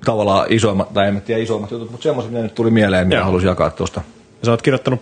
tavallaan 0.04 0.46
isoimmat, 0.50 0.92
tai 0.94 1.08
en 1.08 1.22
tiedä 1.22 1.42
isoimmat 1.42 1.70
jutut, 1.70 1.90
mutta 1.90 2.02
semmoiset, 2.02 2.32
mitä 2.32 2.42
nyt 2.42 2.54
tuli 2.54 2.70
mieleen, 2.70 3.08
mitä 3.08 3.24
halusin 3.24 3.48
jakaa 3.48 3.70
tuosta. 3.70 4.00
Ja 4.40 4.46
sä 4.46 4.50
oot 4.50 4.62
kirjoittanut 4.62 5.00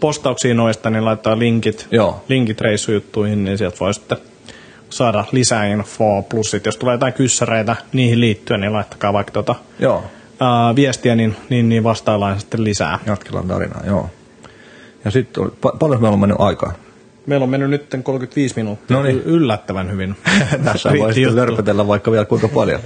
postauksia 0.00 0.54
noista, 0.54 0.90
niin 0.90 1.04
laittaa 1.04 1.38
linkit, 1.38 1.86
Joo. 1.90 2.24
linkit 2.28 2.60
reissujuttuihin, 2.60 3.44
niin 3.44 3.58
sieltä 3.58 3.76
voi 3.80 3.94
sitten 3.94 4.18
saada 4.90 5.24
lisää 5.32 5.66
infoa. 5.66 6.22
Plus 6.22 6.50
sit, 6.50 6.66
jos 6.66 6.76
tulee 6.76 6.94
jotain 6.94 7.12
kyssäreitä 7.12 7.76
niihin 7.92 8.20
liittyen, 8.20 8.60
niin 8.60 8.72
laittakaa 8.72 9.12
vaikka 9.12 9.32
tota, 9.32 9.54
Joo, 9.78 10.04
ää, 10.40 10.74
viestiä, 10.76 11.14
niin, 11.16 11.36
niin, 11.50 11.68
niin 11.68 11.84
vastaillaan 11.84 12.40
sitten 12.40 12.64
lisää. 12.64 12.98
jatkellaan 13.06 13.48
tarinaa, 13.48 13.82
joo. 13.86 14.10
Ja 15.04 15.10
sitten, 15.10 15.44
pa- 15.44 15.76
paljon 15.78 16.00
meillä 16.02 16.14
on 16.14 16.20
mennyt 16.20 16.40
aikaa. 16.40 16.72
Meillä 17.26 17.44
on 17.44 17.50
mennyt 17.50 17.70
nyt 17.70 17.94
35 18.02 18.56
minuuttia. 18.56 18.96
Noniin. 18.96 19.16
Y- 19.16 19.22
Yllättävän 19.24 19.90
hyvin. 19.90 20.16
Tässä 20.64 20.90
voi 20.98 21.34
lörpötellä 21.34 21.86
vaikka 21.86 22.10
vielä 22.10 22.24
kuinka 22.24 22.48
paljon. 22.48 22.80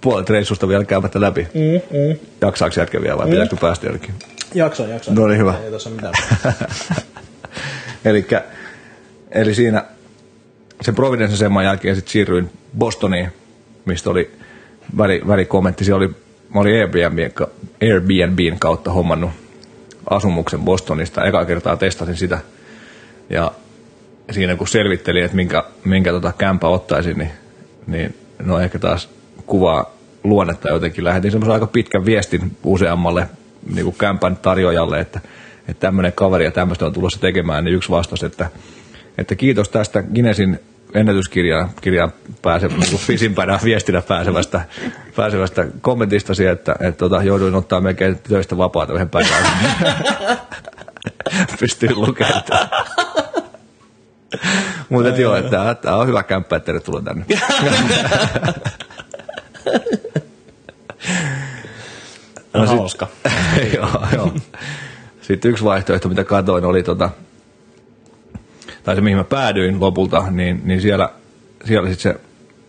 Puolet 0.00 0.30
reissusta 0.30 0.68
vielä 0.68 0.84
käymättä 0.84 1.20
läpi. 1.20 1.48
Mm, 1.54 1.98
mm. 1.98 2.18
Jaksaako 2.40 2.80
jätkä 2.80 3.02
vielä 3.02 3.18
vai 3.18 3.30
pitääkö 3.30 3.56
päästä 3.60 3.86
jonnekin? 3.86 4.14
Jaksa, 4.54 4.82
jaksa. 4.82 5.14
No 5.14 5.26
niin, 5.26 5.38
hyvä. 5.38 5.54
Ei 5.64 5.70
tässä 5.70 5.90
mitään. 5.90 6.14
Elikkä, 8.04 8.44
eli 9.30 9.54
siinä 9.54 9.84
sen 10.80 10.94
Providencen 10.94 11.38
semman 11.38 11.64
jälkeen 11.64 11.96
sitten 11.96 12.12
siirryin 12.12 12.50
Bostoniin, 12.78 13.28
mistä 13.84 14.10
oli 14.10 14.30
väli, 14.98 15.22
välikommentti. 15.28 15.84
Siellä 15.84 15.98
oli, 15.98 16.08
mä 16.54 16.60
olin 16.60 16.74
Airbnbin, 16.80 17.32
Airbnbin 17.82 18.58
kautta 18.58 18.92
hommannut 18.92 19.30
asumuksen 20.10 20.60
Bostonista. 20.60 21.24
Eka 21.24 21.44
kertaa 21.44 21.76
testasin 21.76 22.16
sitä. 22.16 22.38
Ja 23.30 23.52
siinä 24.30 24.56
kun 24.56 24.68
selvittelin, 24.68 25.24
että 25.24 25.36
minkä, 25.36 25.64
minkä 25.84 26.10
tota 26.10 26.32
kämpä 26.38 26.68
ottaisin, 26.68 27.18
niin, 27.18 27.30
niin 27.86 28.14
no 28.44 28.60
ehkä 28.60 28.78
taas 28.78 29.08
kuvaa 29.46 29.96
luonnetta 30.24 30.68
jotenkin. 30.68 31.04
Lähetin 31.04 31.30
semmoisen 31.30 31.54
aika 31.54 31.66
pitkän 31.66 32.04
viestin 32.04 32.56
useammalle 32.64 33.28
niin 33.74 33.84
kuin 33.84 33.96
kämpän 33.98 34.36
tarjoajalle, 34.36 35.00
että, 35.00 35.20
että 35.68 35.80
tämmöinen 35.80 36.12
kaveri 36.12 36.44
ja 36.44 36.50
tämmöistä 36.50 36.86
on 36.86 36.92
tulossa 36.92 37.20
tekemään, 37.20 37.64
niin 37.64 37.74
yksi 37.74 37.90
vastasi, 37.90 38.26
että, 38.26 38.50
että 39.18 39.34
kiitos 39.34 39.68
tästä 39.68 40.02
Guinnessin 40.02 40.60
ennätyskirjaan 40.94 41.70
kirjaan 41.80 42.12
pääse, 42.42 42.68
niin 42.68 43.00
pisimpänä 43.06 43.58
viestinä 43.64 44.02
pääsevästä, 44.02 44.60
pääsevästä 45.16 45.66
kommentistasi, 45.80 46.46
että, 46.46 46.72
että 46.80 46.98
tota, 46.98 47.22
jouduin 47.22 47.54
ottaa 47.54 47.80
melkein 47.80 48.18
töistä 48.28 48.56
vapaata 48.56 48.92
yhden 48.92 49.10
päivän. 49.10 49.46
Pystyy 51.60 51.94
lukemaan. 51.94 52.42
Mutta 54.90 55.08
joo, 55.08 55.36
että 55.36 55.74
tämä 55.74 55.96
on 55.96 56.06
hyvä 56.06 56.22
kämppä, 56.22 56.56
että 56.56 56.66
tervetuloa 56.66 57.02
tänne. 57.02 57.26
On 62.54 62.68
sit- 62.68 62.78
hauska. 62.78 63.08
joo, 63.76 63.88
joo. 64.14 64.32
Sitten 65.20 65.50
yksi 65.50 65.64
vaihtoehto, 65.64 66.08
mitä 66.08 66.24
katsoin, 66.24 66.64
oli 66.64 66.82
tota, 66.82 67.10
tai 68.84 68.94
se 68.94 69.00
mihin 69.00 69.18
mä 69.18 69.24
päädyin 69.24 69.80
lopulta, 69.80 70.24
niin, 70.30 70.60
niin 70.64 70.80
siellä, 70.80 71.08
siellä 71.64 71.88
sitten 71.88 72.12
se 72.12 72.20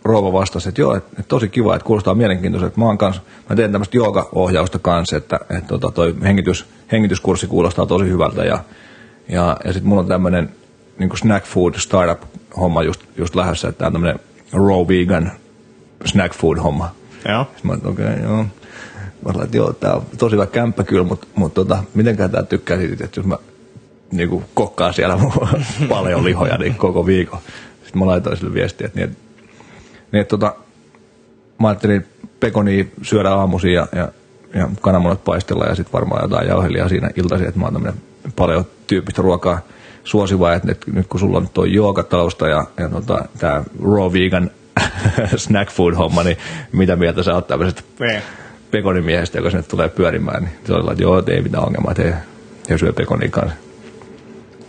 rouva 0.04 0.32
vastasi, 0.32 0.68
että 0.68 0.80
joo, 0.80 0.94
että, 0.94 1.10
että 1.12 1.28
tosi 1.28 1.48
kiva, 1.48 1.74
että 1.74 1.86
kuulostaa 1.86 2.14
mielenkiintoiselta. 2.14 2.78
Mä, 2.78 2.84
oon 2.84 2.98
kans, 2.98 3.20
mä 3.48 3.56
teen 3.56 3.72
tämmöistä 3.72 3.96
jooga-ohjausta 3.96 4.78
kanssa, 4.78 5.16
että, 5.16 5.40
että 5.50 5.68
tota, 5.68 5.90
toi 5.90 6.14
hengitys, 6.22 6.66
hengityskurssi 6.92 7.46
kuulostaa 7.46 7.86
tosi 7.86 8.04
hyvältä 8.08 8.44
ja, 8.44 8.58
ja, 9.28 9.56
ja 9.64 9.72
sitten 9.72 9.88
mulla 9.88 10.02
on 10.02 10.08
tämmöinen 10.08 10.50
niin 10.98 11.18
snack 11.18 11.46
food 11.46 11.74
startup 11.78 12.22
homma 12.56 12.82
just, 12.82 13.00
just 13.16 13.34
lähdössä, 13.34 13.68
että 13.68 13.78
tämä 13.78 13.86
on 13.86 13.92
tämmöinen 13.92 14.20
raw 14.52 14.88
vegan 14.88 15.32
snack 16.04 16.34
food 16.34 16.58
homma. 16.58 16.94
Joo. 17.28 17.44
Sitten 17.44 17.70
mä 17.70 17.90
okei, 17.90 18.06
okay, 18.06 18.22
joo. 18.22 18.44
Mä 19.24 19.32
sanoin, 19.32 19.44
että 19.44 19.56
joo, 19.56 19.72
tää 19.72 19.94
on 19.94 20.02
tosi 20.18 20.32
hyvä 20.32 20.46
kämppä 20.46 20.84
kyllä, 20.84 21.04
mutta, 21.04 21.26
mutta 21.34 21.54
tota, 21.54 21.84
mitenkään 21.94 22.30
tää 22.30 22.42
tykkää 22.42 22.76
siitä, 22.76 23.04
että 23.04 23.20
jos 23.20 23.26
mä 23.26 23.38
niinku 24.12 24.42
kokkaan 24.54 24.94
siellä 24.94 25.18
paljon 25.88 26.24
lihoja 26.24 26.58
niin 26.58 26.74
koko 26.74 27.06
viikon. 27.06 27.38
Sitten 27.82 27.98
mä 27.98 28.06
laitoin 28.06 28.36
sille 28.36 28.54
viestiä, 28.54 28.86
että 28.86 28.98
niin, 28.98 29.10
että, 29.10 29.18
niin, 30.12 30.20
että 30.20 30.30
tota, 30.30 30.54
mä 31.60 31.68
ajattelin 31.68 32.06
pekonia 32.40 32.84
syödä 33.02 33.30
aamuisin 33.30 33.72
ja, 33.72 33.86
ja, 33.92 34.08
ja 34.54 34.68
kananmunat 34.80 35.24
paistella 35.24 35.64
ja 35.64 35.74
sitten 35.74 35.92
varmaan 35.92 36.22
jotain 36.22 36.48
jauhelia 36.48 36.88
siinä 36.88 37.10
iltaisin, 37.16 37.48
että 37.48 37.60
mä 37.60 37.66
oon 37.66 37.72
tämmönen 37.72 38.00
paljon 38.36 38.66
tyyppistä 38.86 39.22
ruokaa 39.22 39.60
suosiva, 40.04 40.54
että 40.54 40.68
nyt, 40.68 40.78
nyt 40.92 41.06
kun 41.06 41.20
sulla 41.20 41.38
on 41.38 41.48
toi 41.54 41.72
joogatausta 41.72 42.48
ja, 42.48 42.64
ja 42.78 42.88
tota, 42.88 43.24
tää 43.38 43.64
raw 43.82 44.12
vegan 44.12 44.50
snack 45.36 45.70
food 45.70 45.94
homma, 45.94 46.22
niin 46.22 46.36
mitä 46.72 46.96
mieltä 46.96 47.22
sä 47.22 47.34
oot 47.34 47.46
tämmöisestä 47.46 47.82
pekonimiehestä, 48.70 49.38
joka 49.38 49.50
sinne 49.50 49.62
tulee 49.62 49.88
pyörimään, 49.88 50.42
niin 50.42 50.52
se 50.64 50.72
oli 50.72 50.92
että 50.92 51.02
joo, 51.02 51.22
ei 51.26 51.42
mitään 51.42 51.64
ongelmaa, 51.64 51.92
että 51.92 52.16
he 52.70 52.78
syö 52.78 52.92
pekonin 52.92 53.30
kanssa, 53.30 53.56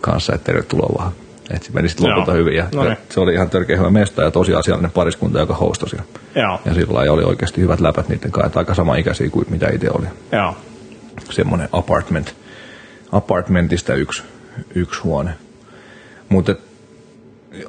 kanssa 0.00 0.34
että 0.34 0.44
tervetuloa 0.44 0.94
vaan. 0.98 1.12
Että 1.50 1.66
se 1.66 1.72
meni 1.72 1.88
sitten 1.88 2.10
lopulta 2.10 2.32
hyvin 2.32 2.56
ja, 2.56 2.66
No 2.74 2.82
niin. 2.82 2.90
ja 2.90 2.96
se 3.08 3.20
oli 3.20 3.34
ihan 3.34 3.50
törkeä 3.50 3.76
hyvä 3.76 3.90
mesta 3.90 4.22
ja 4.22 4.30
tosi 4.30 4.54
asiallinen 4.54 4.90
pariskunta, 4.90 5.38
joka 5.38 5.54
hostasi. 5.54 5.96
Ja, 5.96 6.02
Joo. 6.42 6.60
ja 6.64 6.74
sillä 6.74 6.94
lailla 6.94 7.12
oli 7.12 7.24
oikeasti 7.24 7.60
hyvät 7.60 7.80
läpät 7.80 8.08
niiden 8.08 8.30
kanssa, 8.30 8.58
aika 8.58 8.74
sama 8.74 8.96
ikäisiä 8.96 9.30
kuin 9.30 9.46
mitä 9.50 9.68
itse 9.72 9.90
oli. 9.90 10.06
Joo. 10.32 10.56
Semmoinen 11.30 11.68
apartment, 11.72 12.34
apartmentista 13.12 13.94
yksi, 13.94 14.22
yksi 14.74 15.00
huone. 15.00 15.30
Mutta 16.28 16.54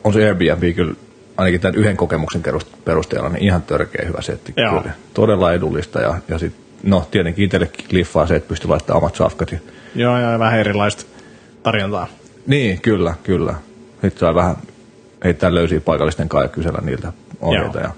on 0.03 0.13
se 0.13 0.27
Airbnb 0.27 0.75
kyllä 0.75 0.93
ainakin 1.37 1.61
tämän 1.61 1.75
yhden 1.75 1.97
kokemuksen 1.97 2.43
perust- 2.47 2.77
perusteella 2.85 3.29
niin 3.29 3.43
ihan 3.43 3.61
törkeä 3.61 4.05
hyvä 4.07 4.21
setti. 4.21 4.53
Joo. 4.57 4.81
Kyllä. 4.81 4.93
Todella 5.13 5.53
edullista 5.53 6.01
ja, 6.01 6.17
ja 6.27 6.37
sit, 6.37 6.53
no 6.83 7.07
tietenkin 7.11 7.45
itsellekin 7.45 7.85
liffaa 7.91 8.27
se, 8.27 8.35
että 8.35 8.47
pystyy 8.47 8.69
laittamaan 8.69 9.03
omat 9.03 9.15
safkat. 9.15 9.51
Ja, 9.51 9.59
Joo, 9.95 10.17
ja 10.19 10.39
vähän 10.39 10.59
erilaista 10.59 11.03
tarjontaa. 11.63 12.07
niin, 12.47 12.81
kyllä, 12.81 13.13
kyllä. 13.23 13.55
Sitten 14.01 14.19
saa 14.19 14.35
vähän 14.35 14.55
heittää 15.23 15.53
löysiä 15.53 15.81
paikallisten 15.81 16.29
kanssa 16.29 16.45
ja 16.45 16.49
kysellä 16.49 16.79
niiltä 16.83 17.13
ohjeita 17.41 17.77
Joo. 17.79 17.87
ja 17.87 17.93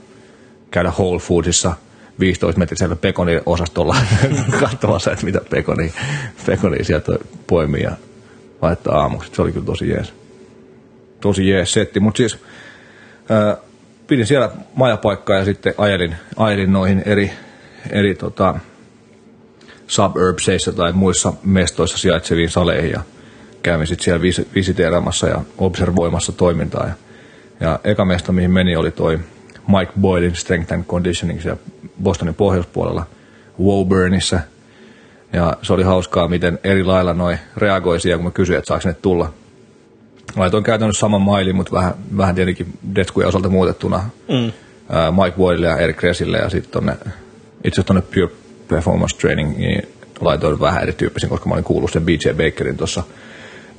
käydä 0.72 0.90
Whole 0.90 1.20
Foodsissa 1.20 1.74
15 2.20 2.60
metrisellä 2.60 2.96
pekoniosastolla 2.96 3.96
katsomassa, 4.60 5.12
että 5.12 5.26
mitä 5.26 5.42
pekonia, 5.50 5.92
pekonia 6.46 6.84
sieltä 6.84 7.12
poimii 7.48 7.84
ja 7.84 7.92
laittaa 8.64 9.02
aamuksi. 9.02 9.32
Se 9.36 9.42
oli 9.42 9.52
kyllä 9.52 9.66
tosi 9.66 9.90
jees. 9.90 10.14
Tosi 11.22 11.50
jees 11.50 11.74
setti, 11.74 12.00
mutta 12.00 12.18
siis 12.18 12.38
ää, 13.30 13.58
pidin 14.08 14.26
siellä 14.26 14.52
majapaikkaa 14.76 15.38
ja 15.38 15.46
sitten 15.46 15.74
ajelin, 15.78 16.16
ajelin 16.36 16.74
noihin 16.74 17.04
eri, 17.06 17.32
eri 17.90 18.16
tota, 18.16 18.56
suburbseissa 19.88 20.72
tai 20.72 20.92
muissa 20.92 21.34
mestoissa 21.44 21.98
sijaitseviin 21.98 22.50
saleihin 22.50 22.92
ja 22.92 23.02
kävin 23.64 23.88
sitten 23.88 24.06
siellä 24.06 24.22
vis- 24.22 24.48
visiteeraamassa 24.56 25.28
ja 25.28 25.42
observoimassa 25.58 26.32
toimintaa. 26.32 26.88
Ja, 26.88 26.94
ja 27.60 27.80
eka 27.84 28.06
mesta, 28.06 28.32
mihin 28.32 28.52
meni, 28.52 28.76
oli 28.76 28.92
toi 28.92 29.20
Mike 29.68 29.92
Boydin 30.02 30.36
Strength 30.36 30.74
and 30.74 30.84
Conditioning 30.84 31.42
siellä 31.42 31.62
Bostonin 32.04 32.36
pohjoispuolella 32.36 33.06
Woburnissa. 33.60 34.40
Ja 35.34 35.58
se 35.62 35.74
oli 35.74 35.84
hauskaa, 35.84 36.28
miten 36.28 36.60
eri 36.64 36.84
lailla 36.84 37.14
noi 37.14 37.38
reagoi 37.58 38.00
siihen, 38.00 38.20
kun 38.20 38.26
mä 38.26 38.32
kysyin, 38.32 38.58
että 38.58 38.68
saako 38.68 38.82
sinne 38.82 38.98
tulla. 39.02 39.34
Laitoin 40.36 40.64
käytännössä 40.64 41.00
saman 41.00 41.22
mailin, 41.22 41.56
mutta 41.56 41.72
vähän, 41.72 41.94
vähän 42.18 42.36
tietenkin 42.36 42.68
Detskujen 42.96 43.28
osalta 43.28 43.50
muutettuna 43.50 44.10
mm. 44.30 44.52
Mike 45.24 45.38
Boydille 45.38 45.68
ja 45.68 45.78
Eric 45.78 46.04
Resille 46.04 46.38
ja 46.38 46.50
sitten 46.50 46.72
tonne, 46.72 46.94
itse 46.94 47.12
asiassa 47.64 47.84
tonne 47.84 48.02
Pure 48.02 48.30
Performance 48.68 49.18
Trainingiin 49.18 49.88
laitoin 50.22 50.60
vähän 50.60 50.84
erityyppisen, 50.84 51.30
koska 51.30 51.50
mä 51.50 51.54
olin 51.54 51.64
kuullut 51.64 51.92
sen 51.92 52.06
BJ 52.06 52.30
Bakerin 52.30 52.78
tuossa 52.78 53.04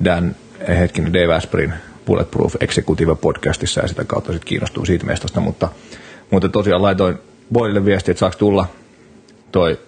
Dan, 0.05 0.35
hetkinen, 0.67 1.13
Dave 1.13 1.33
Asperin 1.33 1.73
Bulletproof 2.05 2.55
Executive 2.59 3.15
podcastissa 3.15 3.81
ja 3.81 3.87
sitä 3.87 4.03
kautta 4.03 4.31
sitten 4.31 4.47
kiinnostuin 4.47 4.85
siitä 4.85 5.05
mestasta, 5.05 5.39
mutta, 5.39 5.69
mutta 6.31 6.49
tosiaan 6.49 6.81
laitoin 6.81 7.17
Boydille 7.53 7.85
viesti, 7.85 8.11
että 8.11 8.19
saako 8.19 8.37
tulla 8.37 8.67
toi, 9.51 9.79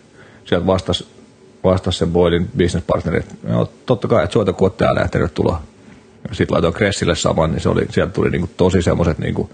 sieltä 0.45 0.67
vastasi 0.67 1.16
vastas 1.71 1.97
sen 1.97 2.11
Boydin 2.11 2.49
businesspartneri, 2.57 3.19
että 3.19 3.35
no, 3.43 3.69
totta 3.85 4.07
kai, 4.07 4.23
että 4.23 4.33
soita 4.33 4.53
kun 4.53 4.65
oot 4.65 4.77
täällä 4.77 5.01
ja 5.01 5.07
tervetuloa. 5.07 5.61
Sitten 6.31 6.53
laitoin 6.53 6.73
Cressille 6.73 7.15
saman, 7.15 7.51
niin 7.51 7.61
se 7.61 7.69
oli, 7.69 7.85
sieltä 7.89 8.13
tuli 8.13 8.29
niinku 8.29 8.49
tosi 8.57 8.81
semmoiset 8.81 9.17
niinku 9.17 9.49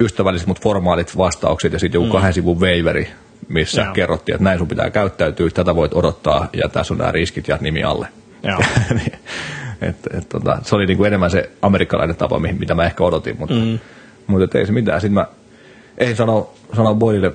ystävälliset, 0.00 0.48
mutta 0.48 0.62
formaalit 0.62 1.16
vastaukset 1.16 1.72
ja 1.72 1.78
sitten 1.78 1.98
joku 1.98 2.06
mm. 2.06 2.12
kahden 2.12 2.32
sivun 2.32 2.60
veiveri, 2.60 3.08
missä 3.48 3.82
Joo. 3.82 3.92
kerrottiin, 3.92 4.34
että 4.34 4.44
näin 4.44 4.58
sun 4.58 4.68
pitää 4.68 4.90
käyttäytyä, 4.90 5.50
tätä 5.54 5.74
voit 5.74 5.94
odottaa 5.94 6.48
ja 6.52 6.68
tässä 6.68 6.94
on 6.94 6.98
nämä 6.98 7.12
riskit 7.12 7.48
ja 7.48 7.58
nimi 7.60 7.82
alle. 7.82 8.08
Joo. 8.42 8.58
Niin, 8.94 9.12
et, 9.80 9.96
et, 10.14 10.28
tota, 10.28 10.58
se 10.62 10.74
oli 10.74 10.86
niinku 10.86 11.04
enemmän 11.04 11.30
se 11.30 11.50
amerikkalainen 11.62 12.16
tapa, 12.16 12.38
mihin- 12.38 12.58
mitä 12.58 12.74
mä 12.74 12.84
ehkä 12.84 13.04
odotin, 13.04 13.36
mutta, 13.38 13.54
mm. 13.54 13.78
mutta 14.26 14.44
et 14.44 14.54
ei 14.54 14.66
se 14.66 14.72
mitään. 14.72 15.00
Sitten 15.00 15.14
mä 15.14 15.26
ei 15.98 16.16
sano, 16.16 16.54
sano 16.76 16.94
Boydille 16.94 17.32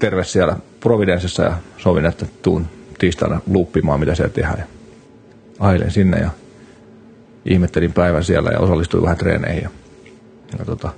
terve 0.00 0.24
siellä 0.24 0.56
Providencessa 0.80 1.42
ja 1.42 1.56
sovin, 1.78 2.06
että 2.06 2.26
tuun 2.42 2.66
tiistaina 2.98 3.40
luppimaan, 3.46 4.00
mitä 4.00 4.14
siellä 4.14 4.32
tehdään. 4.32 4.58
Ja 4.58 4.64
ailen 5.58 5.90
sinne 5.90 6.18
ja 6.18 6.30
ihmettelin 7.44 7.92
päivän 7.92 8.24
siellä 8.24 8.50
ja 8.50 8.60
osallistuin 8.60 9.02
vähän 9.02 9.16
treeneihin. 9.16 9.62
Ja, 9.62 9.70
ja 10.58 10.64
tota, 10.64 10.90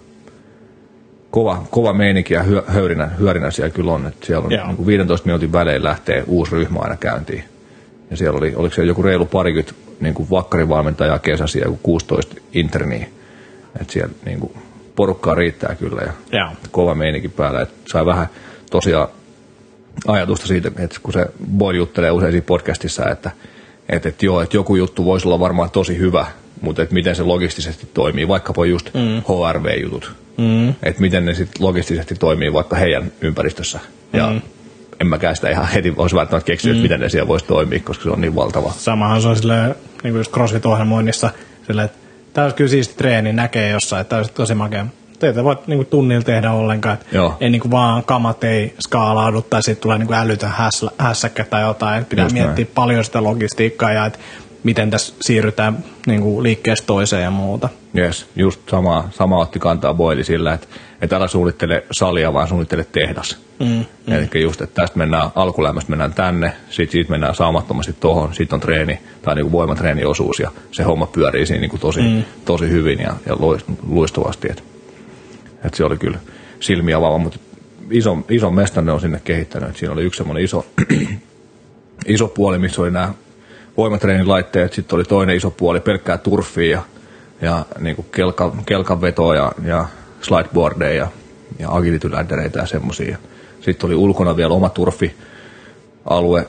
kova, 1.31 1.67
kova 1.71 1.93
meininki 1.93 2.35
ja 2.35 2.43
hyö, 2.43 2.63
höyrinä, 2.67 3.07
hyörinä 3.07 3.51
siellä 3.51 3.71
kyllä 3.71 3.93
on. 3.93 4.07
Että 4.07 4.27
siellä 4.27 4.47
on 4.47 4.53
Joo. 4.53 4.67
niin 4.67 4.77
kuin 4.77 4.87
15 4.87 5.27
minuutin 5.27 5.53
välein 5.53 5.85
lähtee 5.85 6.25
uusi 6.27 6.53
ryhmä 6.53 6.79
aina 6.79 6.97
käyntiin. 6.97 7.45
Ja 8.11 8.17
siellä 8.17 8.39
oli, 8.39 8.55
oliko 8.55 8.75
siellä 8.75 8.91
joku 8.91 9.03
reilu 9.03 9.27
parikymmentä 9.27 9.75
niin 10.01 10.15
kuin 10.15 10.31
vakkarivalmentajaa 10.31 11.19
kesäsi 11.19 11.59
ja 11.59 11.65
joku 11.65 11.79
16 11.83 12.37
interniä. 12.53 13.07
Että 13.81 13.93
siellä 13.93 14.15
niin 14.25 14.41
kuin, 14.41 14.53
porukkaa 14.97 15.35
riittää 15.35 15.75
kyllä 15.75 16.03
ja 16.03 16.13
Joo. 16.39 16.49
kova 16.71 16.95
meininki 16.95 17.29
päällä. 17.29 17.63
Et 17.63 17.71
sai 17.89 18.07
vähän 18.07 18.27
tosiaan 18.71 19.09
ajatusta 20.07 20.47
siitä, 20.47 20.71
että 20.79 21.01
kun 21.03 21.13
se 21.13 21.27
Boy 21.57 21.77
juttelee 21.77 22.11
usein 22.11 22.33
siinä 22.33 22.45
podcastissa, 22.47 23.09
että, 23.09 23.31
että, 23.89 24.09
että 24.09 24.27
joo, 24.27 24.43
että 24.43 24.57
joku 24.57 24.77
juttu 24.77 25.05
voisi 25.05 25.29
olla 25.29 25.41
varmaan 25.41 25.71
tosi 25.71 25.99
hyvä, 25.99 26.27
mutta 26.61 26.83
että 26.83 26.95
miten 26.95 27.17
se 27.17 27.23
logistisesti 27.23 27.89
toimii, 27.95 28.29
vaikkapa 28.29 28.67
just 28.67 28.95
mm. 28.95 29.23
HRV-jutut, 29.23 30.13
mm. 30.39 30.69
että 30.69 31.01
miten 31.01 31.25
ne 31.25 31.35
sitten 31.35 31.67
logistisesti 31.67 32.15
toimii 32.15 32.53
vaikka 32.53 32.77
heidän 32.77 33.13
ympäristössä. 33.21 33.81
Ja 34.13 34.31
Mm. 34.31 34.41
en 35.01 35.07
mäkään 35.07 35.37
sitä 35.37 35.51
ihan 35.51 35.69
heti 35.69 35.95
olisi 35.97 36.17
välttämättä 36.17 36.47
keksinyt, 36.47 36.77
mm. 36.77 36.83
miten 36.83 37.01
ne 37.01 37.09
siellä 37.09 37.29
voisi 37.29 37.47
toimia, 37.47 37.81
koska 37.81 38.05
se 38.05 38.11
on 38.11 38.21
niin 38.21 38.35
valtava. 38.35 38.73
Samahan 38.79 39.23
se 39.23 39.29
on 39.29 39.37
silleen, 39.37 39.75
niin 40.03 40.13
kuin 40.13 40.17
just 40.17 40.33
CrossFit-ohjelmoinnissa, 40.33 41.31
silleen, 41.67 41.85
että 41.85 41.99
tämä 42.33 42.45
olisi 42.45 42.57
kyllä 42.57 42.71
siisti 42.71 42.95
treeni, 42.97 43.33
näkee 43.33 43.71
jossain, 43.71 44.01
että 44.01 44.09
tämä 44.09 44.19
olisi 44.19 44.33
tosi 44.33 44.55
makea. 44.55 44.87
Te 45.19 45.29
ette 45.29 45.45
voi 45.45 45.57
niin 45.67 45.79
kuin 45.79 45.87
tunnilla 45.87 46.23
tehdä 46.23 46.53
ollenkaan, 46.53 46.95
että 46.95 47.07
Joo. 47.13 47.37
ei 47.41 47.51
niin 47.51 47.61
kuin 47.61 47.71
vaan 47.71 48.05
kamat 48.05 48.45
ei 48.45 48.75
skaalaudu 48.81 49.43
tai 49.43 49.63
sitten 49.63 49.83
tulee 49.83 49.99
niin 49.99 50.07
kuin 50.07 50.19
älytön 50.19 50.51
häs- 50.51 50.95
hässäkkä 50.99 51.45
tai 51.45 51.63
jotain, 51.63 51.99
että 51.99 52.11
pitää 52.11 52.25
Just 52.25 52.35
miettiä 52.35 52.65
näin. 52.65 52.75
paljon 52.75 53.05
sitä 53.05 53.23
logistiikkaa 53.23 53.93
ja 53.93 54.07
että 54.07 54.19
miten 54.63 54.91
tässä 54.91 55.15
siirrytään 55.21 55.85
niin 56.07 56.21
kuin 56.21 56.43
liikkeestä 56.43 56.87
toiseen 56.87 57.23
ja 57.23 57.31
muuta. 57.31 57.69
Yes, 57.99 58.27
just 58.37 58.61
sama, 58.71 59.09
sama 59.11 59.39
otti 59.39 59.59
kantaa 59.59 59.95
Boili 59.95 60.25
sillä, 60.25 60.55
että 60.55 60.67
et 61.03 61.13
älä 61.13 61.29
suunnittele 61.29 61.85
salia, 61.93 62.33
vaan 62.33 62.49
suunnittele 62.49 62.87
tehdas. 62.93 63.39
Mm, 63.61 63.67
mm. 63.67 64.13
Eli 64.13 64.43
just, 64.43 64.61
että 64.61 64.81
tästä 64.81 64.99
mennään 64.99 65.31
alkulämmöstä 65.35 65.91
mennään 65.91 66.15
tänne, 66.15 66.53
sitten 66.71 66.93
siitä 66.93 67.11
mennään 67.11 67.35
saamattomasti 67.35 67.93
tohon, 67.93 68.35
sitten 68.35 68.57
on 68.57 68.61
treeni 68.61 68.99
tai 69.23 69.35
niinku 69.35 69.53
voimatreeniosuus 69.53 70.41
ja 70.41 70.51
se 70.73 70.83
homma 70.83 71.07
pyörii 71.07 71.47
siinä 71.47 71.61
niinku 71.61 71.79
tosi, 71.79 72.01
mm. 72.01 72.25
tosi 72.45 72.71
hyvin 72.71 72.99
ja, 72.99 73.15
ja 73.27 73.37
luistavasti. 73.89 74.49
Että 74.51 74.63
et 75.65 75.75
se 75.75 75.85
oli 75.85 75.97
kyllä 75.97 76.19
silmiä 76.61 76.97
avaava, 76.97 77.19
mutta 77.19 77.39
iso, 77.91 78.19
iso 78.31 78.51
mesta 78.51 78.83
ne 78.83 78.93
on 78.93 79.01
sinne 79.01 79.21
kehittänyt. 79.25 79.69
Et 79.69 79.77
siinä 79.77 79.93
oli 79.93 80.05
yksi 80.05 80.19
semmoinen 80.19 80.45
iso, 80.45 80.67
iso 82.07 82.29
puoli, 82.29 82.59
missä 82.59 82.83
oli 82.83 82.91
nämä 82.91 83.15
voimatreenilaitteet, 83.77 84.73
sitten 84.73 84.97
oli 84.97 85.05
toinen 85.05 85.37
iso 85.37 85.51
puoli, 85.51 85.81
pelkkää 85.81 86.19
turfia 86.19 86.71
ja, 86.71 86.83
ja 87.41 87.67
niin 87.79 87.97
kuin 87.97 88.07
kelka, 88.13 88.57
kelkanvetoa 88.67 89.35
ja, 89.35 89.53
ja 89.65 89.87
slideboardeja 90.21 90.95
ja, 90.95 91.09
ja 91.59 91.71
agility-läddereitä 91.71 92.59
ja 92.59 92.67
semmoisia. 92.67 93.19
Sitten 93.61 93.87
oli 93.87 93.95
ulkona 93.95 94.37
vielä 94.37 94.55
oma 94.55 94.69
turfialue, 94.69 96.49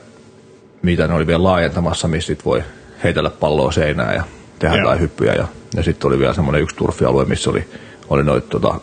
mitä 0.82 1.08
ne 1.08 1.14
oli 1.14 1.26
vielä 1.26 1.42
laajentamassa, 1.42 2.08
missä 2.08 2.26
sit 2.26 2.44
voi 2.44 2.62
heitellä 3.04 3.30
palloa 3.30 3.72
seinään 3.72 4.14
ja 4.14 4.24
tehdä 4.58 4.76
jotain 4.76 5.00
hyppyjä. 5.00 5.34
Ja, 5.34 5.46
ja 5.76 5.82
sitten 5.82 6.08
oli 6.08 6.18
vielä 6.18 6.34
semmoinen 6.34 6.62
yksi 6.62 6.76
turfialue, 6.76 7.24
missä 7.24 7.50
oli, 7.50 7.68
oli 8.08 8.24
noita, 8.24 8.48
tota, 8.48 8.80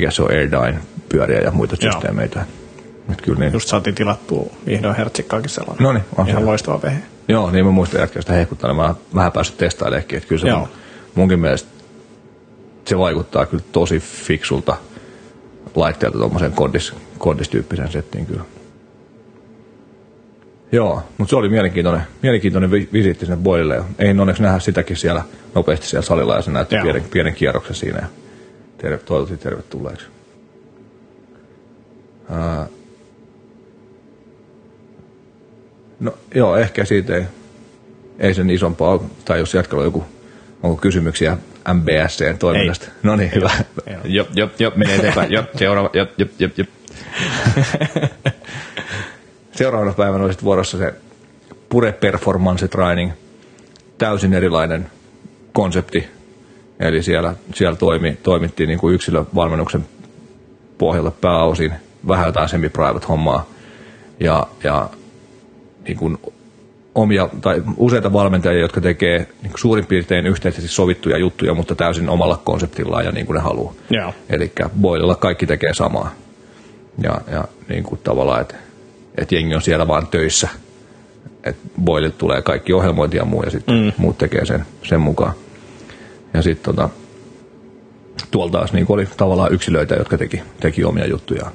mikä 0.00 0.10
se 0.10 0.22
on, 0.22 0.30
Airdyne 0.30 0.78
pyöriä 1.08 1.40
ja 1.40 1.50
muita 1.50 1.76
Joo. 1.80 1.92
systeemeitä. 1.92 2.44
Et 3.12 3.20
kyllä 3.22 3.38
niin, 3.38 3.52
Just 3.52 3.68
saatiin 3.68 3.94
tilattua 3.94 4.46
vihdoin 4.66 4.96
hertsikkaakin 4.96 5.50
sellainen. 5.50 5.82
Noniin, 5.82 6.04
on 6.16 6.28
Ihan 6.28 6.42
se. 6.42 6.46
loistava 6.46 6.82
vehe. 6.82 6.98
Joo, 7.28 7.50
niin 7.50 7.66
mä 7.66 7.70
muistan 7.72 8.00
jätkästä 8.00 8.20
sitä 8.20 8.32
hehkuttaa. 8.32 8.74
Mä 8.74 8.82
oon 8.86 8.96
vähän 9.14 9.32
päässyt 9.32 9.56
testailemaan, 9.56 10.04
että 10.12 10.28
kyllä 10.28 10.40
se 10.40 10.48
Joo. 10.48 10.58
mun, 10.58 10.68
munkin 11.14 11.40
mielestä 11.40 11.68
se 12.84 12.98
vaikuttaa 12.98 13.46
kyllä 13.46 13.64
tosi 13.72 13.98
fiksulta 13.98 14.76
laitteelta 15.74 16.18
tuommoiseen 16.18 16.52
kondis, 16.52 16.94
kondistyyppiseen 17.18 17.92
settiin 17.92 18.26
kyllä. 18.26 18.42
Joo, 20.72 21.02
mutta 21.18 21.30
se 21.30 21.36
oli 21.36 21.48
mielenkiintoinen, 21.48 22.02
mielenkiintoinen 22.22 22.70
vi- 22.70 22.88
visiitti 22.92 23.26
sinne 23.26 23.36
Boilille. 23.42 23.82
Ei 23.98 24.10
onneksi 24.10 24.42
nähdä 24.42 24.58
sitäkin 24.58 24.96
siellä 24.96 25.22
nopeasti 25.54 25.86
siellä 25.86 26.06
salilla 26.06 26.34
ja 26.36 26.42
se 26.42 26.50
näytti 26.50 26.74
Joo. 26.74 26.82
pienen, 26.82 27.04
pienen 27.10 27.34
kierroksen 27.34 27.74
siinä. 27.74 27.98
Ja 27.98 28.06
terve, 28.80 28.98
toivotin 28.98 29.38
tervetulleeksi. 29.38 30.06
Ää, 32.30 32.66
No 36.00 36.14
joo, 36.34 36.56
ehkä 36.56 36.84
siitä 36.84 37.16
ei, 37.16 37.22
ei 38.18 38.34
sen 38.34 38.50
isompaa. 38.50 39.04
Tai 39.24 39.38
jos 39.38 39.54
jatkalla 39.54 39.80
on 39.82 39.86
joku, 39.86 40.04
onko 40.62 40.76
kysymyksiä 40.76 41.36
MBSCn 41.74 42.38
toiminnasta? 42.38 42.86
Ei. 42.86 42.92
No 43.02 43.16
niin, 43.16 43.32
hyvä. 43.34 43.50
Jop, 44.04 44.28
jop, 44.34 44.60
jop, 44.60 44.76
menee 44.76 44.96
eteenpäin. 44.96 45.32
Jop, 45.32 45.46
seuraava, 45.56 45.90
jop, 45.92 46.10
jop, 46.18 46.30
jop, 46.38 46.52
jop. 46.58 46.68
Seuraavana 49.52 49.92
päivänä 49.92 50.24
oli 50.24 50.32
vuorossa 50.42 50.78
se 50.78 50.94
Pure 51.68 51.92
Performance 51.92 52.68
Training. 52.68 53.12
Täysin 53.98 54.32
erilainen 54.34 54.90
konsepti. 55.52 56.08
Eli 56.80 57.02
siellä, 57.02 57.34
siellä 57.54 57.76
toimi, 57.76 58.18
toimittiin 58.22 58.68
niin 58.68 58.78
kuin 58.78 58.94
yksilövalmennuksen 58.94 59.86
pohjalta 60.78 61.10
pääosin. 61.10 61.72
Vähän 62.08 62.26
jotain 62.26 62.48
semi-private 62.48 63.06
hommaa. 63.08 63.46
Ja, 64.20 64.46
ja 64.64 64.90
niin 65.84 65.96
kuin 65.96 66.18
omia 66.94 67.28
tai 67.40 67.62
useita 67.76 68.12
valmentajia, 68.12 68.60
jotka 68.60 68.80
tekee 68.80 69.18
niin 69.18 69.50
kuin 69.50 69.60
suurin 69.60 69.86
piirtein 69.86 70.26
yhteisesti 70.26 70.68
sovittuja 70.68 71.18
juttuja, 71.18 71.54
mutta 71.54 71.74
täysin 71.74 72.08
omalla 72.08 72.40
konseptillaan 72.44 73.04
ja 73.04 73.12
niin 73.12 73.26
kuin 73.26 73.34
ne 73.34 73.40
haluaa. 73.40 73.74
Joo. 73.90 74.14
Eli 74.30 74.52
Boililla 74.80 75.14
kaikki 75.14 75.46
tekee 75.46 75.74
samaa. 75.74 76.14
Ja, 77.02 77.20
ja 77.30 77.44
niin 77.68 77.84
kuin 77.84 78.00
tavallaan, 78.04 78.40
että 78.40 78.54
et 79.18 79.32
jengi 79.32 79.54
on 79.54 79.62
siellä 79.62 79.88
vaan 79.88 80.06
töissä. 80.06 80.48
Että 81.44 81.68
Boililta 81.84 82.18
tulee 82.18 82.42
kaikki 82.42 82.72
ohjelmointi 82.72 83.16
ja 83.16 83.24
muu, 83.24 83.42
ja 83.42 83.50
sitten 83.50 83.74
mm. 83.74 83.92
muut 83.96 84.18
tekee 84.18 84.44
sen, 84.44 84.66
sen 84.82 85.00
mukaan. 85.00 85.34
Ja 86.34 86.42
sitten 86.42 86.74
tota, 86.74 86.88
tuolla 88.30 88.52
taas 88.52 88.72
niin 88.72 88.86
oli 88.88 89.08
tavallaan 89.16 89.52
yksilöitä, 89.52 89.94
jotka 89.94 90.18
teki, 90.18 90.42
teki 90.60 90.84
omia 90.84 91.06
juttujaan. 91.06 91.52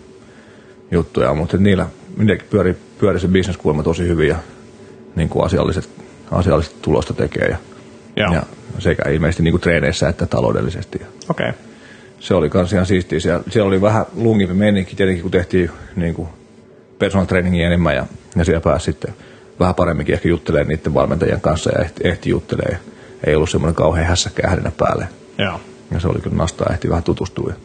juttuja 0.91 1.34
mutta 1.34 1.57
niillä 1.57 1.88
pyöri, 2.49 2.78
pyöri 2.99 3.19
se 3.19 3.28
bisneskulma 3.28 3.84
tosi 3.84 4.07
hyvin 4.07 4.28
ja 4.28 4.36
niin 5.15 5.30
kuin 5.30 5.45
asialliset, 5.45 5.89
asialliset 6.32 6.82
tulosta 6.82 7.13
tekee. 7.13 7.47
Ja, 7.47 7.57
Joo. 8.15 8.34
ja 8.34 8.43
sekä 8.80 9.09
ilmeisesti 9.09 9.43
niin 9.43 9.51
kuin 9.51 9.61
treeneissä 9.61 10.09
että 10.09 10.26
taloudellisesti. 10.26 11.01
Okei. 11.30 11.49
Okay. 11.49 11.61
se 12.19 12.34
oli 12.34 12.49
kans 12.49 12.73
ihan 12.73 12.86
siistiä. 12.86 13.19
Siellä, 13.19 13.43
siellä 13.49 13.67
oli 13.67 13.82
vähän 13.82 14.05
lungimpi 14.15 14.53
meininki 14.53 14.95
tietenkin, 14.95 15.21
kun 15.21 15.32
tehtiin 15.32 15.71
niin 15.95 16.13
kuin 16.13 16.28
personal 16.99 17.26
trainingia 17.26 17.67
enemmän 17.67 17.95
ja, 17.95 18.05
ja 18.36 18.45
siellä 18.45 18.61
pääsi 18.61 18.86
sitten 18.86 19.13
vähän 19.59 19.76
paremminkin 19.76 20.13
ehkä 20.13 20.30
juttelemaan 20.30 20.67
niiden 20.67 20.93
valmentajien 20.93 21.41
kanssa 21.41 21.71
ja 21.71 21.84
ehti, 21.84 22.07
ehti 22.07 22.30
juttelemaan. 22.30 22.95
Ei 23.24 23.36
ollut 23.36 23.49
semmoinen 23.49 23.76
kauhean 23.76 24.07
hässäkkä 24.07 24.47
härinä 24.49 24.72
päälle. 24.78 25.07
Joo. 25.38 25.59
Ja 25.91 25.99
se 25.99 26.07
oli 26.07 26.22
kyllä 26.22 26.36
nastaa, 26.36 26.74
ehti 26.74 26.89
vähän 26.89 27.03
tutustua. 27.03 27.49
Ja 27.49 27.55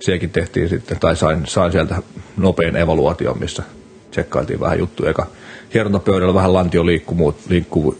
sielläkin 0.00 0.30
tehtiin 0.30 0.68
sitten, 0.68 0.98
tai 1.00 1.16
sain, 1.16 1.46
sain 1.46 1.72
sieltä 1.72 2.02
nopean 2.36 2.76
evaluation, 2.76 3.38
missä 3.38 3.62
tsekkailtiin 4.10 4.60
vähän 4.60 4.78
juttuja. 4.78 5.10
Eka 5.10 5.26
hierontapöydällä 5.74 6.34
vähän 6.34 6.52
lantion 6.52 6.86
liikku, 6.86 7.34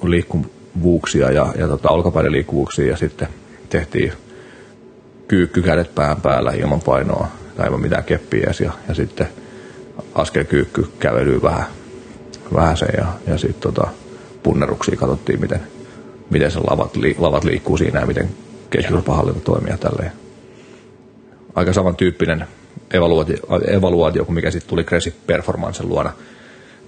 liikkuvuuksia 0.04 1.30
ja, 1.30 1.46
ja 1.58 1.68
tota, 1.68 1.90
olkapäiden 1.90 2.32
liikkuvuuksia 2.32 2.86
ja 2.86 2.96
sitten 2.96 3.28
tehtiin 3.68 4.12
kyykky 5.28 5.62
kädet 5.62 5.94
pään 5.94 6.20
päällä 6.20 6.52
ilman 6.52 6.80
painoa 6.80 7.28
tai 7.56 7.66
ilman 7.66 7.80
mitään 7.80 8.04
keppiä 8.04 8.44
edes, 8.44 8.60
ja, 8.60 8.72
ja 8.88 8.94
sitten 8.94 9.28
askel 10.14 10.44
kyykky 10.44 10.86
kävelyy 10.98 11.42
vähän, 11.42 11.66
vähän 12.54 12.76
sen 12.76 12.88
ja, 12.96 13.06
ja 13.26 13.38
sitten 13.38 13.72
tota, 13.72 13.88
punneruksia 14.42 14.96
katsottiin, 14.96 15.40
miten, 15.40 15.60
miten 16.30 16.50
se 16.50 16.58
lavat, 16.58 16.96
li, 16.96 17.16
lavat 17.18 17.44
liikkuu 17.44 17.76
siinä 17.76 18.00
ja 18.00 18.06
miten 18.06 18.28
keskiturpahallinta 18.70 19.40
toimii 19.40 19.70
ja 19.70 19.78
tälleen. 19.78 20.12
Aika 21.54 21.72
samantyyppinen 21.72 22.46
evaluaatio, 22.90 23.36
evaluaatio 23.70 24.24
kuin 24.24 24.34
mikä 24.34 24.50
sitten 24.50 24.68
tuli 24.68 24.84
Crazy 24.84 25.14
Performancen 25.26 25.88
luona 25.88 26.12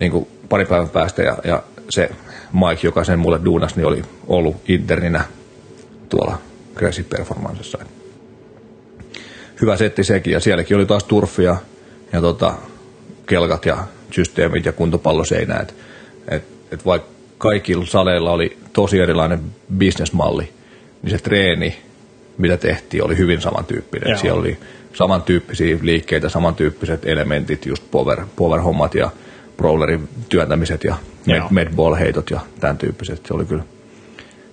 niin 0.00 0.12
kuin 0.12 0.26
pari 0.48 0.64
päivän 0.64 0.88
päästä 0.88 1.22
ja, 1.22 1.38
ja 1.44 1.62
se 1.90 2.10
Mike, 2.52 2.86
joka 2.86 3.04
sen 3.04 3.18
mulle 3.18 3.40
duunasi, 3.44 3.76
niin 3.76 3.86
oli 3.86 4.02
ollut 4.26 4.56
interninä 4.68 5.24
tuolla 6.08 6.38
Crazy 6.76 7.02
Performancessa. 7.02 7.78
Hyvä 9.60 9.76
setti 9.76 10.04
sekin 10.04 10.32
ja 10.32 10.40
sielläkin 10.40 10.76
oli 10.76 10.86
taas 10.86 11.04
turfia 11.04 11.56
ja 12.12 12.20
tota, 12.20 12.54
kelkat 13.26 13.66
ja 13.66 13.78
systeemit 14.10 14.64
ja 14.64 14.72
kuntopalloseinä. 14.72 15.56
Et, 15.60 15.74
et, 16.28 16.44
et 16.72 16.86
vaikka 16.86 17.08
kaikilla 17.40 17.86
saleilla 17.86 18.30
oli 18.32 18.58
tosi 18.72 18.98
erilainen 18.98 19.40
bisnesmalli, 19.76 20.52
niin 21.02 21.10
se 21.10 21.18
treeni, 21.18 21.76
mitä 22.38 22.56
tehtiin, 22.56 23.04
oli 23.04 23.18
hyvin 23.18 23.40
samantyyppinen. 23.40 24.10
Joo. 24.10 24.18
Siellä 24.18 24.40
oli 24.40 24.58
samantyyppisiä 24.92 25.78
liikkeitä, 25.82 26.28
samantyyppiset 26.28 27.06
elementit, 27.06 27.66
just 27.66 27.90
power, 27.90 28.20
power-hommat 28.36 28.94
ja 28.94 29.10
brawlerin 29.56 30.08
työntämiset 30.28 30.84
ja 30.84 30.96
med, 31.26 31.42
medball-heitot 31.50 32.30
ja 32.30 32.40
tämän 32.60 32.78
tyyppiset. 32.78 33.26
Se 33.26 33.34
oli 33.34 33.44
kyllä 33.44 33.62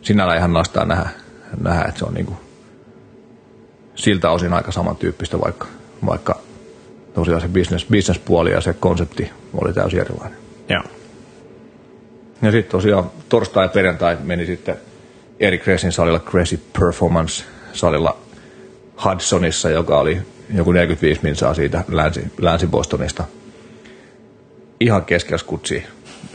sinällään 0.01 0.37
ihan 0.37 0.53
nastaa 0.53 0.85
nähdä, 0.85 1.09
nähdä, 1.61 1.83
että 1.87 1.99
se 1.99 2.05
on 2.05 2.13
niin 2.13 2.25
kuin 2.25 2.37
siltä 3.95 4.31
osin 4.31 4.53
aika 4.53 4.71
samantyyppistä, 4.71 5.39
vaikka, 5.39 5.67
vaikka 6.05 6.39
tosiaan 7.13 7.41
se 7.41 7.47
business, 7.47 7.85
business-puoli 7.91 8.51
ja 8.51 8.61
se 8.61 8.73
konsepti 8.73 9.31
oli 9.53 9.73
täysin 9.73 9.99
erilainen. 9.99 10.37
Joo. 10.69 10.83
Ja 12.41 12.51
sitten 12.51 12.71
tosiaan 12.71 13.11
torstai 13.29 13.65
ja 13.65 13.69
perjantai 13.69 14.17
meni 14.23 14.45
sitten 14.45 14.77
Eric 15.39 15.63
Cressin 15.63 15.91
salilla, 15.91 16.19
Cressy 16.19 16.59
Performance 16.79 17.43
salilla 17.73 18.17
Hudsonissa, 19.05 19.69
joka 19.69 19.99
oli 19.99 20.17
joku 20.53 20.71
45 20.71 21.19
minsaa 21.23 21.53
siitä 21.53 21.83
länsi, 21.87 22.21
Länsi-Bostonista. 22.41 23.23
Ihan 24.79 25.05
keskellä 25.05 25.37
skutsi. 25.37 25.83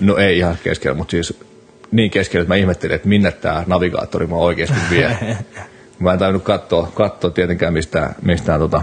No 0.00 0.16
ei 0.16 0.38
ihan 0.38 0.58
keskellä, 0.64 0.96
mutta 0.96 1.10
siis 1.10 1.40
niin 1.90 2.10
keskellä, 2.10 2.42
että 2.42 2.54
mä 2.54 2.56
ihmettelin, 2.56 2.94
että 2.94 3.08
minne 3.08 3.32
tämä 3.32 3.64
navigaattori 3.66 4.26
mä 4.26 4.36
oikeasti 4.36 4.76
vie. 4.90 5.18
mä 5.98 6.12
en 6.12 6.18
tajunnut 6.18 6.42
katsoa, 6.42 6.92
katsoa 6.94 7.30
tietenkään 7.30 7.72
mistään, 7.72 8.14
mistään 8.22 8.60
tota, 8.60 8.82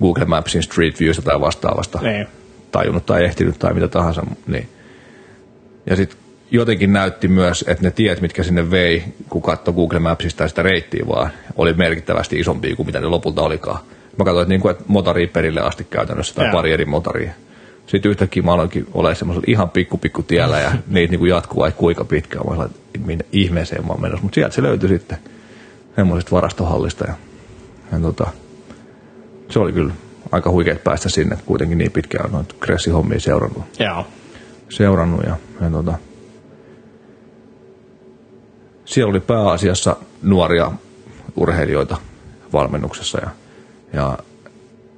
Google 0.00 0.24
Mapsin 0.24 0.62
Street 0.62 1.00
Viewsta 1.00 1.22
tai 1.22 1.40
vastaavasta. 1.40 1.98
Niin. 2.02 2.26
Tajunnut 2.72 3.06
tai 3.06 3.24
ehtinyt 3.24 3.58
tai 3.58 3.74
mitä 3.74 3.88
tahansa. 3.88 4.22
Niin. 4.46 4.68
Ja 5.86 5.96
sitten 5.96 6.18
jotenkin 6.50 6.92
näytti 6.92 7.28
myös, 7.28 7.64
että 7.68 7.84
ne 7.84 7.90
tiet, 7.90 8.20
mitkä 8.20 8.42
sinne 8.42 8.70
vei, 8.70 9.04
kun 9.28 9.42
katsoi 9.42 9.74
Google 9.74 9.98
Mapsista 9.98 10.48
sitä 10.48 10.62
reittiä 10.62 11.04
vaan, 11.08 11.30
oli 11.56 11.72
merkittävästi 11.72 12.40
isompia 12.40 12.76
kuin 12.76 12.86
mitä 12.86 13.00
ne 13.00 13.06
lopulta 13.06 13.42
olikaan. 13.42 13.78
Mä 14.18 14.24
katsoin, 14.24 14.42
että, 14.42 14.48
niin 14.48 14.60
kuin, 14.60 14.70
että 14.70 14.84
motoriin 14.86 15.28
perille 15.28 15.60
asti 15.60 15.84
käytännössä 15.84 16.34
tai 16.34 16.52
pari 16.52 16.72
eri 16.72 16.84
motoria. 16.84 17.32
Sitten 17.86 18.10
yhtäkkiä 18.10 18.42
mä 18.42 18.52
aloinkin 18.52 18.86
olla 18.94 19.14
semmoisella 19.14 19.44
ihan 19.48 19.70
pikku 19.70 19.98
pikku 19.98 20.22
tiellä 20.22 20.60
ja 20.60 20.70
niitä 20.88 21.10
niin 21.10 21.18
kuin 21.18 21.30
jatkuu 21.30 21.60
vaikka 21.60 21.78
kuinka 21.78 22.04
pitkään. 22.04 22.46
Mä 22.46 22.54
olin, 22.54 22.66
että 22.66 22.98
minne 23.06 23.24
ihmeeseen 23.32 23.86
mä 23.86 23.92
oon 23.92 24.00
menossa. 24.00 24.22
Mutta 24.22 24.34
sieltä 24.34 24.54
se 24.54 24.62
löytyi 24.62 24.88
sitten 24.88 25.18
semmoisesta 25.96 26.30
varastohallista. 26.30 27.04
Ja, 27.08 27.14
ja 27.92 28.00
tota, 28.00 28.26
se 29.50 29.58
oli 29.58 29.72
kyllä 29.72 29.92
aika 30.32 30.50
huikeet 30.50 30.84
päästä 30.84 31.08
sinne. 31.08 31.38
Kuitenkin 31.46 31.78
niin 31.78 31.92
pitkään 31.92 32.26
on 32.26 32.32
noita 32.32 32.54
Kressi-hommia 32.60 33.20
seurannut. 33.20 33.64
Joo. 33.78 34.06
Seurannut 34.68 35.20
ja, 35.26 35.36
ja 35.60 35.70
tota, 35.70 35.94
siellä 38.84 39.10
oli 39.10 39.20
pääasiassa 39.20 39.96
nuoria 40.22 40.72
urheilijoita 41.36 41.96
valmennuksessa 42.52 43.18
ja, 43.22 43.30
ja 43.92 44.18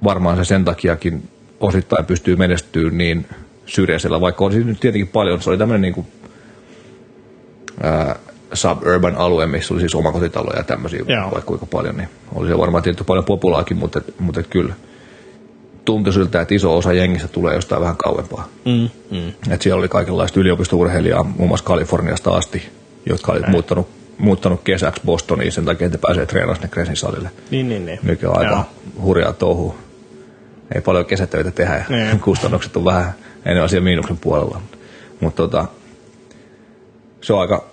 varmaan 0.03 0.37
se 0.37 0.45
sen 0.45 0.65
takiakin 0.65 1.29
osittain 1.59 2.05
pystyy 2.05 2.35
menestyä 2.35 2.89
niin 2.89 3.25
syrjäisellä, 3.65 4.21
vaikka 4.21 4.45
olisi 4.45 4.63
nyt 4.63 4.79
tietenkin 4.79 5.07
paljon, 5.07 5.41
se 5.41 5.49
oli 5.49 5.57
tämmöinen 5.57 5.81
niin 5.81 5.93
kuin, 5.93 6.07
ää, 7.83 8.15
suburban 8.53 9.15
alue, 9.15 9.45
missä 9.45 9.73
oli 9.73 9.81
siis 9.81 9.95
omakotitaloja 9.95 10.57
ja 10.57 10.63
tämmöisiä 10.63 11.03
Joo. 11.07 11.23
vaikka 11.23 11.41
kuinka 11.41 11.65
paljon, 11.65 11.97
niin 11.97 12.09
oli 12.35 12.47
se 12.47 12.57
varmaan 12.57 12.83
tietty 12.83 13.03
paljon 13.03 13.25
populaakin, 13.25 13.77
mutta, 13.77 14.01
mutta 14.19 14.43
kyllä 14.43 14.73
tuntui 15.85 16.13
siltä, 16.13 16.41
että 16.41 16.55
iso 16.55 16.77
osa 16.77 16.93
jengistä 16.93 17.27
tulee 17.27 17.55
jostain 17.55 17.81
vähän 17.81 17.97
kauempaa. 17.97 18.47
Mm, 18.65 18.89
mm. 19.11 19.53
Et 19.53 19.61
siellä 19.61 19.79
oli 19.79 19.87
kaikenlaista 19.87 20.39
yliopistourheilijaa, 20.39 21.23
muun 21.23 21.47
muassa 21.47 21.65
Kaliforniasta 21.65 22.31
asti, 22.31 22.69
jotka 23.05 23.31
olivat 23.31 23.47
muuttanut, 23.47 23.87
muuttanut 24.17 24.61
kesäksi 24.63 25.01
Bostoniin 25.05 25.51
sen 25.51 25.65
takia, 25.65 25.87
että 25.87 25.97
pääsee 25.97 26.25
treenaamaan 26.25 26.55
sinne 26.55 26.69
Kresin 26.69 26.95
salille. 26.95 27.31
Niin, 27.51 27.69
niin, 27.69 27.85
niin. 27.85 27.99
Mikä 28.03 28.29
on 28.29 28.39
aika 28.39 28.51
Joo. 28.51 28.65
hurjaa 29.01 29.33
touhua. 29.33 29.75
Ei 30.75 30.81
paljon 30.81 31.05
kesätöitä 31.05 31.51
tehdä 31.51 31.75
ja 31.75 31.83
Niin. 31.89 32.19
kustannukset 32.29 32.77
on 32.77 32.85
vähän 32.85 33.13
enemmän 33.45 33.69
siellä 33.69 33.83
miinuksen 33.83 34.17
puolella. 34.17 34.61
Mutta 35.19 35.43
tota, 35.43 35.65
se 37.21 37.33
on 37.33 37.41
aika 37.41 37.65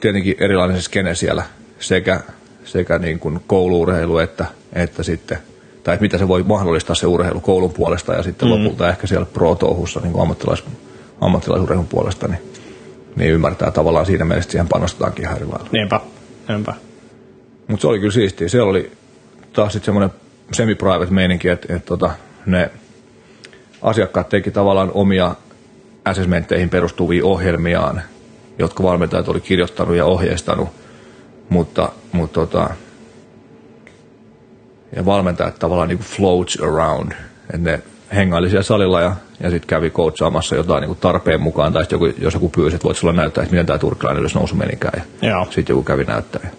tietenkin 0.00 0.36
erilainen 0.40 0.76
se 0.76 0.82
skene 0.82 1.14
siellä 1.14 1.42
sekä, 1.80 2.20
sekä 2.64 2.98
niin 2.98 3.18
kuin 3.18 3.40
kouluurheilu 3.46 4.18
että, 4.18 4.46
että 4.72 5.02
sitten 5.02 5.38
tai 5.88 5.94
että 5.94 6.02
mitä 6.02 6.18
se 6.18 6.28
voi 6.28 6.42
mahdollistaa 6.42 6.94
se 6.94 7.06
urheilu 7.06 7.40
koulun 7.40 7.72
puolesta 7.72 8.14
ja 8.14 8.22
sitten 8.22 8.48
mm. 8.48 8.54
lopulta 8.54 8.88
ehkä 8.88 9.06
siellä 9.06 9.26
pro-touhussa 9.26 10.00
niin 10.00 10.20
ammattilais, 10.20 10.64
ammattilaisurheilun 11.20 11.86
puolesta, 11.86 12.28
niin, 12.28 12.40
niin 13.16 13.30
ymmärtää 13.30 13.70
tavallaan 13.70 14.06
siinä 14.06 14.24
mielessä, 14.24 14.46
että 14.46 14.52
siihen 14.52 14.68
panostetaankin 14.68 15.24
ihan 15.24 15.36
eri 15.36 15.46
lailla. 15.46 15.68
Niinpä. 15.72 16.00
Niinpä. 16.48 16.74
Mutta 17.68 17.80
se 17.80 17.86
oli 17.86 17.98
kyllä 17.98 18.12
siistiä. 18.12 18.48
Siellä 18.48 18.70
oli 18.70 18.92
taas 19.52 19.72
sitten 19.72 19.84
semmoinen 19.84 20.10
semi-private 20.52 21.10
meininki, 21.10 21.48
että, 21.48 21.74
että 21.74 21.86
tota, 21.86 22.10
ne 22.46 22.70
asiakkaat 23.82 24.28
teki 24.28 24.50
tavallaan 24.50 24.90
omia 24.94 25.34
assessmentteihin 26.04 26.70
perustuvia 26.70 27.24
ohjelmiaan, 27.24 28.02
jotka 28.58 28.82
valmentajat 28.82 29.28
oli 29.28 29.40
kirjoittanut 29.40 29.96
ja 29.96 30.04
ohjeistanut, 30.04 30.68
mutta, 31.48 31.92
mutta 32.12 32.40
tota, 32.40 32.70
ja 34.96 35.04
valmentajat 35.04 35.58
tavallaan 35.58 35.88
niin 35.88 35.98
kuin 35.98 36.06
floats 36.06 36.58
around, 36.60 37.12
että 37.54 37.70
ne 37.70 37.82
hengaili 38.14 38.50
siellä 38.50 38.62
salilla 38.62 39.00
ja, 39.00 39.16
ja 39.40 39.50
sitten 39.50 39.68
kävi 39.68 39.90
coachaamassa 39.90 40.56
jotain 40.56 40.80
niin 40.80 40.88
kuin 40.88 40.98
tarpeen 40.98 41.40
mukaan, 41.40 41.72
tai 41.72 41.84
joku, 41.90 42.06
jos 42.06 42.34
joku 42.34 42.48
pyysi, 42.48 42.76
että 42.76 42.84
voit 42.84 42.96
sulla 42.96 43.12
näyttää, 43.12 43.42
että 43.42 43.52
miten 43.52 43.66
tämä 43.66 43.78
turkkilainen 43.78 44.20
ylös 44.20 44.34
nousu 44.34 44.54
menikään, 44.54 45.02
ja 45.22 45.46
sitten 45.50 45.74
joku 45.74 45.82
kävi 45.82 46.04
näyttää. 46.04 46.40
Ja 46.44 46.50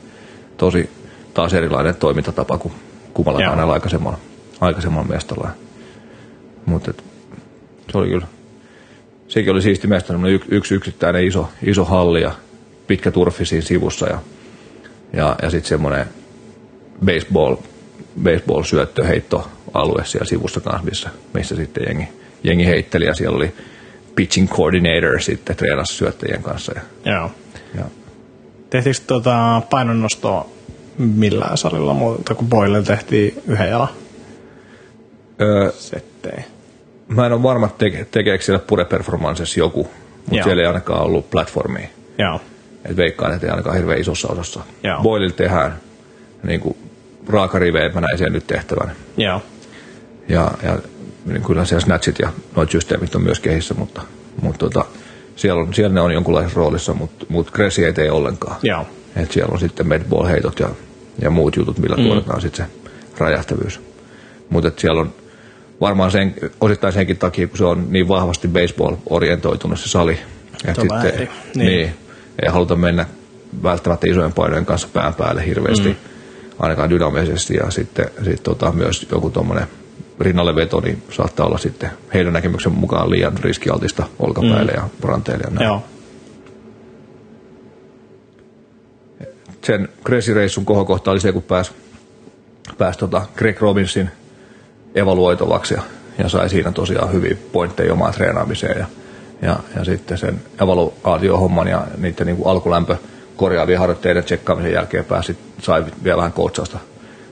tosi 0.58 0.90
taas 1.34 1.54
erilainen 1.54 1.96
toimintatapa 1.96 2.58
kuin 2.58 2.74
kummallakaan 3.14 3.58
näillä 3.58 3.74
aikaisemmalla, 3.74 4.18
aikaisemmalla 4.62 5.08
mestalla. 5.08 5.50
Mutta 6.66 6.94
se 7.92 7.98
oli 7.98 8.10
kyllä, 8.10 8.28
sekin 9.28 9.52
oli 9.52 9.62
siisti 9.62 9.88
mesta, 9.88 10.14
yksi, 10.28 10.48
yksi 10.52 10.76
yksittäinen 10.76 11.24
iso, 11.24 11.50
iso 11.64 11.86
halli 11.86 12.22
ja 12.22 12.32
pitkä 12.88 13.12
turfi 13.12 13.46
siinä 13.46 13.66
sivussa 13.66 14.08
ja, 14.08 14.20
ja, 15.14 15.36
ja 15.42 15.50
sitten 15.50 15.70
semmoinen 15.70 16.06
baseball, 17.06 17.56
baseball 18.24 18.64
syöttöheittoalue 18.64 20.06
siellä 20.06 20.26
sivussa 20.26 20.62
kanssa, 20.62 20.86
missä, 20.86 21.10
missä 21.34 21.56
sitten 21.56 21.84
jengi, 21.88 22.08
jengi 22.44 22.66
heitteli 22.66 23.06
ja 23.06 23.16
siellä 23.16 23.38
oli 23.38 23.54
pitching 24.16 24.50
coordinator 24.50 25.22
sitten 25.22 25.56
treenasi 25.56 25.94
syöttäjien 25.94 26.44
kanssa. 26.44 26.74
Ja, 26.76 27.12
Joo. 27.12 27.32
ja 27.76 27.84
Tehtiinkö 28.70 29.02
tuota 29.08 29.62
painonnostoa 29.70 30.46
millään 30.98 31.58
salilla 31.58 31.94
muuta 31.94 32.36
kuin 32.36 32.50
Boille 32.50 32.82
tehtiin 32.82 33.42
yhden 33.48 33.70
jalan 33.70 33.90
öö, 35.42 35.72
settejä? 35.72 36.44
mä 37.08 37.26
en 37.26 37.34
ole 37.34 37.44
varma, 37.44 37.68
teke, 37.68 38.08
tekeekö 38.12 38.44
siellä 38.44 38.64
Pure 38.68 38.86
Performances 38.86 39.58
joku, 39.58 39.88
mutta 40.30 40.44
siellä 40.44 40.62
ei 40.62 40.68
ainakaan 40.68 41.02
ollut 41.02 41.30
platformia. 41.30 41.88
Joo. 42.18 42.42
Et 42.86 42.98
veikkaan, 42.98 43.34
että 43.34 43.48
ei 43.48 43.52
ainakaan 43.52 43.76
hirveän 43.76 44.00
isossa 44.00 44.28
osassa. 44.28 44.60
Joo. 44.84 45.02
Boililla 45.02 45.36
tehdään 45.36 45.80
niin 46.44 46.60
kuin 46.60 46.78
raakarivejä, 47.30 47.90
mä 47.90 48.02
näin 48.02 48.18
siellä 48.18 48.34
nyt 48.34 48.48
tehtävän. 48.48 48.92
Joo. 49.18 49.42
Ja, 50.30 50.52
ja 50.64 50.78
niin 51.26 51.44
kyllä 51.44 51.66
siellä 51.66 51.86
snatchit 51.86 52.20
ja 52.20 52.30
noit 52.56 52.72
systeemit 52.72 53.16
on 53.16 53.24
myös 53.24 53.40
kehissä, 53.40 53.74
mutta, 53.74 54.02
mutta 54.42 54.60
tota, 54.60 54.86
siellä, 55.36 55.62
on, 55.62 55.74
siellä 55.74 55.94
ne 55.94 56.02
on 56.02 56.12
jonkunlaisessa 56.12 56.58
roolissa, 56.58 56.94
mutta, 56.94 57.26
mutta 57.30 57.52
Cressy 57.52 57.86
ei 57.86 57.94
tee 57.94 58.12
ollenkaan. 58.12 58.56
Joo. 58.64 58.86
Et 59.16 59.32
siellä 59.32 59.54
on 59.54 59.60
sitten 59.60 59.88
medball-heitot 59.88 60.60
ja, 60.60 60.70
ja 61.22 61.30
muut 61.30 61.56
jutut, 61.56 61.78
millä 61.78 61.96
mm. 61.96 62.04
tuotetaan 62.04 62.42
sitten 62.42 62.66
se 62.66 62.72
räjähtävyys. 63.18 63.82
Mutta 64.50 64.72
siellä 64.78 65.02
on 65.02 65.14
varmaan 65.82 66.12
sen, 66.12 66.36
osittain 66.62 66.94
senkin 66.94 67.18
takia, 67.18 67.48
kun 67.48 67.58
se 67.58 67.66
on 67.66 67.86
niin 67.90 68.08
vahvasti 68.08 68.48
baseball-orientoitunut 68.48 69.80
se 69.80 69.90
sali. 69.90 70.20
Et 70.66 70.76
Se 70.76 70.82
on 70.82 70.90
vähän 70.90 71.08
sitten, 71.08 71.28
niin. 71.28 71.30
Niin. 71.56 71.68
niin. 71.68 71.94
ei 72.44 72.50
haluta 72.50 72.76
mennä 72.76 73.06
välttämättä 73.64 74.10
isojen 74.10 74.34
painojen 74.34 74.66
kanssa 74.66 74.88
pään 74.94 75.14
päälle 75.14 75.46
hirveästi, 75.46 75.90
mm. 75.90 75.96
Ainakaan 76.60 76.90
dynaamisesti. 76.90 77.56
Ja 77.56 77.72
sitten 77.72 78.06
sit 78.24 78.44
tota, 78.44 78.72
myös 78.72 79.08
joku 79.12 79.30
tuommoinen 79.30 79.68
rinnalle 80.20 80.56
veto, 80.56 80.80
niin 80.80 81.04
saattaa 81.12 81.46
olla 81.46 81.58
sitten 81.58 81.90
heidän 82.14 82.34
näkemyksen 82.34 82.72
mukaan 82.72 83.10
liian 83.10 83.38
riskialtista 83.38 84.04
olkapäille 84.20 84.72
mm. 84.72 84.78
ja 84.78 84.90
ranteille. 85.04 85.44
Ja 85.44 85.50
näin. 85.50 85.68
Joo. 85.68 85.84
sen 89.66 89.90
Crazy-reissun 90.06 90.66
kohokohta 90.66 91.12
oli 91.12 91.20
se, 91.20 91.32
kun 91.32 91.44
pääsi 91.44 91.72
pääs 92.78 92.98
tota 92.98 93.22
Greg 93.36 93.62
Robinsin 93.62 94.10
evaluoitavaksi 94.96 95.74
ja, 95.74 95.82
ja 96.18 96.30
sai 96.30 96.50
siinä 96.50 96.72
tosiaan 96.72 97.14
hyviä 97.14 97.38
pointteja 97.52 97.94
omaan 97.94 98.14
treenaamiseen 98.14 98.80
ja, 98.80 98.86
ja, 99.42 99.60
ja 99.76 99.84
sitten 99.86 100.18
sen 100.18 100.42
evaluaatiohomman 100.62 101.68
ja 101.68 101.88
niiden 101.98 102.28
niin 102.28 102.38
kuin 102.38 102.48
alkulämpö 102.48 102.98
korjaavien 103.40 103.80
harjoitteiden 103.80 104.24
tsekkaamisen 104.24 104.72
jälkeen 104.74 105.06
pääsi, 105.06 105.38
sai 105.62 105.86
vielä 106.04 106.18
vähän 106.18 106.34
coachausta, 106.34 106.80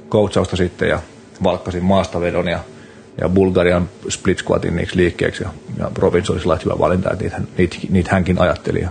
coachausta 0.09 0.55
sitten 0.55 0.89
ja 0.89 0.99
valkkasin 1.43 1.83
maastavedon 1.83 2.47
ja, 2.47 2.59
ja 3.21 3.29
Bulgarian 3.29 3.89
split 4.09 4.37
squatin 4.37 4.75
niiksi 4.75 4.97
liikkeeksi 4.97 5.43
ja, 5.43 5.49
ja 5.77 5.91
oli 6.01 6.21
sellainen 6.23 6.65
hyvä 6.65 6.79
valinta, 6.79 7.11
että 7.11 7.23
niitä, 7.23 7.41
niitä, 7.57 7.77
niitä 7.89 8.11
hänkin 8.11 8.41
ajatteli 8.41 8.81
ja, 8.81 8.89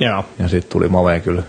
Joo. 0.00 0.24
ja 0.38 0.48
sitten 0.48 0.72
tuli 0.72 0.88
Maveen 0.88 1.22
kyllä 1.22 1.42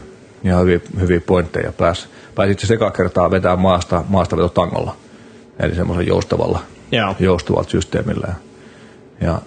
ihan 0.43 0.61
hyviä, 0.61 0.80
hyviä 0.99 1.22
pointteja. 1.22 1.72
Pääsi, 1.72 2.07
pääsi 2.36 2.51
itse 2.51 2.68
sekä 2.68 2.91
kertaa 2.91 3.32
vetää 3.32 3.55
maasta, 3.55 4.03
maastaveto 4.09 4.49
tangolla, 4.49 4.95
eli 5.59 5.76
semmoisella 5.76 6.07
joustavalla, 6.07 6.59
Joo. 6.91 7.16
joustavalla 7.20 7.70
systeemillä. 7.70 8.28
Ja, 8.28 9.28
ja 9.28 9.41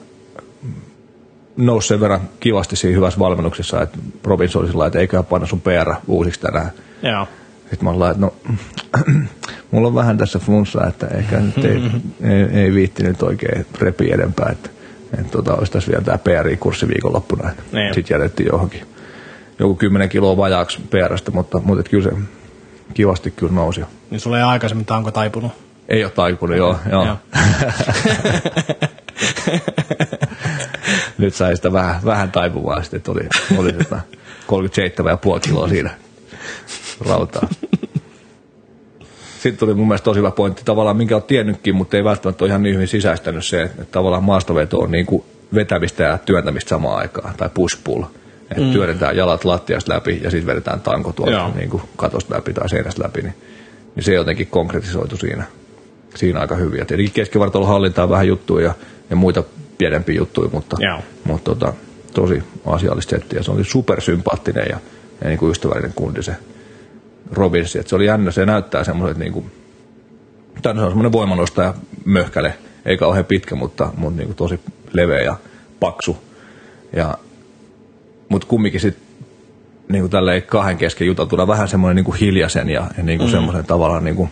nousi 1.59 1.88
sen 1.88 2.00
verran 2.00 2.20
kivasti 2.40 2.76
siinä 2.76 2.96
hyvässä 2.96 3.18
valmennuksessa, 3.18 3.82
että 3.82 3.98
Robinson 4.24 4.62
oli 4.62 4.70
sillä 4.70 4.86
että 4.86 4.98
eiköhän 4.98 5.24
panna 5.24 5.46
sun 5.46 5.61
PR 5.61 5.94
uusiksi 6.06 6.40
tänään. 6.40 6.70
Joo. 7.02 7.28
Sitten 7.61 7.84
mä 7.84 7.90
ollaan, 7.90 8.11
että 8.11 8.20
no, 8.20 8.34
mulla 9.70 9.88
on 9.88 9.94
vähän 9.94 10.18
tässä 10.18 10.38
flunssaa, 10.38 10.86
että 10.86 11.06
ehkä 11.06 11.40
nyt 11.40 11.64
ei, 11.64 11.82
ei, 12.30 12.62
ei 12.62 12.74
viitti 12.74 13.02
nyt 13.02 13.22
oikein 13.22 13.66
repi 13.80 14.12
edempää, 14.12 14.48
että, 14.52 14.70
että 15.18 15.32
tota, 15.32 15.54
olisi 15.54 15.72
tässä 15.72 15.90
vielä 15.90 16.04
tämä 16.04 16.18
PRI-kurssi 16.18 16.88
viikonloppuna. 16.88 17.50
Niin. 17.72 17.94
Sitten 17.94 18.14
jätettiin 18.14 18.48
johonkin 18.52 18.82
joku 19.59 19.74
10 19.74 20.09
kiloa 20.09 20.36
vajaaksi 20.36 20.78
PRstä, 20.90 21.30
mutta, 21.30 21.61
mutta 21.64 21.80
et 21.80 21.88
kyllä 21.88 22.11
se 22.11 22.16
kivasti 22.94 23.30
kyllä 23.30 23.52
nousi. 23.52 23.80
Niin 24.11 24.20
sulla 24.20 24.38
ei 24.38 24.44
aikaisemmin 24.44 24.86
tanko 24.86 25.11
taipunut. 25.11 25.52
Ei 25.88 26.04
ole 26.04 26.12
taipunut, 26.12 26.56
joo. 26.56 26.78
joo. 26.90 27.04
Joo. 27.04 27.16
Nyt 31.18 31.34
sai 31.34 31.57
sitä 31.57 31.72
vähän, 31.72 32.01
vähän 32.05 32.32
taipumaan 32.32 32.82
sitten, 32.82 32.99
että 32.99 33.12
oli, 33.12 33.28
oli 33.59 33.72
sitä 33.82 34.01
37,5 35.34 35.40
kiloa 35.40 35.68
siinä 35.68 35.90
rautaa. 37.09 37.49
Sitten 39.38 39.59
tuli 39.59 39.74
mun 39.74 39.88
mielestä 39.88 40.05
tosi 40.05 40.18
hyvä 40.18 40.30
pointti, 40.30 40.62
tavallaan 40.64 40.96
minkä 40.96 41.14
olet 41.14 41.26
tiennytkin, 41.26 41.74
mutta 41.74 41.96
ei 41.96 42.05
välttämättä 42.05 42.44
ole 42.44 42.49
ihan 42.49 42.62
niin 42.62 42.74
hyvin 42.74 42.88
sisäistänyt 42.88 43.44
se, 43.44 43.62
että 43.62 43.84
tavallaan 43.84 44.24
maastoveto 44.24 44.78
on 44.78 44.90
niin 44.90 45.07
kuin 45.07 45.24
vetämistä 45.55 46.03
ja 46.03 46.18
työntämistä 46.18 46.68
samaan 46.68 46.99
aikaan, 46.99 47.34
tai 47.36 47.49
push-pull. 47.55 48.03
Että 48.51 48.64
mm. 48.64 48.72
työnnetään 48.72 49.16
jalat 49.16 49.44
lattiasta 49.44 49.94
läpi 49.94 50.20
ja 50.22 50.30
sitten 50.30 50.46
vedetään 50.46 50.80
tanko 50.80 51.12
tuolta 51.12 51.51
niin 51.55 51.70
kuin 51.70 51.82
katosta 51.96 52.34
läpi 52.34 52.53
tai 52.53 52.68
seinästä 52.68 53.03
läpi, 53.05 53.22
niin, 53.22 53.34
niin 53.94 54.05
se 54.05 54.14
jotenkin 54.14 54.46
konkretisoitu 54.46 55.16
siinä, 55.16 55.44
siinä 56.14 56.40
aika 56.40 56.54
hyvin. 56.54 56.78
Ja 56.78 56.84
tietenkin 56.84 57.14
keskivartalon 57.14 57.68
hallinta 57.68 58.02
on 58.02 58.11
vähän 58.11 58.28
juttuja 58.28 58.64
ja, 58.64 58.74
ja 59.11 59.16
muita 59.16 59.44
pienempiä 59.78 60.16
juttuja, 60.16 60.50
mutta, 60.52 60.76
Joo. 60.80 60.98
mutta 61.24 61.54
tota, 61.54 61.74
tosi 62.14 62.42
asiallista 62.66 63.11
settiä. 63.11 63.42
Se 63.42 63.50
oli 63.50 63.64
supersympaattinen 63.64 64.66
ja, 64.70 64.78
ja 65.20 65.28
niin 65.28 65.38
kuin 65.38 65.50
ystävällinen 65.50 65.92
kundi 65.94 66.22
se 66.22 66.36
Robinsi. 67.32 67.78
Että 67.78 67.90
se 67.90 67.96
oli 67.96 68.06
jännä, 68.06 68.30
se 68.30 68.46
näyttää 68.46 68.84
semmoiset 68.84 69.18
niin 69.18 69.32
kuin, 69.32 69.50
tai 70.62 70.74
no 70.74 70.80
se 70.80 70.84
on 70.84 70.90
semmoinen 70.90 71.12
voimanostaja 71.12 71.74
möhkäle, 72.04 72.54
ei 72.84 72.96
kauhean 72.96 73.24
pitkä, 73.24 73.54
mutta, 73.54 73.92
mutta 73.96 74.16
niin 74.16 74.26
kuin 74.26 74.36
tosi 74.36 74.61
leveä 74.92 75.20
ja 75.20 75.36
paksu. 75.80 76.16
Ja, 76.92 77.14
mutta 78.28 78.46
kumminkin 78.46 78.80
sitten 78.80 79.09
niin 79.88 80.02
kuin 80.02 80.11
tälleen 80.11 80.42
kahden 80.42 80.76
kesken 80.76 81.06
juteltuna 81.06 81.46
vähän 81.46 81.68
semmoinen 81.68 81.96
niin 81.96 82.04
kuin 82.04 82.18
hiljaisen 82.18 82.68
ja, 82.68 82.86
ja 82.96 83.02
niin 83.02 83.18
kuin 83.18 83.30
mm. 83.30 83.32
semmoisen 83.32 83.64
tavallaan 83.64 84.04
niin 84.04 84.16
kuin, 84.16 84.30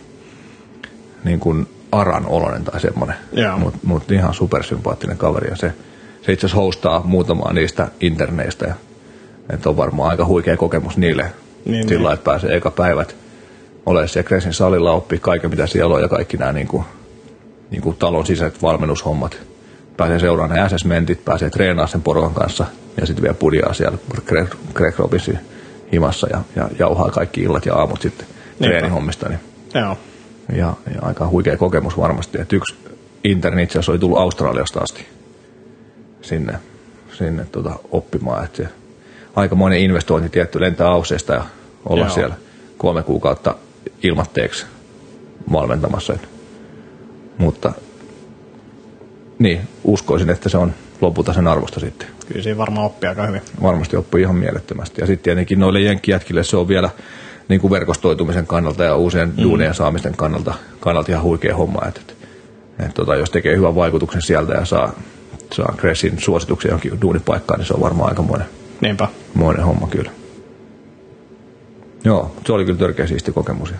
niin 1.27 1.39
kuin 1.39 1.67
aran 1.91 2.25
oloinen 2.25 2.63
tai 2.63 2.81
semmoinen. 2.81 3.15
Joo. 3.33 3.57
Mutta 3.57 3.79
mut 3.83 4.11
ihan 4.11 4.33
supersympaattinen 4.33 5.17
kaveri 5.17 5.49
ja 5.49 5.55
se, 5.55 5.73
se 6.21 6.33
itse 6.33 6.45
asiassa 6.45 6.61
hostaa 6.63 7.01
muutamaa 7.03 7.53
niistä 7.53 7.87
interneistä 7.99 8.65
ja 8.67 8.73
että 9.49 9.69
on 9.69 9.77
varmaan 9.77 10.09
aika 10.09 10.25
huikea 10.25 10.57
kokemus 10.57 10.97
niille 10.97 11.31
Niin, 11.65 11.87
sillä 11.87 12.09
niin. 12.09 12.13
että 12.13 12.23
pääsee 12.31 12.55
eka 12.57 12.71
päivät 12.71 13.15
olemaan 13.85 14.09
siellä 14.09 14.27
Kresin 14.27 14.53
salilla 14.53 14.91
oppii 14.91 15.19
kaiken 15.19 15.49
mitä 15.49 15.67
siellä 15.67 15.95
on 15.95 16.01
ja 16.01 16.07
kaikki 16.07 16.37
nämä 16.37 16.53
niin 16.53 16.67
kuin, 16.67 16.83
niin 17.71 17.81
kuin 17.81 17.95
talon 17.95 18.25
sisäiset 18.25 18.61
valmennushommat. 18.61 19.37
Pääsee 19.97 20.19
seuraamaan 20.19 20.59
ne 20.59 20.65
assessmentit, 20.65 21.25
pääsee 21.25 21.49
treenaamaan 21.49 21.87
sen 21.87 22.01
porukan 22.01 22.33
kanssa 22.33 22.65
ja 23.01 23.05
sitten 23.05 23.23
vielä 23.23 23.33
pudiaa 23.33 23.73
siellä 23.73 23.97
Greg, 24.25 24.49
Greg 24.73 24.99
Robinsin 24.99 25.39
himassa 25.93 26.27
ja, 26.31 26.41
ja 26.55 26.69
jauhaa 26.79 27.11
kaikki 27.11 27.41
illat 27.41 27.65
ja 27.65 27.75
aamut 27.75 28.01
sitten 28.01 28.27
Niinpä. 28.59 28.77
treenihommista. 28.77 29.29
Niin 29.29 29.39
Joo. 29.73 29.97
Ja, 30.49 30.73
ja 30.93 31.01
aika 31.01 31.27
huikea 31.27 31.57
kokemus 31.57 31.97
varmasti. 31.97 32.41
Et 32.41 32.53
yksi 32.53 32.75
interni 33.23 33.63
itse 33.63 33.73
asiassa 33.73 33.91
oli 33.91 33.99
tullut 33.99 34.17
Australiasta 34.17 34.79
asti 34.79 35.05
sinne, 36.21 36.59
sinne 37.13 37.45
tota, 37.51 37.79
oppimaan. 37.91 38.45
Et 38.45 38.55
se, 38.55 38.67
aikamoinen 39.35 39.79
investointi 39.79 40.29
tietty 40.29 40.61
lentää 40.61 40.87
Auseesta 40.87 41.33
ja 41.33 41.45
olla 41.85 42.05
Joo. 42.05 42.13
Siellä 42.13 42.35
kolme 42.77 43.03
kuukautta 43.03 43.55
ilmatteeksi 44.03 44.65
valmentamassa. 45.51 46.17
Mutta 47.37 47.73
niin, 49.39 49.61
uskoisin, 49.83 50.29
että 50.29 50.49
se 50.49 50.57
on 50.57 50.73
lopulta 51.01 51.33
sen 51.33 51.47
arvosta 51.47 51.79
sitten. 51.79 52.07
Kyllä 52.27 52.43
siinä 52.43 52.57
varmaan 52.57 52.85
oppii 52.85 53.09
aika 53.09 53.27
hyvin. 53.27 53.41
Varmasti 53.61 53.97
oppii 53.97 54.21
ihan 54.21 54.35
mielettömästi. 54.35 55.01
Ja 55.01 55.07
sitten 55.07 55.23
tietenkin 55.23 55.59
noille 55.59 55.79
jenkkijätkille 55.79 56.43
se 56.43 56.57
on 56.57 56.67
vielä 56.67 56.89
niin 57.49 57.61
kuin 57.61 57.71
verkostoitumisen 57.71 58.47
kannalta 58.47 58.83
ja 58.83 58.95
uusien 58.95 59.33
mm. 59.37 59.43
duunien 59.43 59.73
saamisten 59.73 60.15
kannalta, 60.17 60.53
kannalta 60.79 61.11
ihan 61.11 61.23
huikea 61.23 61.55
homma. 61.55 61.81
Että, 61.87 62.01
että, 62.01 62.13
että 62.79 62.93
tota, 62.93 63.15
jos 63.15 63.29
tekee 63.29 63.57
hyvän 63.57 63.75
vaikutuksen 63.75 64.21
sieltä 64.21 64.53
ja 64.53 64.65
saa, 64.65 64.93
saa 65.53 65.75
Cressin 65.77 66.19
suosituksia 66.19 66.69
johonkin 66.69 67.01
duunipaikkaan, 67.01 67.59
niin 67.59 67.67
se 67.67 67.73
on 67.73 67.81
varmaan 67.81 68.09
aikamoinen 68.09 68.47
Niinpä. 68.81 69.07
moinen 69.33 69.65
homma 69.65 69.87
kyllä. 69.87 70.11
Joo, 72.03 72.35
se 72.45 72.53
oli 72.53 72.65
kyllä 72.65 72.79
törkeä 72.79 73.07
siisti 73.07 73.31
kokemus. 73.31 73.69
Ja, 73.69 73.77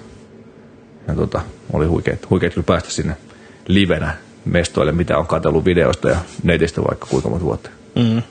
ja 1.08 1.16
tota, 1.16 1.42
oli 1.74 1.86
huikeet, 1.86 2.30
huikeet 2.30 2.54
kyllä 2.54 2.66
päästä 2.66 2.90
sinne 2.90 3.18
livenä 3.68 4.14
mestoille, 4.46 4.92
mitä 4.92 5.18
on 5.18 5.28
katsellut 5.28 5.66
videoista 5.66 6.10
ja 6.10 6.18
netistä 6.44 6.84
vaikka 6.84 7.08
kuinka 7.10 7.30
monta 7.30 7.46
vuotta. 7.46 7.70
Mm. 7.96 8.22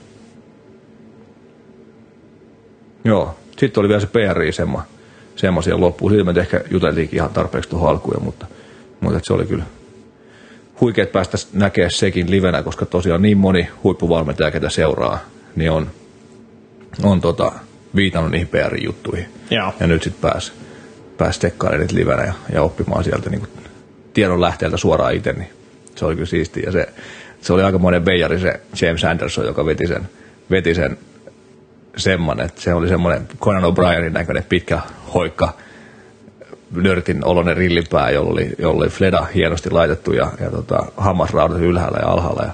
Joo, 3.05 3.35
sitten 3.57 3.81
oli 3.81 3.87
vielä 3.87 4.01
se 4.01 4.07
PRI 4.07 4.51
semmo, 4.51 4.81
semmoisia 5.37 5.79
loppuun. 5.79 6.11
Siitä 6.11 6.33
me 6.33 6.39
ehkä 6.39 6.61
juteltiinkin 6.71 7.17
ihan 7.17 7.29
tarpeeksi 7.29 7.69
tuohon 7.69 7.89
alkuun, 7.89 8.23
mutta, 8.23 8.45
mutta 8.99 9.19
se 9.23 9.33
oli 9.33 9.45
kyllä 9.45 9.63
huikeet 10.81 11.11
päästä 11.11 11.37
näkemään 11.53 11.91
sekin 11.91 12.31
livenä, 12.31 12.63
koska 12.63 12.85
tosiaan 12.85 13.21
niin 13.21 13.37
moni 13.37 13.69
huippuvalmentaja, 13.83 14.51
ketä 14.51 14.69
seuraa, 14.69 15.19
niin 15.55 15.71
on, 15.71 15.87
on 17.03 17.21
tota, 17.21 17.51
viitannut 17.95 18.31
niihin 18.31 18.47
PR-juttuihin. 18.47 19.25
Joo. 19.51 19.73
Ja 19.79 19.87
nyt 19.87 20.03
sitten 20.03 20.21
pääsi 20.21 20.51
pääs 21.17 21.39
tekkailemaan 21.39 21.81
niitä 21.81 21.95
livenä 21.95 22.23
ja, 22.23 22.33
ja 22.53 22.61
oppimaan 22.61 23.03
sieltä 23.03 23.29
niin 23.29 23.47
tiedon 24.13 24.41
lähteeltä 24.41 24.77
suoraan 24.77 25.13
itse, 25.13 25.33
niin 25.33 25.49
se 25.95 26.05
oli 26.05 26.15
kyllä 26.15 26.27
siistiä. 26.27 26.63
Ja 26.65 26.71
se, 26.71 26.87
se 27.41 27.53
oli 27.53 27.63
aikamoinen 27.63 28.03
beijari 28.03 28.39
se 28.39 28.59
James 28.81 29.03
Anderson, 29.03 29.45
joka 29.45 29.65
veti 29.65 29.87
sen, 29.87 30.09
veti 30.51 30.75
sen 30.75 30.97
semmoinen, 31.97 32.45
että 32.45 32.61
se 32.61 32.73
oli 32.73 32.87
semmoinen 32.87 33.27
Conan 33.39 33.63
O'Brienin 33.63 34.13
näköinen 34.13 34.43
pitkä 34.49 34.79
hoikka, 35.13 35.53
nörtin 36.71 37.25
oloinen 37.25 37.57
rillipää, 37.57 38.09
jolla 38.09 38.31
oli, 38.31 38.49
jolla 38.57 38.83
oli 38.83 38.89
fleda 38.89 39.25
hienosti 39.35 39.69
laitettu 39.69 40.13
ja, 40.13 40.31
ja 40.39 40.51
tota, 40.51 40.85
hammasraudat 40.97 41.61
ylhäällä 41.61 41.99
ja 42.01 42.07
alhaalla. 42.07 42.43
Ja 42.43 42.51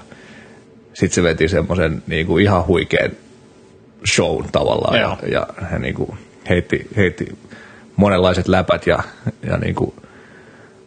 sitten 0.94 1.14
se 1.14 1.22
veti 1.22 1.48
semmoisen 1.48 2.02
niin 2.06 2.26
kuin 2.26 2.42
ihan 2.42 2.66
huikean 2.66 3.10
shown 4.14 4.44
tavallaan 4.52 5.00
Joo. 5.00 5.18
ja, 5.22 5.28
ja 5.28 5.46
hän 5.62 5.82
niin 5.82 5.94
kuin 5.94 6.18
heitti, 6.48 6.88
heitti 6.96 7.38
monenlaiset 7.96 8.48
läpät 8.48 8.86
ja, 8.86 8.98
ja 9.46 9.56
niin 9.56 9.74
kuin, 9.74 9.94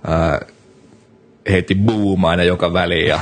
ää, 0.07 0.41
heitti 1.49 1.75
boom 1.75 2.23
aina 2.23 2.43
joka 2.43 2.73
väliin 2.73 3.07
ja, 3.07 3.19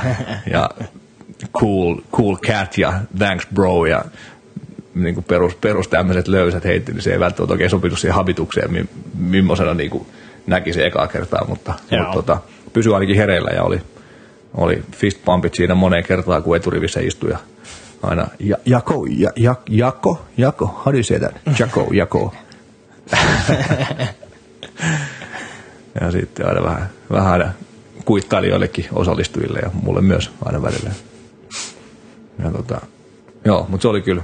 ja 0.50 0.70
cool, 1.60 1.96
cool 2.12 2.36
cat 2.36 2.78
ja 2.78 3.00
thanks 3.18 3.46
bro 3.54 3.86
ja 3.86 4.04
niin 4.96 5.14
kuin 5.14 5.24
perus, 5.24 5.54
perus 5.54 5.88
tämmöiset 5.88 6.28
löysät 6.28 6.64
heitti, 6.64 6.92
niin 6.92 7.02
se 7.02 7.12
ei 7.12 7.20
välttämättä 7.20 7.52
oikein 7.52 7.70
sopinut 7.70 7.98
siihen 7.98 8.14
habitukseen, 8.14 8.72
mi, 8.72 8.84
millaisena 9.18 9.74
niin 9.74 9.90
kuin 9.90 10.06
näki 10.46 10.72
se 10.72 10.86
ekaa 10.86 11.06
kertaa, 11.06 11.46
mutta, 11.48 11.74
mutta 11.90 12.12
tota, 12.12 12.38
pysyi 12.72 12.94
ainakin 12.94 13.16
hereillä 13.16 13.50
ja 13.50 13.62
oli, 13.62 13.80
oli 14.54 14.82
fist 14.92 15.24
pumpit 15.24 15.54
siinä 15.54 15.74
moneen 15.74 16.04
kertaan, 16.04 16.42
kun 16.42 16.56
eturivissä 16.56 17.00
istui 17.00 17.30
ja 17.30 17.38
aina 18.02 18.26
ja, 18.38 18.56
jako, 18.66 19.06
ja, 19.10 19.30
ja, 19.36 19.54
jako, 19.68 20.22
jako, 20.36 20.66
how 20.66 20.92
do 20.92 20.96
you 20.96 21.02
say 21.02 21.18
that? 21.18 21.34
Jako, 21.58 21.88
jako. 21.92 22.34
ja 26.00 26.10
sitten 26.10 26.48
aina 26.48 26.62
vähän, 26.62 26.90
vähän 27.10 27.32
aina 27.32 27.52
kuittaili 28.04 28.48
joillekin 28.48 28.86
osallistujille 28.92 29.58
ja 29.58 29.70
mulle 29.82 30.00
myös 30.00 30.30
aina 30.44 30.62
välillä. 30.62 30.90
Ja 32.44 32.50
tota, 32.50 32.80
joo, 33.44 33.66
mutta 33.68 33.82
se 33.82 33.88
oli 33.88 34.02
kyllä 34.02 34.22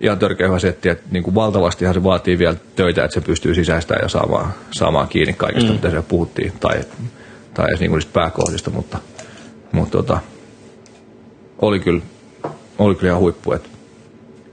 ihan 0.00 0.18
törkeä 0.18 0.46
hyvä 0.46 0.58
setti, 0.58 0.88
että 0.88 1.04
niin 1.10 1.22
kuin 1.22 1.34
valtavastihan 1.34 1.94
se 1.94 2.02
vaatii 2.02 2.38
vielä 2.38 2.56
töitä, 2.76 3.04
että 3.04 3.14
se 3.14 3.20
pystyy 3.20 3.54
sisäistämään 3.54 4.04
ja 4.04 4.08
saamaan, 4.08 4.54
saamaan 4.70 5.08
kiinni 5.08 5.32
kaikesta, 5.32 5.70
mm. 5.70 5.74
mitä 5.74 5.88
siellä 5.88 6.06
puhuttiin, 6.08 6.52
tai, 6.60 6.80
tai 7.54 7.68
edes 7.68 7.80
niin 7.80 7.90
kuin 7.90 7.98
niistä 7.98 8.12
pääkohdista, 8.12 8.70
mutta, 8.70 8.98
mutta 9.72 9.98
tota, 9.98 10.18
oli 11.58 11.80
kyllä, 11.80 12.02
oli 12.78 12.94
kyllä 12.94 13.10
ihan 13.10 13.20
huippu, 13.20 13.52
että 13.52 13.68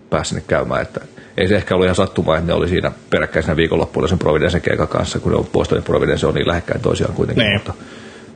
pääsi 0.10 0.30
sinne 0.30 0.44
käymään, 0.48 0.82
että 0.82 1.02
ei 1.38 1.48
se 1.48 1.56
ehkä 1.56 1.76
ollut 1.76 1.86
ihan 1.86 1.96
sattumaa, 1.96 2.38
että 2.38 2.48
ne 2.48 2.54
oli 2.54 2.68
siinä 2.68 2.92
peräkkäisenä 3.10 3.56
viikonloppuilla 3.56 4.08
sen 4.08 4.20
Providencen 4.20 4.62
keikan 4.62 4.88
kanssa, 4.88 5.20
kun 5.20 5.32
ne 5.32 5.38
on 5.38 5.48
Boston 5.54 5.78
ja 5.78 5.82
Providence 5.82 6.28
on 6.28 6.34
niin 6.34 6.48
lähekkäin 6.48 6.82
toisiaan 6.82 7.14
kuitenkin, 7.14 7.44
Niin. 7.44 7.54
mutta, 7.54 7.74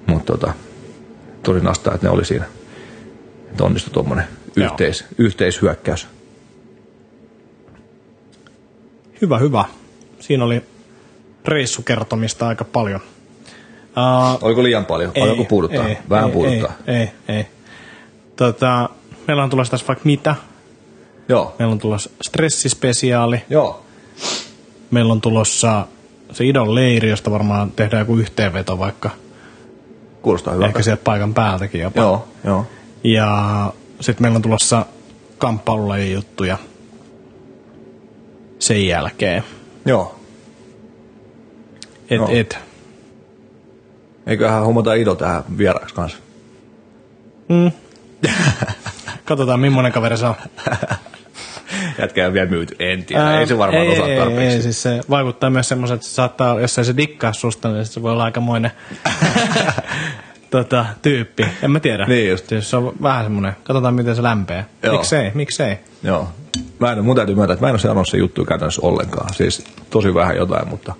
mutta 0.05 0.33
tota, 0.33 0.53
tosi 1.43 1.59
nastaa, 1.59 1.93
että 1.93 2.07
ne 2.07 2.13
oli 2.13 2.25
siinä, 2.25 2.45
että 3.51 3.63
onnistui 3.63 3.93
tuommoinen 3.93 4.25
yhteis, 4.55 5.05
yhteishyökkäys. 5.17 6.07
Hyvä, 9.21 9.37
hyvä. 9.37 9.65
Siinä 10.19 10.45
oli 10.45 10.63
reissukertomista 11.45 12.47
aika 12.47 12.63
paljon. 12.63 13.01
Uh, 13.79 14.45
Oliko 14.45 14.63
liian 14.63 14.85
paljon? 14.85 15.11
Paljonko 15.19 15.45
puuduttaa? 15.45 15.87
Ei, 15.87 15.97
Vähän 16.09 16.25
ei, 16.25 16.31
puuduttaa. 16.31 16.71
Ei, 16.87 16.95
ei, 16.97 17.09
ei. 17.27 17.45
Tota, 18.35 18.89
meillä 19.27 19.43
on 19.43 19.49
tulossa 19.49 19.71
tässä 19.71 19.87
vaikka 19.87 20.05
mitä. 20.05 20.35
Joo. 21.29 21.55
Meillä 21.59 21.71
on 21.71 21.79
tulossa 21.79 22.09
stressispesiaali. 22.21 23.41
Joo. 23.49 23.85
Meillä 24.91 25.13
on 25.13 25.21
tulossa 25.21 25.87
se 26.31 26.45
idon 26.45 26.75
leiri, 26.75 27.09
josta 27.09 27.31
varmaan 27.31 27.71
tehdään 27.71 28.01
joku 28.01 28.17
yhteenveto 28.17 28.79
vaikka. 28.79 29.09
Kuulostaa 30.21 30.53
hyvältä. 30.53 30.69
Ehkä 30.69 30.83
sieltä 30.83 31.03
paikan 31.03 31.33
päältäkin 31.33 31.81
jopa. 31.81 32.01
Joo, 32.01 32.27
joo. 32.43 32.65
Ja 33.03 33.73
sitten 33.99 34.21
meillä 34.23 34.35
on 34.35 34.41
tulossa 34.41 34.85
kamppailulajien 35.37 36.13
juttuja 36.13 36.57
sen 38.59 38.87
jälkeen. 38.87 39.43
Joo. 39.85 40.19
Et, 42.09 42.17
Joo. 42.17 42.29
et. 42.31 42.57
Eiköhän 44.27 44.65
hommata 44.65 44.93
Ido 44.93 45.15
tähän 45.15 45.43
vieraaksi 45.57 45.95
kanssa. 45.95 46.17
Katsotaan, 49.25 49.59
millainen 49.59 49.91
kaveri 49.91 50.17
se 50.17 50.25
on. 50.25 50.35
Jätkä 51.99 52.27
on 52.27 52.33
vielä 52.33 52.49
myyty, 52.49 52.75
en 52.79 53.05
tiedä. 53.05 53.39
ei 53.39 53.47
se 53.47 53.57
varmaan 53.57 53.85
ei, 53.85 53.91
osaa 53.91 54.07
tarpeeksi. 54.07 54.55
Ei, 54.55 54.61
siis 54.61 54.83
se 54.83 55.01
vaikuttaa 55.09 55.49
myös 55.49 55.69
semmoiset, 55.69 55.95
että 55.95 56.07
se 56.07 56.13
saattaa, 56.13 56.59
jos 56.59 56.77
ei 56.77 56.85
se 56.85 56.97
dikkaa 56.97 57.33
susta, 57.33 57.71
niin 57.71 57.85
se 57.85 58.01
voi 58.01 58.11
olla 58.11 58.23
aikamoinen 58.23 58.71
tota, 60.51 60.85
tyyppi. 61.01 61.45
En 61.61 61.71
mä 61.71 61.79
tiedä. 61.79 62.05
Niin 62.05 62.29
just. 62.29 62.49
Siis 62.49 62.69
se 62.69 62.77
on 62.77 62.93
vähän 63.01 63.25
semmoinen, 63.25 63.53
katsotaan 63.63 63.93
miten 63.93 64.15
se 64.15 64.23
lämpee. 64.23 64.65
Joo. 64.83 64.93
Miksei, 64.93 65.31
miksei. 65.33 65.77
Joo. 66.03 66.27
Mä 66.79 66.91
en, 66.91 67.05
mun 67.05 67.15
täytyy 67.15 67.35
myöntää, 67.35 67.53
että 67.53 67.65
mä 67.65 67.69
en 67.69 67.73
ole 67.73 67.79
seurannut 67.79 68.07
se 68.07 68.17
juttu 68.17 68.45
käytännössä 68.45 68.81
ollenkaan. 68.83 69.33
Siis 69.33 69.63
tosi 69.89 70.13
vähän 70.13 70.37
jotain, 70.37 70.67
mutta, 70.67 70.93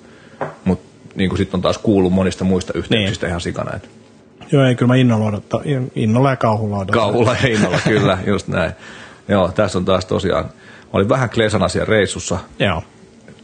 mutta 0.66 0.88
niin 1.16 1.30
kuin 1.30 1.38
sitten 1.38 1.58
on 1.58 1.62
taas 1.62 1.78
kuullut 1.78 2.14
monista 2.14 2.44
muista 2.44 2.74
yhteyksistä 2.76 3.26
niin. 3.26 3.30
ihan 3.30 3.42
sikana. 3.42 3.76
Että 3.76 3.88
Joo, 4.52 4.66
ei 4.66 4.76
kyllä 4.76 4.88
mä 4.88 4.96
innolla 4.96 5.26
odottaa, 5.26 5.62
in- 5.66 5.92
innolla 5.96 6.30
ja 6.30 6.36
kauhulla 6.36 6.78
odotan. 6.78 6.94
kauhulla 6.94 7.36
ja 7.44 7.50
innolla, 7.50 7.80
kyllä, 7.84 8.18
just 8.26 8.48
näin. 8.48 8.72
Joo, 9.28 9.52
tässä 9.52 9.78
on 9.78 9.86
taas 9.86 10.06
tosiaan, 10.06 10.46
mä 10.46 10.90
olin 10.94 11.10
vähän 11.10 11.30
klesana 11.30 11.68
siellä 11.68 11.90
reissussa. 11.90 12.40
Joo. 12.60 12.84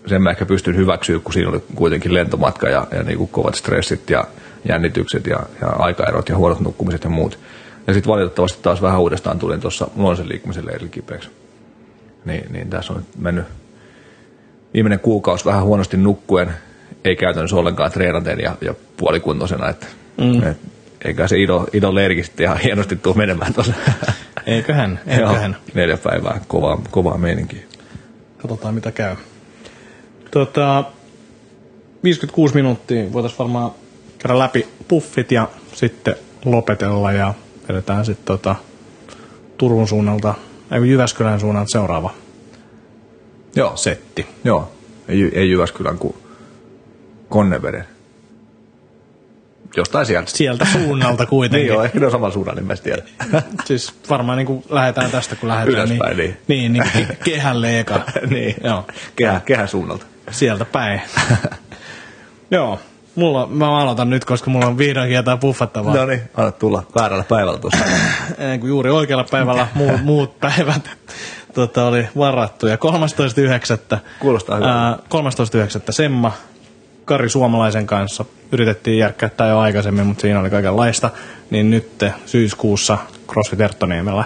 Sen 0.06 0.22
mä 0.22 0.30
ehkä 0.30 0.46
pystyn 0.46 0.76
hyväksyä, 0.76 1.20
kun 1.20 1.34
siinä 1.34 1.50
oli 1.50 1.64
kuitenkin 1.76 2.14
lentomatka 2.14 2.70
ja, 2.70 2.88
ja 2.92 3.04
niin 3.04 3.18
kuin 3.18 3.30
kovat 3.30 3.56
stressit 3.56 4.10
ja 4.10 4.24
jännitykset 4.70 5.28
ja, 5.28 5.40
ja 5.62 5.68
aikaerot 5.68 6.30
ja 6.30 6.38
huonot 6.38 6.60
nukkumiset 6.60 7.04
ja 7.04 7.10
muut. 7.10 7.40
Ja 7.88 7.94
sitten 7.94 8.12
valitettavasti 8.12 8.60
taas 8.62 8.82
vähän 8.82 9.00
uudestaan 9.00 9.40
tulin 9.40 9.62
tuossa 9.62 9.88
luonnollisen 9.96 10.30
liikkumisen 10.30 10.66
leirillä 10.66 10.92
kipeäksi. 10.92 11.30
Niin, 12.26 12.54
niin 12.54 12.70
tässä 12.70 12.94
on 12.94 13.00
nyt 13.00 13.08
mennyt 13.18 13.46
viimeinen 14.74 15.00
kuukausi 15.00 15.46
vähän 15.46 15.64
huonosti 15.64 15.98
nukkuen, 15.98 16.52
ei 17.04 17.16
käytännössä 17.16 17.56
ollenkaan 17.56 17.92
treenaten 17.92 18.40
ja, 18.40 18.56
ja 18.62 18.74
puolikuntoisena, 18.98 19.70
että 19.70 19.88
mm. 20.18 20.44
et, 20.44 20.58
eikä 21.06 21.28
se 21.28 21.40
Ido, 21.40 21.66
Ido 21.74 21.96
leirikin 21.96 22.26
sitten 22.26 22.44
ihan 22.44 22.58
hienosti 22.58 22.96
tuu 22.96 23.14
menemään 23.14 23.54
tuossa. 23.54 23.74
Eiköhän, 24.46 25.00
Joo, 25.20 25.30
eiköhän. 25.30 25.58
neljä 25.74 25.98
päivää, 25.98 26.42
kovaa, 26.48 26.82
kovaa 26.92 27.18
meininkiä. 27.18 27.64
Katsotaan 28.38 28.76
mitä 28.76 28.92
käy. 28.92 29.16
Tota, 30.32 30.84
56 32.04 32.56
minuuttia 32.56 33.14
voitaisiin 33.14 33.40
varmaan 33.40 33.72
käydä 34.18 34.40
läpi 34.40 34.68
puffit 34.88 35.32
ja 35.32 35.50
sitten 35.74 36.16
lopetella 36.46 37.12
ja 37.12 37.34
vedetään 37.70 38.06
sitten 38.06 38.26
tota, 38.26 38.56
Turun 39.58 39.88
suunnalta, 39.88 40.34
ei 40.74 40.90
Jyväskylän 40.90 41.40
suunnalta 41.40 41.70
seuraava 41.72 42.14
Joo, 43.56 43.76
setti. 43.76 44.28
Joo, 44.44 44.72
ei, 45.08 45.18
Jy- 45.30 45.38
ei 45.38 45.50
Jyväskylän 45.52 45.98
kuin 45.98 46.16
Konneveden. 47.30 47.86
Jostain 49.78 50.06
sieltä. 50.06 50.32
Sieltä 50.32 50.66
suunnalta 50.66 51.26
kuitenkin. 51.36 51.66
Niin 51.68 51.74
joo, 51.74 51.84
ehkä 51.84 52.00
ne 52.00 52.06
on 52.06 52.12
saman 52.12 52.32
suunnan, 52.32 52.56
niin 52.56 52.66
mä 52.68 52.74
en 52.74 52.80
tiedä. 52.84 53.02
Siis 53.66 53.94
varmaan 54.10 54.38
niin 54.38 54.46
kuin 54.46 54.64
lähdetään 54.70 55.12
tästä, 55.12 55.36
kun 55.36 55.50
lähdetään. 55.50 55.88
Ylöspäin, 55.88 56.18
niin. 56.22 56.38
Niin, 56.48 56.74
niin 56.74 56.84
ke- 56.86 57.16
kehälle 57.24 57.80
eka. 57.80 58.02
niin, 58.30 58.56
Joo, 58.64 58.86
Kehä, 59.16 59.42
kehän 59.46 59.68
suunnalta. 59.68 60.06
sieltä 60.32 60.66
päin. 60.66 61.02
Joo, 62.52 62.80
mulla, 63.16 63.48
mä 63.48 63.82
aloitan 63.82 64.10
nyt, 64.10 64.26
koska 64.26 64.50
mulla 64.50 64.66
on 64.66 64.78
vihdoinkin 64.78 65.16
jotain 65.16 65.40
puffattavaa. 65.40 65.96
No 65.96 66.06
niin, 66.06 66.22
anna 66.36 66.52
tulla 66.52 66.84
väärällä 66.96 67.24
päivällä 67.30 67.60
tuossa. 67.60 67.86
Ennen 68.38 68.60
kuin 68.60 68.70
juuri 68.70 68.90
oikealla 68.90 69.26
päivällä 69.32 69.68
muut, 69.74 70.04
muut 70.14 70.40
päivät 70.40 70.90
tota, 71.54 71.88
oli 71.88 72.08
varattu. 72.18 72.68
Ja 72.68 72.76
13.9. 73.96 73.98
Kuulostaa 74.20 74.56
hyvältä. 74.56 74.88
ää, 74.88 74.96
13.9. 74.96 75.82
Semma 75.90 76.32
Kari 77.06 77.30
Suomalaisen 77.30 77.88
kanssa 77.88 78.26
yritettiin 78.52 78.98
järkkää 78.98 79.48
jo 79.50 79.60
aikaisemmin, 79.60 80.08
mutta 80.08 80.22
siinä 80.22 80.40
oli 80.40 80.50
kaikenlaista. 80.50 81.10
Niin 81.50 81.70
nyt 81.70 82.04
syyskuussa 82.26 82.98
CrossFit 83.28 83.62
Erttoniemellä 83.62 84.24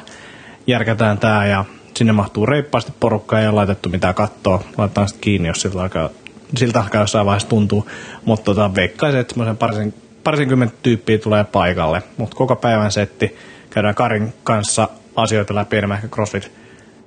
järkätään 0.67 1.17
tämä 1.17 1.45
ja 1.45 1.65
sinne 1.95 2.13
mahtuu 2.13 2.45
reippaasti 2.45 2.93
porukkaa 2.99 3.39
ja 3.39 3.45
ei 3.45 3.51
laitettu 3.51 3.89
mitään 3.89 4.15
kattoa. 4.15 4.63
Laitetaan 4.77 5.07
sitten 5.07 5.21
kiinni, 5.21 5.47
jos 5.47 5.61
siltä 5.61 5.81
alkaa, 5.81 6.09
siltä 6.55 6.81
alkaa 6.81 7.01
jossain 7.01 7.25
vaiheessa 7.25 7.49
tuntuu. 7.49 7.89
Mutta 8.25 8.45
tota, 8.45 8.75
veikkaisin, 8.75 9.19
että 9.19 9.33
semmoisen 9.33 9.57
parisen, 9.57 9.93
parisenkymmentä 10.23 10.75
tyyppiä 10.83 11.17
tulee 11.17 11.43
paikalle. 11.43 12.03
Mutta 12.17 12.37
koko 12.37 12.55
päivän 12.55 12.91
setti 12.91 13.35
käydään 13.69 13.95
Karin 13.95 14.33
kanssa 14.43 14.89
asioita 15.15 15.55
läpi 15.55 15.77
enemmän 15.77 15.95
ehkä 15.95 16.07
CrossFit 16.07 16.51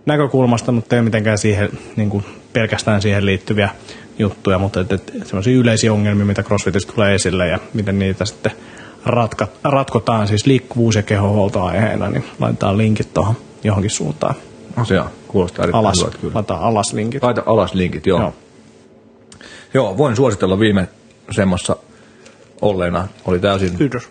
näkökulmasta, 0.07 0.73
mutta 0.73 0.97
ei 0.97 1.03
mitenkään 1.03 1.39
siihen, 1.39 1.69
niin 1.97 2.11
kuin 2.11 2.25
pelkästään 2.53 3.03
siihen 3.03 3.27
liittyviä 3.27 3.69
juttuja, 4.19 4.59
mutta 4.59 4.81
et, 4.81 4.93
et, 4.93 5.13
sellaisia 5.25 5.57
yleisiä 5.57 5.93
ongelmia, 5.93 6.25
mitä 6.25 6.43
CrossFitista 6.43 6.93
tulee 6.93 7.15
esille 7.15 7.49
ja 7.49 7.59
miten 7.75 7.99
niitä 7.99 8.25
sitten 8.25 8.53
ratka, 9.05 9.49
ratkotaan, 9.65 10.29
siis 10.29 10.47
liikkuvuus- 10.47 10.97
ja 10.97 11.03
kehohuolto 11.03 11.63
aiheena, 11.63 12.11
niin 12.11 12.25
laitetaan 12.39 12.79
linkit 12.79 13.15
tuohon 13.15 13.37
johonkin 13.65 13.91
suuntaan. 13.91 14.35
On, 14.77 14.87
kuulostaa 15.29 15.63
erittäin 15.63 15.81
Alas, 15.85 15.99
hyvältä 15.99 16.19
kyllä. 16.19 16.35
laitetaan 16.35 16.63
alas 16.63 16.93
linkit. 16.93 17.23
Laita 17.23 17.43
alas 17.47 17.75
linkit, 17.75 18.07
joo. 18.07 18.21
Joo. 18.21 18.35
Joo. 19.75 19.97
Voin 19.99 20.17
suositella 20.17 20.59
viime 20.59 20.89
semmassa 21.31 21.77
olleena. 22.63 23.09
Oli 23.25 23.39
täysin, 23.39 23.79
Kiitos. 23.79 24.09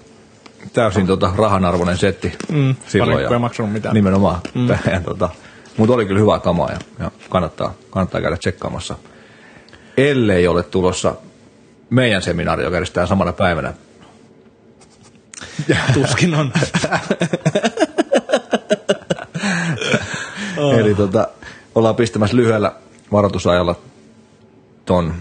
täysin 0.73 1.07
tota 1.07 1.31
rahanarvoinen 1.37 1.97
setti 1.97 2.33
Mm, 2.51 2.75
valikko 2.99 3.33
ei 3.33 3.39
maksanut 3.39 3.73
mitään. 3.73 3.95
Nimenomaan. 3.95 4.41
Mm. 4.53 4.67
Ja, 4.91 5.01
tota, 5.05 5.29
mutta 5.77 5.93
oli 5.95 6.05
kyllä 6.05 6.19
hyvää 6.19 6.39
kamaa 6.39 6.71
ja, 6.71 6.79
ja 6.99 7.11
kannattaa, 7.29 7.73
kannattaa 7.89 8.21
käydä 8.21 8.37
tsekkaamassa. 8.37 8.95
Ellei 9.97 10.47
ole 10.47 10.63
tulossa 10.63 11.15
meidän 11.89 12.21
seminaari, 12.21 12.63
joka 12.63 12.75
järjestetään 12.75 13.07
samana 13.07 13.33
päivänä. 13.33 13.73
Tuskin 15.93 16.33
on. 16.35 16.51
Oh. 20.57 20.73
Eli 20.79 20.95
tota, 20.95 21.27
ollaan 21.75 21.95
pistämässä 21.95 22.35
lyhyellä 22.35 22.71
varoitusajalla 23.11 23.75
ton, 24.85 25.13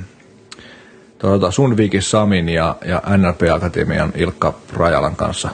ton 1.18 1.40
tota 1.40 1.50
Sundvikin 1.50 2.02
Samin 2.02 2.48
ja, 2.48 2.76
ja 2.84 3.02
NRP 3.16 3.42
Akatemian 3.54 4.12
Ilkka 4.16 4.54
Rajalan 4.72 5.16
kanssa 5.16 5.48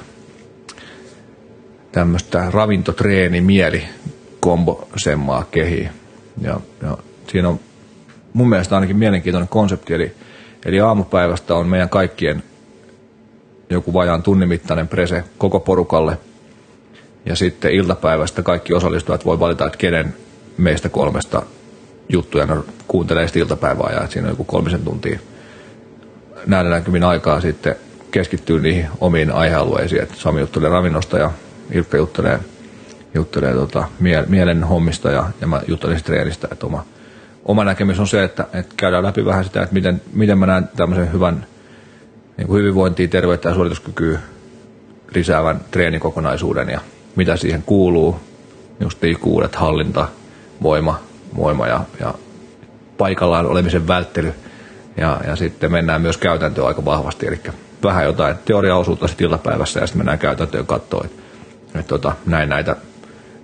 tämmöistä 1.93 2.51
ravintotreeni 2.51 3.41
mieli 3.41 3.85
kombosemmaa 4.41 5.45
kehiin. 5.51 5.91
Ja, 6.41 6.61
ja 6.83 6.99
siinä 7.29 7.49
on 7.49 7.61
mun 8.33 8.49
mielestä 8.49 8.75
ainakin 8.75 8.97
mielenkiintoinen 8.97 9.49
konsepti, 9.49 9.95
eli, 9.95 10.13
eli 10.65 10.81
aamupäivästä 10.81 11.55
on 11.55 11.69
meidän 11.69 11.89
kaikkien 11.89 12.43
joku 13.71 13.93
vajaan 13.93 14.23
tunnin 14.23 14.49
mittainen 14.49 14.89
prese 14.89 15.25
koko 15.39 15.61
porukalle– 15.61 16.19
ja 17.27 17.37
sitten 17.37 17.73
iltapäivästä 17.73 18.43
kaikki 18.43 18.75
osallistujat 18.75 19.25
voi 19.25 19.41
valita, 19.41 19.67
että 19.67 19.79
kenen 19.79 20.15
meistä 20.57 20.89
kolmesta 20.89 21.43
juttuja 22.09 22.47
ne 22.47 22.57
kuuntelee 22.89 23.27
sitten 23.27 23.43
iltapäivää 23.43 23.93
ja 23.93 24.07
siinä 24.07 24.27
on 24.27 24.33
joku 24.33 24.45
kolmisen 24.45 24.85
tuntia 24.85 25.19
näillä 26.47 26.71
näkymin 26.71 27.05
aikaa 27.05 27.41
sitten 27.41 27.77
keskittyy 28.11 28.61
niihin 28.61 28.87
omiin 29.01 29.31
aihealueisiin. 29.31 30.03
Että 30.03 30.15
Sami 30.17 30.41
juttelee 30.41 30.69
ravinnosta 30.71 31.19
ja 31.19 31.31
Ilkka 31.73 31.97
juttelee, 31.97 32.39
juttelee 33.15 33.55
tota, 33.55 33.85
mie- 34.01 34.25
mielen 34.29 34.65
hommista 34.65 35.11
ja, 35.11 35.27
ja 35.41 35.47
mä 35.47 35.61
juttelen 35.69 36.03
treenistä. 36.05 36.49
Että 36.53 36.67
oma, 36.67 36.85
oma 37.45 37.65
näkemys 37.65 38.01
on 38.01 38.07
se, 38.07 38.25
että, 38.25 38.47
että 38.53 38.75
käydään 38.77 39.05
läpi 39.05 39.25
vähän 39.25 39.45
sitä, 39.45 39.63
että 39.63 39.75
miten, 39.75 40.03
miten 40.13 40.39
mä 40.39 40.47
näen 40.47 40.69
tämmöisen 40.77 41.13
hyvän 41.13 41.47
niin 42.37 42.47
kuin 42.47 42.59
hyvinvointia, 42.59 43.09
terveyttä 43.09 43.49
ja 43.49 43.55
suorituskykyä 43.55 44.19
lisäävän 45.15 45.61
treenikokonaisuuden 45.71 46.69
ja 46.69 46.81
mitä 47.17 47.37
siihen 47.37 47.63
kuuluu, 47.63 48.21
just 48.81 49.03
liikkuvuudet, 49.03 49.55
hallinta, 49.57 50.09
voima, 50.63 51.01
voima 51.37 51.67
ja, 51.67 51.81
ja 52.01 52.15
paikallaan 52.99 53.47
olemisen 53.47 53.89
välttely. 53.89 54.35
Ja, 54.97 55.21
ja 55.27 55.37
sitten 55.37 55.73
mennään 55.73 56.03
myös 56.03 56.17
käytäntöön 56.17 56.67
aika 56.67 56.85
vahvasti, 56.85 57.27
eli 57.27 57.41
vähän 57.83 58.05
jotain 58.05 58.37
teoriaosuutta 58.45 59.09
sitten 59.09 59.25
iltapäivässä 59.25 59.81
ja 59.81 59.87
sitten 59.87 59.99
mennään 59.99 60.19
käytäntöön 60.19 60.67
katsoa, 60.67 61.05
että, 61.05 61.23
että 61.75 61.89
tota, 61.89 62.13
näin 62.27 62.49
näitä, 62.49 62.77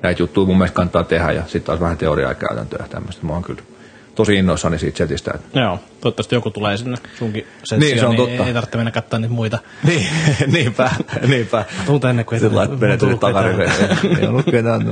näitä 0.03 0.23
juttuja 0.23 0.47
mun 0.47 0.59
mielestä 0.59 0.77
kannattaa 0.77 1.05
tehdä 1.05 1.33
ja 1.33 1.43
sitten 1.43 1.63
taas 1.63 1.81
vähän 1.81 1.97
teoriaa 1.97 2.31
ja 2.31 2.35
käytäntöä 2.35 2.79
ja 2.83 2.89
tämmöistä. 2.89 3.27
Mä 3.27 3.33
oon 3.33 3.43
kyllä 3.43 3.63
tosi 4.15 4.37
innoissani 4.37 4.79
siitä 4.79 4.99
setistä. 4.99 5.31
Että 5.35 5.61
Joo, 5.61 5.79
toivottavasti 6.01 6.35
joku 6.35 6.51
tulee 6.51 6.77
sinne 6.77 6.97
sunkin 7.19 7.47
sessioon, 7.65 7.81
Niin, 7.81 7.99
se 8.01 8.07
on 8.07 8.17
totta. 8.17 8.47
Ei 8.47 8.55
tarvitse 8.55 8.77
mennä 8.77 8.91
katsoa 8.91 9.19
niitä 9.19 9.35
muita. 9.35 9.59
niin, 9.89 10.07
niinpä, 10.47 10.91
niinpä. 11.27 11.65
Tulta 11.87 12.11
ennen 12.11 12.25
kuin 12.25 12.41
Sitten 12.41 12.59
lait, 12.59 12.71
on 12.71 12.81
menet 12.81 13.01
sinne 13.01 13.17
tullut 13.17 13.33
ketään. 13.33 13.35
takariveen. 13.35 13.99
Ei 14.21 14.29
ollut 14.29 14.47
ketään. 14.51 14.83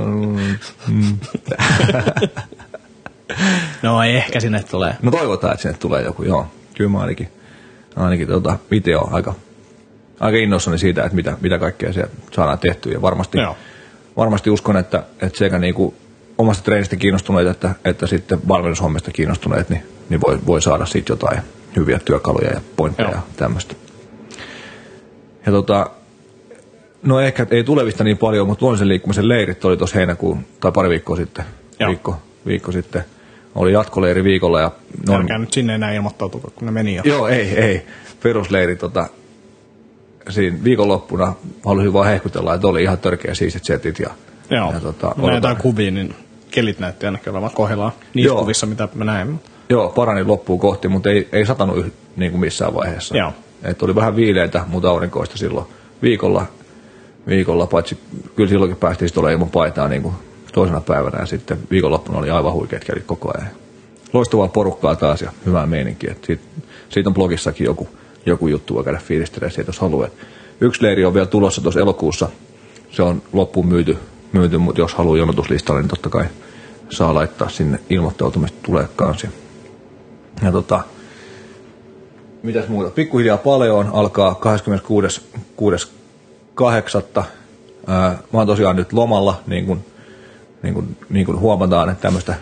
No 3.83 4.03
ei, 4.03 4.15
ehkä 4.15 4.39
sinne 4.39 4.63
tulee. 4.63 4.95
No 5.01 5.11
toivotaan, 5.11 5.53
että 5.53 5.61
sinne 5.61 5.77
tulee 5.77 6.03
joku, 6.03 6.23
joo. 6.23 6.47
Kyllä 6.77 6.89
mä 6.89 6.99
ainakin, 6.99 7.29
ainakin 7.95 8.27
tota, 8.27 8.57
itse 8.71 8.97
on 8.97 9.13
aika, 9.13 9.33
aika 10.19 10.37
innoissani 10.37 10.77
siitä, 10.77 11.03
että 11.03 11.15
mitä, 11.15 11.37
mitä 11.41 11.59
kaikkea 11.59 11.93
siellä 11.93 12.11
saadaan 12.31 12.59
tehtyä. 12.59 12.93
Ja 12.93 13.01
varmasti, 13.01 13.37
Joo. 13.37 13.55
varmasti 14.17 14.49
uskon, 14.49 14.77
että, 14.77 15.03
että 15.21 15.37
sekä 15.37 15.59
niinku 15.59 15.93
omasta 16.37 16.63
treenistä 16.63 16.95
kiinnostuneet, 16.95 17.47
että, 17.47 17.75
että 17.85 18.07
sitten 18.07 18.39
valmennushommista 18.47 19.11
kiinnostuneet, 19.11 19.69
niin, 19.69 19.83
niin 20.09 20.21
voi, 20.27 20.39
voi 20.45 20.61
saada 20.61 20.85
siitä 20.85 21.11
jotain 21.11 21.39
hyviä 21.75 21.99
työkaluja 22.05 22.51
ja 22.51 22.61
pointteja 22.75 23.09
Joo. 23.09 23.15
ja 23.15 23.21
tämmöistä. 23.35 23.75
Ja 25.45 25.51
tota, 25.51 25.89
no 27.03 27.19
ehkä 27.19 27.47
ei 27.51 27.63
tulevista 27.63 28.03
niin 28.03 28.17
paljon, 28.17 28.47
mutta 28.47 28.63
luonnollisen 28.65 28.87
liikkumisen 28.87 29.27
leirit 29.27 29.65
oli 29.65 29.77
tuossa 29.77 29.95
heinäkuun, 29.97 30.45
tai 30.59 30.71
pari 30.71 30.89
viikkoa 30.89 31.15
sitten, 31.15 31.45
Joo. 31.79 31.89
viikko, 31.89 32.17
viikko 32.45 32.71
sitten. 32.71 33.05
Oli 33.59 33.73
jatkoleiri 33.73 34.23
viikolla 34.23 34.61
ja 34.61 34.71
No. 35.07 35.15
Älkää 35.15 35.37
nyt 35.37 35.53
sinne 35.53 35.75
enää 35.75 35.91
ilmoittautua, 35.91 36.41
kun 36.55 36.65
ne 36.65 36.71
meni 36.71 36.95
jo. 36.95 37.01
Joo, 37.05 37.27
ei, 37.27 37.59
ei. 37.59 37.85
Perusleiri 38.23 38.75
tota, 38.75 39.07
siinä 40.29 40.57
viikonloppuna 40.63 41.33
halusin 41.65 41.93
vaan 41.93 42.07
hehkutella, 42.07 42.53
että 42.53 42.67
oli 42.67 42.83
ihan 42.83 42.97
törkeä 42.97 43.33
siistit 43.33 43.65
setit. 43.65 43.99
Ja, 43.99 44.09
Joo, 44.49 44.73
ja 44.73 44.79
tota, 44.79 45.15
jotain 45.33 45.57
kuvia, 45.57 45.91
niin 45.91 46.15
kelit 46.51 46.79
näytti 46.79 47.05
ainakin 47.05 47.33
olevan 47.33 47.51
kohdillaan 47.53 47.91
niissä 48.13 48.27
Joo. 48.27 48.39
kuvissa, 48.39 48.65
mitä 48.65 48.87
mä 48.95 49.05
näin. 49.05 49.39
Joo, 49.69 49.89
parani 49.89 50.23
loppuun 50.23 50.59
kohti, 50.59 50.87
mutta 50.87 51.09
ei, 51.09 51.29
ei 51.31 51.45
satanut 51.45 51.77
yh, 51.77 51.91
niin 52.15 52.31
kuin 52.31 52.41
missään 52.41 52.73
vaiheessa. 52.73 53.17
Joo. 53.17 53.33
Et 53.63 53.83
oli 53.83 53.95
vähän 53.95 54.15
viileitä, 54.15 54.63
mutta 54.67 54.89
aurinkoista 54.89 55.37
silloin 55.37 55.65
viikolla, 56.01 56.45
viikolla 57.27 57.67
paitsi 57.67 57.97
kyllä 58.35 58.49
silloinkin 58.49 58.77
päästiin 58.77 59.09
sitten 59.09 59.21
olemaan 59.21 59.39
ilman 59.39 59.49
paitaa 59.51 59.87
niin 59.87 60.01
kuin 60.01 60.15
toisena 60.53 60.81
päivänä 60.81 61.19
ja 61.19 61.25
sitten 61.25 61.59
viikonloppuna 61.71 62.17
oli 62.17 62.29
aivan 62.29 62.53
huikeat 62.53 62.83
kelit 62.83 63.03
koko 63.05 63.31
ajan. 63.37 63.49
Loistavaa 64.13 64.47
porukkaa 64.47 64.95
taas 64.95 65.21
ja 65.21 65.31
hyvää 65.45 65.65
meininkiä. 65.65 66.15
Siitä, 66.25 66.43
siitä 66.89 67.09
on 67.09 67.13
blogissakin 67.13 67.65
joku, 67.65 67.87
joku 68.25 68.47
juttu, 68.47 68.73
voi 68.75 68.83
käydä 68.83 68.99
fiilistelemään 68.99 69.51
siitä, 69.51 69.69
jos 69.69 69.79
haluaa. 69.79 70.07
Yksi 70.61 70.83
leiri 70.83 71.05
on 71.05 71.13
vielä 71.13 71.27
tulossa 71.27 71.61
tuossa 71.61 71.79
elokuussa. 71.79 72.29
Se 72.91 73.03
on 73.03 73.21
loppuun 73.33 73.67
myyty, 73.67 73.97
myyty 74.31 74.57
mutta 74.57 74.81
jos 74.81 74.93
haluaa 74.93 75.17
jonotuslistalle, 75.17 75.81
niin 75.81 75.89
totta 75.89 76.09
kai 76.09 76.25
saa 76.89 77.13
laittaa 77.13 77.49
sinne 77.49 77.79
ilmoittautumista 77.89 78.57
tulee 78.63 78.87
kanssa. 78.95 79.27
Ja 80.43 80.51
tota, 80.51 80.83
mitäs 82.43 82.67
muuta? 82.67 82.89
Pikkuhiljaa 82.89 83.37
Paleoon 83.37 83.89
alkaa 83.93 84.39
26.8. 87.19 87.23
Ää, 87.87 88.17
Mä 88.33 88.39
oon 88.39 88.47
tosiaan 88.47 88.75
nyt 88.75 88.93
lomalla, 88.93 89.41
niin 89.47 89.65
kuin, 89.65 89.85
niin 90.63 90.73
kuin, 90.73 90.97
niin 91.09 91.25
kuin 91.25 91.39
huomataan, 91.39 91.89
että 91.89 92.01
tämmöistä, 92.01 92.35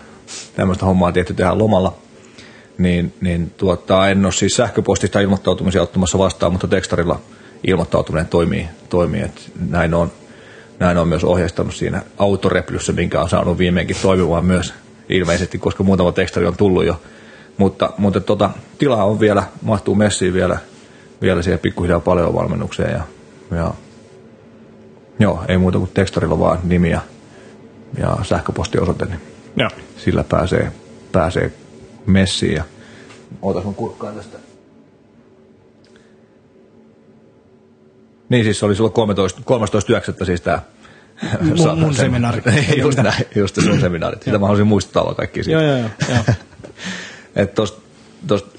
tämmöistä 0.55 0.85
hommaa 0.85 1.07
on 1.07 1.13
tehty 1.13 1.33
tehdä 1.33 1.57
lomalla. 1.57 1.95
Niin, 2.77 3.13
niin 3.21 3.51
tuota, 3.57 4.09
en 4.09 4.25
ole 4.25 4.33
siis 4.33 4.55
sähköpostista 4.55 5.19
ilmoittautumisia 5.19 5.81
ottamassa 5.81 6.17
vastaan, 6.17 6.51
mutta 6.51 6.67
tekstarilla 6.67 7.19
ilmoittautuminen 7.67 8.27
toimii. 8.27 8.67
toimii 8.89 9.21
että 9.21 9.41
näin 9.69 9.93
on 9.93 10.11
näin 10.79 10.97
on 10.97 11.07
myös 11.07 11.23
ohjeistanut 11.23 11.75
siinä 11.75 12.01
autoreplyssä, 12.17 12.93
minkä 12.93 13.21
on 13.21 13.29
saanut 13.29 13.57
viimeinkin 13.57 13.95
toimimaan 14.01 14.45
myös 14.45 14.73
ilmeisesti, 15.09 15.57
koska 15.57 15.83
muutama 15.83 16.11
tekstari 16.11 16.45
on 16.45 16.57
tullut 16.57 16.85
jo. 16.85 17.01
Mutta, 17.57 17.89
mutta 17.97 18.19
tota, 18.19 18.49
tilaa 18.77 19.05
on 19.05 19.19
vielä, 19.19 19.43
mahtuu 19.61 19.95
messiin 19.95 20.33
vielä, 20.33 20.57
vielä 21.21 21.41
siihen 21.41 21.59
pikkuhiljaa 21.59 21.99
paljon 21.99 22.33
valmennukseen 22.33 22.91
ja, 22.91 23.01
ja 23.57 23.73
joo, 25.19 25.43
ei 25.47 25.57
muuta 25.57 25.77
kuin 25.77 25.91
tekstarilla 25.93 26.39
vaan 26.39 26.59
nimi 26.63 26.89
ja, 27.97 28.17
sähköpostiosoite, 28.23 29.05
niin 29.05 29.21
Joo. 29.55 29.69
sillä 29.97 30.23
pääsee, 30.23 30.71
pääsee 31.11 31.51
messiin 32.05 32.53
ja 32.53 32.63
ootas 33.41 33.63
mun 33.63 33.75
kurkkaan 33.75 34.15
tästä. 34.15 34.37
Niin 38.29 38.43
siis 38.43 38.59
se 38.59 38.65
oli 38.65 38.75
13, 38.93 39.41
13.9. 40.19 40.25
siis 40.25 40.41
tää 40.41 40.61
Mun- 41.41 41.79
mun 41.79 41.93
seminaari. 41.93 42.41
just 42.77 42.97
näin, 42.97 43.25
just 43.35 43.55
se 43.55 43.61
sun 43.61 43.79
seminaari. 43.79 44.17
Sitä 44.23 44.39
mä 44.39 44.45
haluaisin 44.45 44.67
muistuttaa 44.67 45.03
vaan 45.03 45.15
kaikki 45.15 45.43
siitä. 45.43 45.61
Joo, 45.61 45.71
joo, 45.71 45.77
joo. 45.77 45.89
joo. 46.09 46.23
Että 47.35 47.55
tosta, 47.55 47.81
tosta 48.27 48.57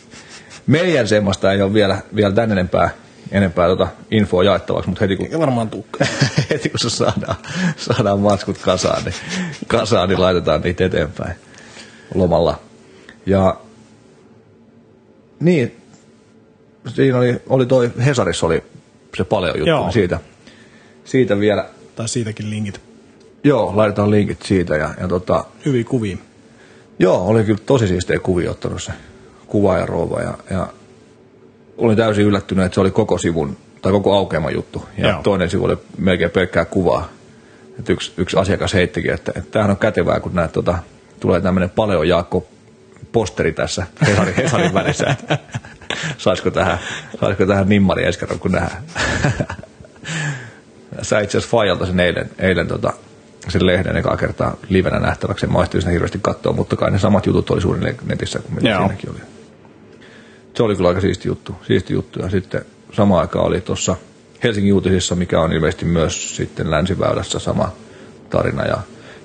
meidän 0.66 1.08
semmoista 1.08 1.52
ei 1.52 1.62
ole 1.62 1.74
vielä, 1.74 1.98
vielä 2.14 2.34
tän 2.34 2.52
enempää, 2.52 2.90
enempää 3.32 3.68
tota 3.68 3.88
infoa 4.10 4.44
jaettavaksi, 4.44 4.88
mutta 4.90 5.04
heti 5.04 5.16
kun, 5.16 5.26
Eikä 5.26 5.38
varmaan 5.38 5.70
tukka. 5.70 6.04
heti 6.50 6.68
kun 6.68 6.78
se 6.78 6.90
saadaan, 6.90 7.36
saadaan 7.76 8.20
matskut 8.20 8.58
kasaan, 8.58 9.04
niin, 9.04 9.14
kasaan, 9.66 10.08
niin 10.08 10.20
laitetaan 10.20 10.60
niitä 10.60 10.84
eteenpäin 10.84 11.34
lomalla. 12.14 12.60
Ja 13.26 13.60
niin, 15.40 15.76
siinä 16.88 17.18
oli, 17.18 17.40
oli 17.48 17.66
toi 17.66 17.90
Hesarissa 18.04 18.46
oli 18.46 18.64
se 19.16 19.24
paljon 19.24 19.56
juttu, 19.58 19.68
Joo. 19.70 19.90
siitä, 19.90 20.20
siitä 21.04 21.40
vielä, 21.40 21.68
Tai 21.96 22.08
siitäkin 22.08 22.50
linkit. 22.50 22.80
joo, 23.44 23.72
laitetaan 23.76 24.10
linkit 24.10 24.42
siitä 24.42 24.76
ja, 24.76 24.94
ja 25.00 25.08
tota, 25.08 25.44
Hyviä 25.64 25.84
kuvia. 25.84 26.16
Joo, 26.98 27.26
oli 27.26 27.44
kyllä 27.44 27.58
tosi 27.66 27.88
siistejä 27.88 28.18
kuvia 28.18 28.50
ottanut 28.50 28.82
se 28.82 28.92
kuva 29.46 29.78
ja 29.78 29.86
rouva 29.86 30.20
ja, 30.20 30.38
ja 30.50 30.68
olin 31.78 31.96
täysin 31.96 32.24
yllättynyt, 32.24 32.64
että 32.64 32.74
se 32.74 32.80
oli 32.80 32.90
koko 32.90 33.18
sivun 33.18 33.56
tai 33.82 33.92
koko 33.92 34.16
aukeama 34.16 34.50
juttu 34.50 34.84
ja 34.98 35.08
Joo. 35.08 35.22
toinen 35.22 35.50
sivu 35.50 35.64
oli 35.64 35.76
melkein 35.98 36.30
pelkkää 36.30 36.64
kuvaa. 36.64 37.08
Et 37.78 37.90
yksi, 37.90 38.12
yksi 38.16 38.36
asiakas 38.36 38.74
heittikin, 38.74 39.14
että, 39.14 39.32
että 39.36 39.50
tämähän 39.50 39.70
on 39.70 39.76
kätevää, 39.76 40.20
kun 40.20 40.34
näet, 40.34 40.52
tota, 40.52 40.78
tulee 41.20 41.40
tämmöinen 41.40 41.70
Paleo 41.70 42.02
Jaakko 42.02 42.46
posteri 43.12 43.52
tässä 43.52 43.86
Hesarin, 44.06 44.34
Hesarin 44.34 44.74
välissä, 44.74 45.06
että 45.06 45.38
saisiko 46.18 46.50
tähän, 46.50 46.78
saisiko 47.20 47.46
tähän 47.46 47.68
nimmari 47.68 48.04
ensi 48.04 48.18
kerran, 48.18 48.38
kun 48.38 48.52
nähdään. 48.52 48.82
Sä 51.02 51.20
itse 51.20 51.38
asiassa 51.38 51.56
Fajalta 51.56 51.86
sen 51.86 52.00
eilen, 52.00 52.30
eilen 52.38 52.68
tota, 52.68 52.92
sen 53.48 53.66
lehden 53.66 53.96
ekaa 53.96 54.16
kertaa 54.16 54.56
livenä 54.68 54.98
nähtäväksi. 54.98 55.46
Mä 55.46 55.58
ajattelin 55.58 55.82
sitä 55.82 55.92
hirveästi 55.92 56.18
katsoa, 56.22 56.52
mutta 56.52 56.76
kai 56.76 56.90
ne 56.90 56.98
samat 56.98 57.26
jutut 57.26 57.50
oli 57.50 57.60
suunnilleen 57.60 57.96
netissä 58.06 58.38
kuin 58.38 58.54
mitä 58.54 58.68
Joo. 58.68 58.78
siinäkin 58.78 59.10
oli. 59.10 59.18
Se 60.58 60.62
oli 60.62 60.76
kyllä 60.76 60.88
aika 60.88 61.00
siisti 61.00 61.28
juttu. 61.28 61.54
Siisti 61.66 61.92
juttu. 61.92 62.20
Ja 62.20 62.30
sitten 62.30 62.64
samaan 62.92 63.20
aikaan 63.20 63.46
oli 63.46 63.60
tuossa 63.60 63.96
Helsingin 64.42 64.74
uutisissa, 64.74 65.14
mikä 65.14 65.40
on 65.40 65.52
ilmeisesti 65.52 65.84
myös 65.84 66.36
sitten 66.36 66.70
Länsiväylässä 66.70 67.38
sama 67.38 67.72
tarina. 68.30 68.64
Ja, 68.64 68.78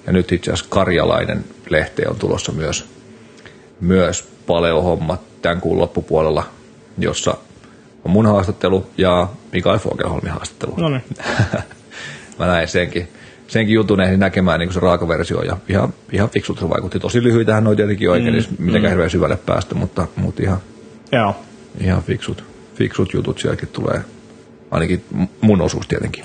ja 0.08 0.14
nyt 0.14 0.32
itse 0.32 0.52
asiassa 0.52 0.70
Karjalainen 0.70 1.46
lehte 1.70 2.04
on 2.08 2.16
tulossa 2.16 2.52
myös, 2.52 2.86
myös 3.82 4.28
paleo-homma 4.48 5.18
tämän 5.42 5.62
kuun 5.62 5.78
loppupuolella, 5.78 6.44
jossa 6.98 7.38
on 8.06 8.12
mun 8.12 8.26
haastattelu 8.26 8.88
ja 8.98 9.28
Mikael 9.52 9.80
Fogelholmin 9.80 10.32
haastattelu. 10.32 10.74
No 10.78 10.90
niin. 10.90 11.04
Mä 12.40 12.46
näin 12.46 12.68
senkin, 12.68 13.08
senkin 13.48 13.76
jutun 13.76 14.02
ehdin 14.02 14.20
näkemään 14.20 14.60
niin 14.60 14.74
se 14.74 14.80
raakaversio 14.80 15.42
ja 15.42 15.58
ihan, 15.70 15.94
ihan 16.12 16.30
fiksulta 16.30 16.62
se 16.62 16.70
vaikutti. 16.70 17.00
Tosi 17.00 17.24
lyhyitähän 17.24 17.64
noi 17.64 17.76
tietenkin 17.76 18.10
oikein, 18.10 18.36
mm, 18.36 18.66
mitenkään 18.66 18.92
hirveän 18.92 19.10
syvälle 19.10 19.38
päästä, 19.38 19.76
mutta, 19.76 20.08
mutta 20.16 20.44
ihan, 20.44 20.60
Joo. 21.14 21.36
ihan 21.82 22.04
fiksut, 22.04 22.44
fiksut 22.76 23.14
jutut 23.14 23.40
sielläkin 23.40 23.68
tulee. 23.70 24.02
Ainakin 24.72 25.04
mun 25.42 25.62
osuus 25.62 25.88
tietenkin. 25.88 26.24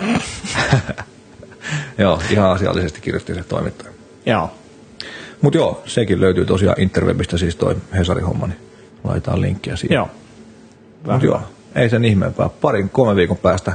joo, 1.98 2.22
ihan 2.30 2.50
asiallisesti 2.50 3.00
kirjoitti 3.00 3.34
se 3.34 3.44
toimittaja. 3.44 3.90
Joo. 4.26 4.50
Mutta 5.42 5.58
joo, 5.58 5.82
sekin 5.86 6.20
löytyy 6.20 6.44
tosiaan 6.44 6.80
Interwebistä, 6.80 7.38
siis 7.38 7.56
toi 7.56 7.76
Hesarin 7.92 8.24
homma, 8.24 8.46
niin 8.46 8.58
laitetaan 9.04 9.40
linkkiä 9.40 9.76
siihen. 9.76 9.94
Joo. 9.94 10.10
Mutta 11.06 11.26
joo, 11.26 11.40
ei 11.74 11.90
sen 11.90 12.04
ihmeempää. 12.04 12.48
Parin, 12.48 12.90
kolme 12.90 13.16
viikon 13.16 13.36
päästä 13.36 13.72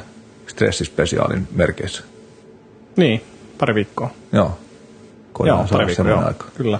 stressispesiaalin 0.47 1.47
merkeissä. 1.55 2.03
Niin, 2.95 3.21
pari 3.57 3.75
viikkoa. 3.75 4.09
Joo. 4.31 4.57
Koidaan 5.33 5.59
Joo, 5.59 5.67
pari 5.71 5.85
viikkoa, 5.85 6.09
joo. 6.09 6.25
aika. 6.25 6.45
Kyllä. 6.55 6.79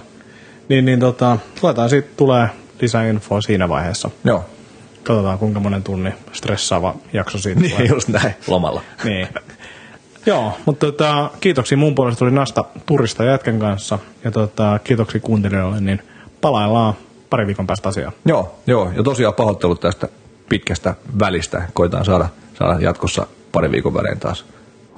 Niin, 0.68 0.84
niin 0.84 1.00
tota, 1.00 1.38
luetaan 1.62 1.90
siitä 1.90 2.08
tulee 2.16 2.48
lisäinfoa 2.84 3.40
siinä 3.40 3.68
vaiheessa. 3.68 4.10
Joo. 4.24 4.44
Katsotaan 5.04 5.38
kuinka 5.38 5.60
monen 5.60 5.82
tunnin 5.82 6.14
stressaava 6.32 6.94
jakso 7.12 7.38
siitä 7.38 7.60
Niin, 7.60 7.72
tulee. 7.72 7.86
just 7.86 8.08
näin, 8.08 8.34
lomalla. 8.46 8.80
Niin. 9.04 9.28
Joo, 10.26 10.52
mutta 10.66 10.86
tota, 10.86 11.30
kiitoksia 11.40 11.78
mun 11.78 11.94
puolesta 11.94 12.18
tuli 12.18 12.30
Nasta 12.30 12.64
turista 12.86 13.24
jätkän 13.24 13.58
kanssa. 13.58 13.98
Ja 14.24 14.30
tota, 14.30 14.80
kiitoksia 14.84 15.20
kuuntelijoille, 15.20 15.80
niin 15.80 16.02
palaillaan 16.40 16.94
pari 17.30 17.46
viikon 17.46 17.66
päästä 17.66 17.88
asiaa. 17.88 18.12
Joo, 18.24 18.58
joo, 18.66 18.92
ja 18.96 19.02
tosiaan 19.02 19.34
pahoittelut 19.34 19.80
tästä 19.80 20.08
pitkästä 20.48 20.94
välistä. 21.18 21.62
Koitaan 21.74 22.04
saada, 22.04 22.28
saada 22.58 22.80
jatkossa 22.80 23.26
pari 23.52 23.70
viikon 23.70 23.94
välein 23.94 24.20
taas 24.20 24.44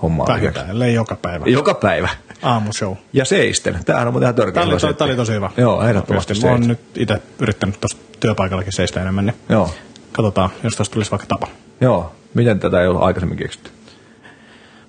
hommaa 0.02 0.26
ellei 0.70 0.94
joka 0.94 1.16
päivä. 1.16 1.44
Joka 1.46 1.74
päivä. 1.74 2.08
Aamushow. 2.42 2.96
Ja 3.12 3.24
seisten. 3.24 3.78
Tämähän 3.84 4.08
on 4.08 4.14
muuten 4.14 4.26
ihan 4.26 4.34
törkeä. 4.34 4.62
Tämä 4.62 4.74
oli, 4.74 4.94
tämä 4.94 5.08
oli 5.08 5.16
tosi 5.16 5.32
hyvä. 5.32 5.50
Joo, 5.56 5.82
ehdottomasti 5.82 6.34
Mä 6.42 6.50
oon 6.50 6.68
nyt 6.68 6.80
itse 6.96 7.22
yrittänyt 7.38 7.80
tuossa 7.80 7.98
työpaikallakin 8.20 8.72
seistä 8.72 9.02
enemmän, 9.02 9.26
niin 9.26 9.36
Joo. 9.48 9.70
katsotaan, 10.12 10.50
jos 10.62 10.76
tuosta 10.76 10.92
tulisi 10.92 11.10
vaikka 11.10 11.26
tapa. 11.26 11.46
Joo. 11.80 12.12
Miten 12.34 12.60
tätä 12.60 12.80
ei 12.80 12.88
ollut 12.88 13.02
aikaisemmin 13.02 13.38
keksitty? 13.38 13.70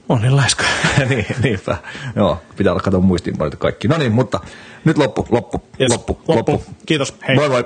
Oon 0.10 0.22
niin 0.22 0.36
laiska. 0.36 0.64
niin, 1.10 1.26
niinpä. 1.44 1.78
Joo, 2.16 2.42
pitää 2.58 2.74
olla 2.74 2.82
katsoa 2.82 3.02
muistiinpanot 3.02 3.54
ja 3.54 3.58
kaikki. 3.58 3.88
No 3.88 3.98
niin, 3.98 4.12
mutta 4.12 4.40
nyt 4.86 4.98
loppu, 4.98 5.28
loppu, 5.32 5.64
Yes, 5.82 5.92
loppu, 5.92 6.22
loppu. 6.28 6.64
Kiitos. 6.86 7.16
Hei. 7.28 7.36
Moi 7.36 7.50
moi. 7.50 7.66